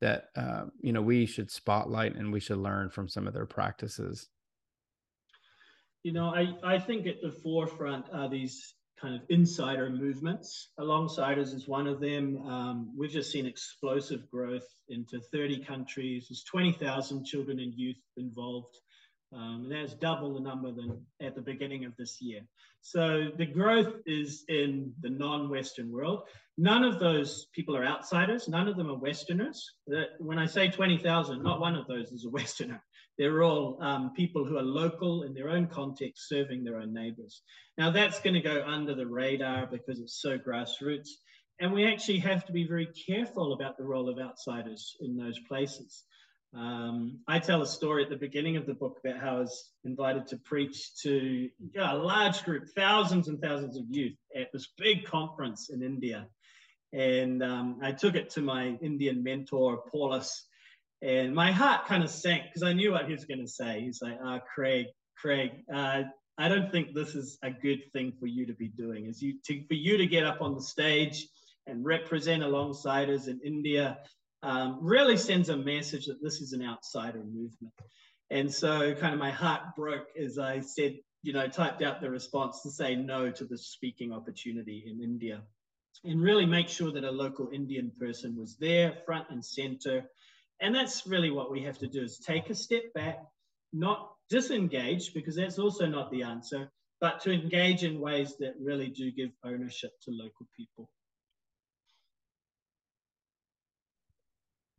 that 0.00 0.28
uh, 0.36 0.64
you 0.80 0.92
know 0.92 1.02
we 1.02 1.26
should 1.26 1.50
spotlight 1.50 2.14
and 2.14 2.32
we 2.32 2.40
should 2.40 2.58
learn 2.58 2.90
from 2.90 3.08
some 3.08 3.26
of 3.26 3.34
their 3.34 3.46
practices 3.46 4.28
you 6.06 6.12
know, 6.12 6.32
I, 6.32 6.54
I 6.62 6.78
think 6.78 7.08
at 7.08 7.20
the 7.20 7.32
forefront 7.32 8.06
are 8.12 8.28
these 8.28 8.74
kind 8.96 9.16
of 9.16 9.22
insider 9.28 9.90
movements. 9.90 10.68
Alongsiders 10.78 11.52
is 11.52 11.66
one 11.66 11.88
of 11.88 11.98
them. 11.98 12.36
Um, 12.46 12.92
we've 12.96 13.10
just 13.10 13.32
seen 13.32 13.44
explosive 13.44 14.30
growth 14.30 14.68
into 14.88 15.18
30 15.32 15.64
countries. 15.64 16.26
There's 16.28 16.44
20,000 16.44 17.24
children 17.24 17.58
and 17.58 17.74
youth 17.74 17.96
involved. 18.16 18.78
Um, 19.32 19.64
and 19.64 19.72
that's 19.72 19.94
double 19.94 20.34
the 20.34 20.40
number 20.40 20.72
than 20.72 21.04
at 21.20 21.34
the 21.34 21.42
beginning 21.42 21.84
of 21.84 21.96
this 21.96 22.18
year. 22.20 22.42
So 22.80 23.30
the 23.36 23.46
growth 23.46 23.94
is 24.06 24.44
in 24.48 24.92
the 25.00 25.10
non-Western 25.10 25.90
world. 25.90 26.22
None 26.56 26.84
of 26.84 27.00
those 27.00 27.46
people 27.52 27.76
are 27.76 27.84
outsiders. 27.84 28.48
None 28.48 28.68
of 28.68 28.76
them 28.76 28.88
are 28.88 28.98
Westerners. 28.98 29.68
When 30.18 30.38
I 30.38 30.46
say 30.46 30.68
20,000, 30.68 31.42
not 31.42 31.60
one 31.60 31.74
of 31.74 31.86
those 31.88 32.12
is 32.12 32.24
a 32.24 32.30
Westerner. 32.30 32.82
They're 33.18 33.42
all 33.42 33.78
um, 33.80 34.12
people 34.14 34.44
who 34.44 34.58
are 34.58 34.62
local 34.62 35.24
in 35.24 35.34
their 35.34 35.48
own 35.48 35.66
context, 35.66 36.28
serving 36.28 36.64
their 36.64 36.76
own 36.76 36.92
neighbors. 36.92 37.42
Now, 37.78 37.90
that's 37.90 38.20
going 38.20 38.34
to 38.34 38.40
go 38.40 38.62
under 38.66 38.94
the 38.94 39.06
radar 39.06 39.66
because 39.66 39.98
it's 40.00 40.20
so 40.20 40.38
grassroots. 40.38 41.08
And 41.58 41.72
we 41.72 41.86
actually 41.90 42.18
have 42.18 42.44
to 42.46 42.52
be 42.52 42.66
very 42.66 42.88
careful 43.06 43.54
about 43.54 43.78
the 43.78 43.84
role 43.84 44.08
of 44.10 44.18
outsiders 44.18 44.94
in 45.00 45.16
those 45.16 45.38
places. 45.48 46.04
Um, 46.54 47.20
I 47.28 47.38
tell 47.38 47.62
a 47.62 47.66
story 47.66 48.04
at 48.04 48.10
the 48.10 48.16
beginning 48.16 48.56
of 48.56 48.66
the 48.66 48.74
book 48.74 48.98
about 49.04 49.20
how 49.20 49.36
I 49.36 49.40
was 49.40 49.70
invited 49.84 50.26
to 50.28 50.38
preach 50.38 50.94
to 51.02 51.50
a 51.78 51.96
large 51.96 52.44
group, 52.44 52.68
thousands 52.74 53.28
and 53.28 53.40
thousands 53.40 53.76
of 53.76 53.84
youth 53.88 54.16
at 54.34 54.52
this 54.52 54.68
big 54.78 55.04
conference 55.04 55.70
in 55.70 55.82
India. 55.82 56.26
And 56.92 57.42
um, 57.42 57.80
I 57.82 57.92
took 57.92 58.14
it 58.14 58.30
to 58.30 58.40
my 58.40 58.76
Indian 58.80 59.22
mentor, 59.22 59.82
Paulus, 59.90 60.46
and 61.02 61.34
my 61.34 61.52
heart 61.52 61.86
kind 61.86 62.02
of 62.02 62.10
sank 62.10 62.44
because 62.44 62.62
I 62.62 62.72
knew 62.72 62.92
what 62.92 63.06
he 63.06 63.12
was 63.12 63.26
going 63.26 63.40
to 63.40 63.48
say. 63.48 63.80
He's 63.80 64.00
like, 64.00 64.18
"Ah, 64.22 64.36
oh, 64.36 64.40
Craig, 64.54 64.86
Craig, 65.18 65.50
uh, 65.72 66.04
I 66.38 66.48
don't 66.48 66.70
think 66.70 66.94
this 66.94 67.14
is 67.14 67.38
a 67.42 67.50
good 67.50 67.82
thing 67.92 68.12
for 68.18 68.26
you 68.26 68.46
to 68.46 68.54
be 68.54 68.68
doing. 68.68 69.06
Is 69.06 69.22
you 69.22 69.38
to, 69.46 69.66
for 69.66 69.74
you 69.74 69.96
to 69.98 70.06
get 70.06 70.24
up 70.24 70.42
on 70.42 70.54
the 70.54 70.62
stage 70.62 71.26
and 71.66 71.84
represent 71.84 72.42
Alongsiders 72.42 73.28
in 73.28 73.40
India 73.44 73.98
um, 74.42 74.78
really 74.80 75.16
sends 75.16 75.48
a 75.48 75.56
message 75.56 76.06
that 76.06 76.22
this 76.22 76.40
is 76.40 76.52
an 76.52 76.62
outsider 76.62 77.22
movement. 77.24 77.72
And 78.30 78.52
so, 78.52 78.94
kind 78.94 79.14
of, 79.14 79.20
my 79.20 79.30
heart 79.30 79.74
broke 79.76 80.08
as 80.20 80.38
I 80.38 80.60
said, 80.60 80.96
you 81.22 81.32
know, 81.32 81.46
typed 81.48 81.82
out 81.82 82.00
the 82.00 82.10
response 82.10 82.62
to 82.62 82.70
say 82.70 82.94
no 82.94 83.30
to 83.30 83.44
the 83.44 83.58
speaking 83.58 84.12
opportunity 84.12 84.84
in 84.86 85.02
India, 85.02 85.42
and 86.04 86.20
really 86.20 86.46
make 86.46 86.68
sure 86.68 86.92
that 86.92 87.04
a 87.04 87.10
local 87.10 87.50
Indian 87.52 87.92
person 87.98 88.36
was 88.36 88.56
there, 88.58 88.98
front 89.06 89.26
and 89.30 89.44
center 89.44 90.04
and 90.60 90.74
that's 90.74 91.06
really 91.06 91.30
what 91.30 91.50
we 91.50 91.62
have 91.62 91.78
to 91.78 91.86
do 91.86 92.02
is 92.02 92.18
take 92.18 92.50
a 92.50 92.54
step 92.54 92.92
back, 92.94 93.18
not 93.72 94.12
disengage, 94.30 95.12
because 95.12 95.36
that's 95.36 95.58
also 95.58 95.86
not 95.86 96.10
the 96.10 96.22
answer, 96.22 96.70
but 97.00 97.20
to 97.20 97.32
engage 97.32 97.84
in 97.84 98.00
ways 98.00 98.36
that 98.38 98.54
really 98.58 98.88
do 98.88 99.10
give 99.10 99.30
ownership 99.44 99.92
to 100.02 100.10
local 100.10 100.46
people. 100.56 100.88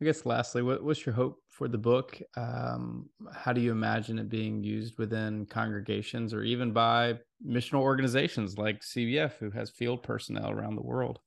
I 0.00 0.04
guess 0.04 0.24
lastly, 0.24 0.62
what, 0.62 0.84
what's 0.84 1.04
your 1.04 1.14
hope 1.14 1.42
for 1.48 1.66
the 1.66 1.78
book? 1.78 2.20
Um, 2.36 3.08
how 3.34 3.52
do 3.52 3.60
you 3.60 3.72
imagine 3.72 4.18
it 4.20 4.28
being 4.28 4.62
used 4.62 4.96
within 4.96 5.44
congregations 5.46 6.32
or 6.32 6.44
even 6.44 6.72
by 6.72 7.18
missional 7.44 7.80
organizations 7.80 8.58
like 8.58 8.80
CBF, 8.80 9.32
who 9.38 9.50
has 9.50 9.70
field 9.70 10.04
personnel 10.04 10.50
around 10.50 10.76
the 10.76 10.82
world? 10.82 11.18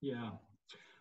Yeah. 0.00 0.30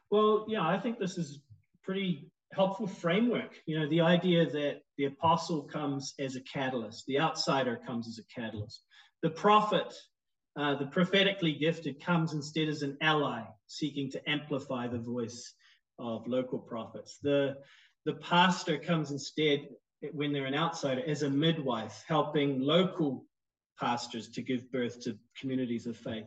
Well, 0.09 0.45
yeah, 0.49 0.67
I 0.67 0.79
think 0.79 0.97
this 0.97 1.19
is 1.19 1.41
pretty 1.83 2.31
helpful 2.53 2.87
framework. 2.87 3.53
You 3.67 3.79
know, 3.79 3.89
the 3.89 4.01
idea 4.01 4.49
that 4.49 4.81
the 4.97 5.05
apostle 5.05 5.61
comes 5.61 6.15
as 6.17 6.35
a 6.35 6.41
catalyst, 6.41 7.05
the 7.05 7.19
outsider 7.19 7.79
comes 7.85 8.07
as 8.07 8.17
a 8.17 8.41
catalyst, 8.41 8.83
the 9.21 9.29
prophet, 9.29 9.93
uh, 10.59 10.73
the 10.73 10.87
prophetically 10.87 11.53
gifted, 11.53 12.03
comes 12.03 12.33
instead 12.33 12.67
as 12.67 12.81
an 12.81 12.97
ally 13.01 13.43
seeking 13.67 14.09
to 14.09 14.29
amplify 14.29 14.87
the 14.87 14.97
voice 14.97 15.53
of 15.99 16.27
local 16.27 16.59
prophets. 16.59 17.19
The 17.21 17.57
the 18.05 18.13
pastor 18.13 18.77
comes 18.77 19.11
instead 19.11 19.67
when 20.13 20.31
they're 20.31 20.45
an 20.45 20.55
outsider 20.55 21.03
as 21.05 21.23
a 21.23 21.29
midwife, 21.29 22.03
helping 22.07 22.61
local 22.61 23.25
pastors 23.79 24.29
to 24.29 24.41
give 24.41 24.71
birth 24.71 25.01
to 25.03 25.17
communities 25.39 25.85
of 25.85 25.97
faith. 25.97 26.25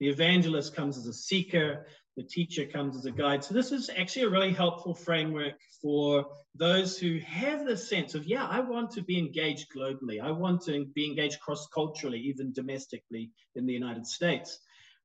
The 0.00 0.08
evangelist 0.08 0.76
comes 0.76 0.98
as 0.98 1.06
a 1.06 1.12
seeker, 1.12 1.86
the 2.16 2.22
teacher 2.22 2.66
comes 2.66 2.96
as 2.96 3.06
a 3.06 3.10
guide. 3.10 3.44
So 3.44 3.54
this 3.54 3.72
is 3.72 3.90
actually 3.94 4.26
a 4.26 4.30
really 4.30 4.52
helpful 4.52 4.94
framework 4.94 5.54
for 5.80 6.26
those 6.54 6.98
who 6.98 7.18
have 7.20 7.66
the 7.66 7.76
sense 7.76 8.14
of, 8.14 8.26
yeah, 8.26 8.46
I 8.46 8.60
want 8.60 8.90
to 8.92 9.02
be 9.02 9.18
engaged 9.18 9.68
globally. 9.74 10.20
I 10.20 10.30
want 10.30 10.62
to 10.62 10.86
be 10.94 11.06
engaged 11.06 11.40
cross-culturally, 11.40 12.18
even 12.20 12.52
domestically 12.52 13.30
in 13.54 13.66
the 13.66 13.72
United 13.72 14.06
States. 14.06 14.58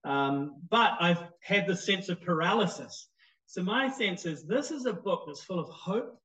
Um, 0.03 0.61
but 0.69 0.93
I've 0.99 1.23
had 1.41 1.67
the 1.67 1.75
sense 1.75 2.09
of 2.09 2.21
paralysis. 2.21 3.07
So 3.51 3.61
my 3.61 3.89
sense 3.89 4.25
is 4.25 4.43
this 4.43 4.71
is 4.71 4.85
a 4.85 4.93
book 4.93 5.23
that's 5.27 5.43
full 5.43 5.59
of 5.59 5.67
hope 5.67 6.17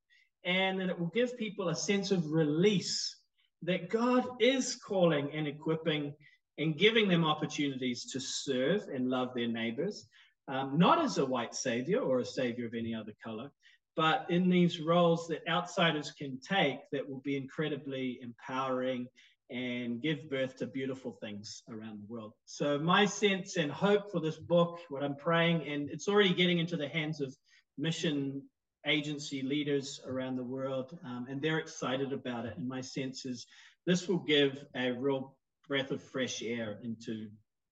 and 0.45 0.79
that 0.79 0.87
it 0.87 0.97
will 0.97 1.11
give 1.13 1.37
people 1.37 1.67
a 1.67 1.75
sense 1.75 2.11
of 2.11 2.31
release 2.31 3.17
that 3.63 3.89
God 3.89 4.25
is 4.39 4.77
calling 4.77 5.29
and 5.33 5.45
equipping 5.45 6.13
and 6.57 6.77
giving 6.77 7.09
them 7.09 7.25
opportunities 7.25 8.05
to 8.13 8.21
serve 8.21 8.83
and 8.87 9.09
love 9.09 9.33
their 9.35 9.49
neighbors, 9.49 10.07
um, 10.47 10.77
not 10.77 11.03
as 11.03 11.17
a 11.17 11.25
white 11.25 11.53
savior 11.53 11.99
or 11.99 12.19
a 12.19 12.25
savior 12.25 12.65
of 12.65 12.73
any 12.73 12.95
other 12.95 13.11
color, 13.21 13.51
but 13.97 14.25
in 14.29 14.49
these 14.49 14.79
roles 14.79 15.27
that 15.27 15.45
outsiders 15.49 16.11
can 16.11 16.39
take 16.39 16.79
that 16.93 17.09
will 17.09 17.19
be 17.25 17.35
incredibly 17.35 18.19
empowering 18.21 19.05
and 19.49 20.01
give 20.01 20.29
birth 20.29 20.57
to 20.57 20.67
beautiful 20.67 21.17
things 21.21 21.63
around 21.69 21.99
the 22.01 22.13
world. 22.13 22.33
So, 22.45 22.77
my 22.77 23.05
sense 23.05 23.57
and 23.57 23.71
hope 23.71 24.11
for 24.11 24.19
this 24.19 24.37
book, 24.37 24.79
what 24.89 25.03
I'm 25.03 25.15
praying, 25.15 25.67
and 25.67 25.89
it's 25.89 26.07
already 26.07 26.33
getting 26.33 26.59
into 26.59 26.77
the 26.77 26.87
hands 26.89 27.21
of 27.21 27.35
mission 27.77 28.41
agency 28.85 29.41
leaders 29.41 29.99
around 30.05 30.35
the 30.35 30.43
world, 30.43 30.97
um, 31.05 31.27
and 31.29 31.41
they're 31.41 31.59
excited 31.59 32.13
about 32.13 32.45
it. 32.45 32.57
And 32.57 32.67
my 32.67 32.81
sense 32.81 33.25
is 33.25 33.45
this 33.85 34.07
will 34.07 34.19
give 34.19 34.63
a 34.75 34.91
real 34.91 35.35
breath 35.67 35.91
of 35.91 36.01
fresh 36.01 36.41
air 36.41 36.79
into 36.83 37.27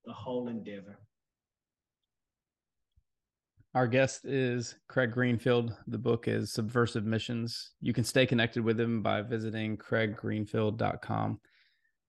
the 0.06 0.14
whole 0.14 0.48
endeavor. 0.48 1.00
Our 3.74 3.88
guest 3.88 4.24
is 4.24 4.76
Craig 4.88 5.12
Greenfield. 5.12 5.76
The 5.88 5.98
book 5.98 6.30
is 6.30 6.54
Subversive 6.54 7.04
Missions. 7.04 7.72
You 7.82 7.92
can 7.92 8.06
stay 8.06 8.26
connected 8.26 8.64
with 8.64 8.80
him 8.80 9.02
by 9.02 9.22
visiting 9.22 9.78
craiggreenfield.com. 9.78 11.42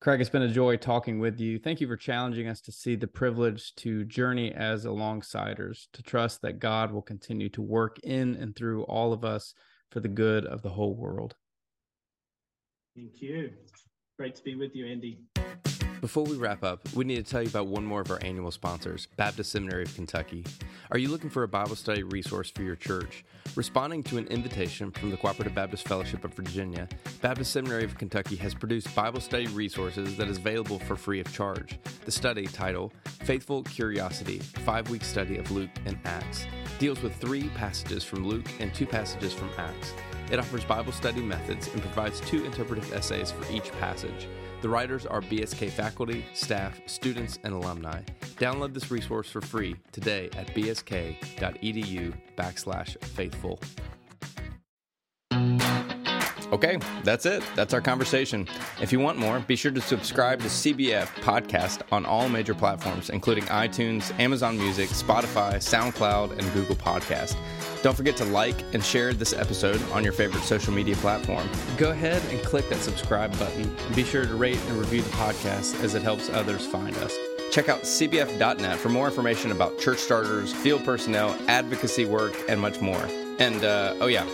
Craig, 0.06 0.20
it's 0.20 0.30
been 0.30 0.42
a 0.42 0.48
joy 0.48 0.76
talking 0.76 1.18
with 1.18 1.40
you. 1.40 1.58
Thank 1.58 1.80
you 1.80 1.88
for 1.88 1.96
challenging 1.96 2.46
us 2.46 2.60
to 2.60 2.70
see 2.70 2.94
the 2.94 3.08
privilege 3.08 3.74
to 3.74 4.04
journey 4.04 4.52
as 4.52 4.84
alongsiders, 4.84 5.88
to 5.94 6.00
trust 6.00 6.42
that 6.42 6.60
God 6.60 6.92
will 6.92 7.02
continue 7.02 7.48
to 7.48 7.60
work 7.60 7.98
in 8.04 8.36
and 8.36 8.54
through 8.54 8.84
all 8.84 9.12
of 9.12 9.24
us 9.24 9.52
for 9.90 9.98
the 9.98 10.06
good 10.06 10.46
of 10.46 10.62
the 10.62 10.68
whole 10.68 10.94
world. 10.94 11.34
Thank 12.94 13.20
you. 13.20 13.50
Great 14.16 14.36
to 14.36 14.44
be 14.44 14.54
with 14.54 14.76
you, 14.76 14.86
Andy. 14.86 15.24
Before 16.06 16.22
we 16.22 16.36
wrap 16.36 16.62
up, 16.62 16.88
we 16.94 17.04
need 17.04 17.16
to 17.16 17.28
tell 17.28 17.42
you 17.42 17.48
about 17.48 17.66
one 17.66 17.84
more 17.84 18.00
of 18.00 18.12
our 18.12 18.22
annual 18.22 18.52
sponsors, 18.52 19.08
Baptist 19.16 19.50
Seminary 19.50 19.82
of 19.82 19.92
Kentucky. 19.96 20.44
Are 20.92 20.98
you 20.98 21.08
looking 21.08 21.30
for 21.30 21.42
a 21.42 21.48
Bible 21.48 21.74
study 21.74 22.04
resource 22.04 22.48
for 22.48 22.62
your 22.62 22.76
church? 22.76 23.24
Responding 23.56 24.04
to 24.04 24.16
an 24.16 24.28
invitation 24.28 24.92
from 24.92 25.10
the 25.10 25.16
Cooperative 25.16 25.56
Baptist 25.56 25.88
Fellowship 25.88 26.24
of 26.24 26.32
Virginia, 26.32 26.88
Baptist 27.22 27.50
Seminary 27.50 27.82
of 27.82 27.98
Kentucky 27.98 28.36
has 28.36 28.54
produced 28.54 28.94
Bible 28.94 29.20
study 29.20 29.48
resources 29.48 30.16
that 30.16 30.28
is 30.28 30.36
available 30.36 30.78
for 30.78 30.94
free 30.94 31.18
of 31.18 31.32
charge. 31.32 31.76
The 32.04 32.12
study 32.12 32.46
title, 32.46 32.92
Faithful 33.24 33.64
Curiosity, 33.64 34.38
five 34.38 34.88
week 34.88 35.02
study 35.02 35.38
of 35.38 35.50
Luke 35.50 35.70
and 35.86 35.98
Acts, 36.04 36.46
deals 36.78 37.02
with 37.02 37.16
three 37.16 37.48
passages 37.56 38.04
from 38.04 38.28
Luke 38.28 38.46
and 38.60 38.72
two 38.72 38.86
passages 38.86 39.32
from 39.32 39.50
Acts. 39.58 39.92
It 40.30 40.38
offers 40.38 40.64
Bible 40.64 40.92
study 40.92 41.20
methods 41.20 41.66
and 41.66 41.82
provides 41.82 42.20
two 42.20 42.44
interpretive 42.44 42.92
essays 42.92 43.32
for 43.32 43.52
each 43.52 43.72
passage. 43.80 44.28
The 44.62 44.68
writers 44.68 45.06
are 45.06 45.20
BSK 45.20 45.70
faculty, 45.70 46.24
staff, 46.34 46.80
students, 46.86 47.38
and 47.44 47.52
alumni. 47.52 48.02
Download 48.36 48.72
this 48.72 48.90
resource 48.90 49.28
for 49.28 49.40
free 49.40 49.76
today 49.92 50.30
at 50.36 50.48
bsk.edu 50.48 52.14
backslash 52.36 53.02
faithful. 53.04 53.60
Okay, 56.52 56.78
that's 57.02 57.26
it. 57.26 57.42
That's 57.56 57.74
our 57.74 57.80
conversation. 57.80 58.46
If 58.80 58.92
you 58.92 59.00
want 59.00 59.18
more, 59.18 59.40
be 59.40 59.56
sure 59.56 59.72
to 59.72 59.80
subscribe 59.80 60.38
to 60.40 60.46
CBF 60.46 61.06
Podcast 61.20 61.82
on 61.90 62.06
all 62.06 62.28
major 62.28 62.54
platforms, 62.54 63.10
including 63.10 63.44
iTunes, 63.44 64.16
Amazon 64.20 64.56
Music, 64.56 64.88
Spotify, 64.90 65.56
SoundCloud, 65.56 66.38
and 66.38 66.52
Google 66.52 66.76
Podcast. 66.76 67.36
Don't 67.86 67.94
forget 67.94 68.16
to 68.16 68.24
like 68.24 68.60
and 68.74 68.84
share 68.84 69.12
this 69.12 69.32
episode 69.32 69.80
on 69.92 70.02
your 70.02 70.12
favorite 70.12 70.42
social 70.42 70.72
media 70.72 70.96
platform. 70.96 71.48
Go 71.76 71.92
ahead 71.92 72.20
and 72.32 72.42
click 72.42 72.68
that 72.68 72.80
subscribe 72.80 73.30
button. 73.38 73.62
And 73.62 73.94
be 73.94 74.02
sure 74.02 74.26
to 74.26 74.34
rate 74.34 74.58
and 74.66 74.76
review 74.76 75.02
the 75.02 75.10
podcast 75.10 75.80
as 75.84 75.94
it 75.94 76.02
helps 76.02 76.28
others 76.28 76.66
find 76.66 76.96
us. 76.96 77.16
Check 77.52 77.68
out 77.68 77.82
cbf.net 77.82 78.76
for 78.76 78.88
more 78.88 79.06
information 79.06 79.52
about 79.52 79.78
church 79.78 79.98
starters, 79.98 80.52
field 80.52 80.84
personnel, 80.84 81.38
advocacy 81.46 82.06
work, 82.06 82.34
and 82.48 82.60
much 82.60 82.80
more. 82.80 83.06
And, 83.38 83.62
uh, 83.62 83.94
oh 84.00 84.08
yeah, 84.08 84.24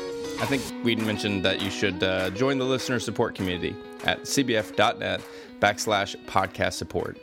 I 0.41 0.47
think 0.47 0.63
we 0.83 0.97
mentioned 0.97 1.45
that 1.45 1.61
you 1.61 1.69
should 1.69 2.03
uh, 2.03 2.31
join 2.31 2.57
the 2.57 2.65
listener 2.65 3.01
support 3.01 3.35
community 3.35 3.77
at 4.05 4.23
cbf.net 4.23 5.21
backslash 5.61 6.17
podcast 6.25 6.73
support. 6.73 7.19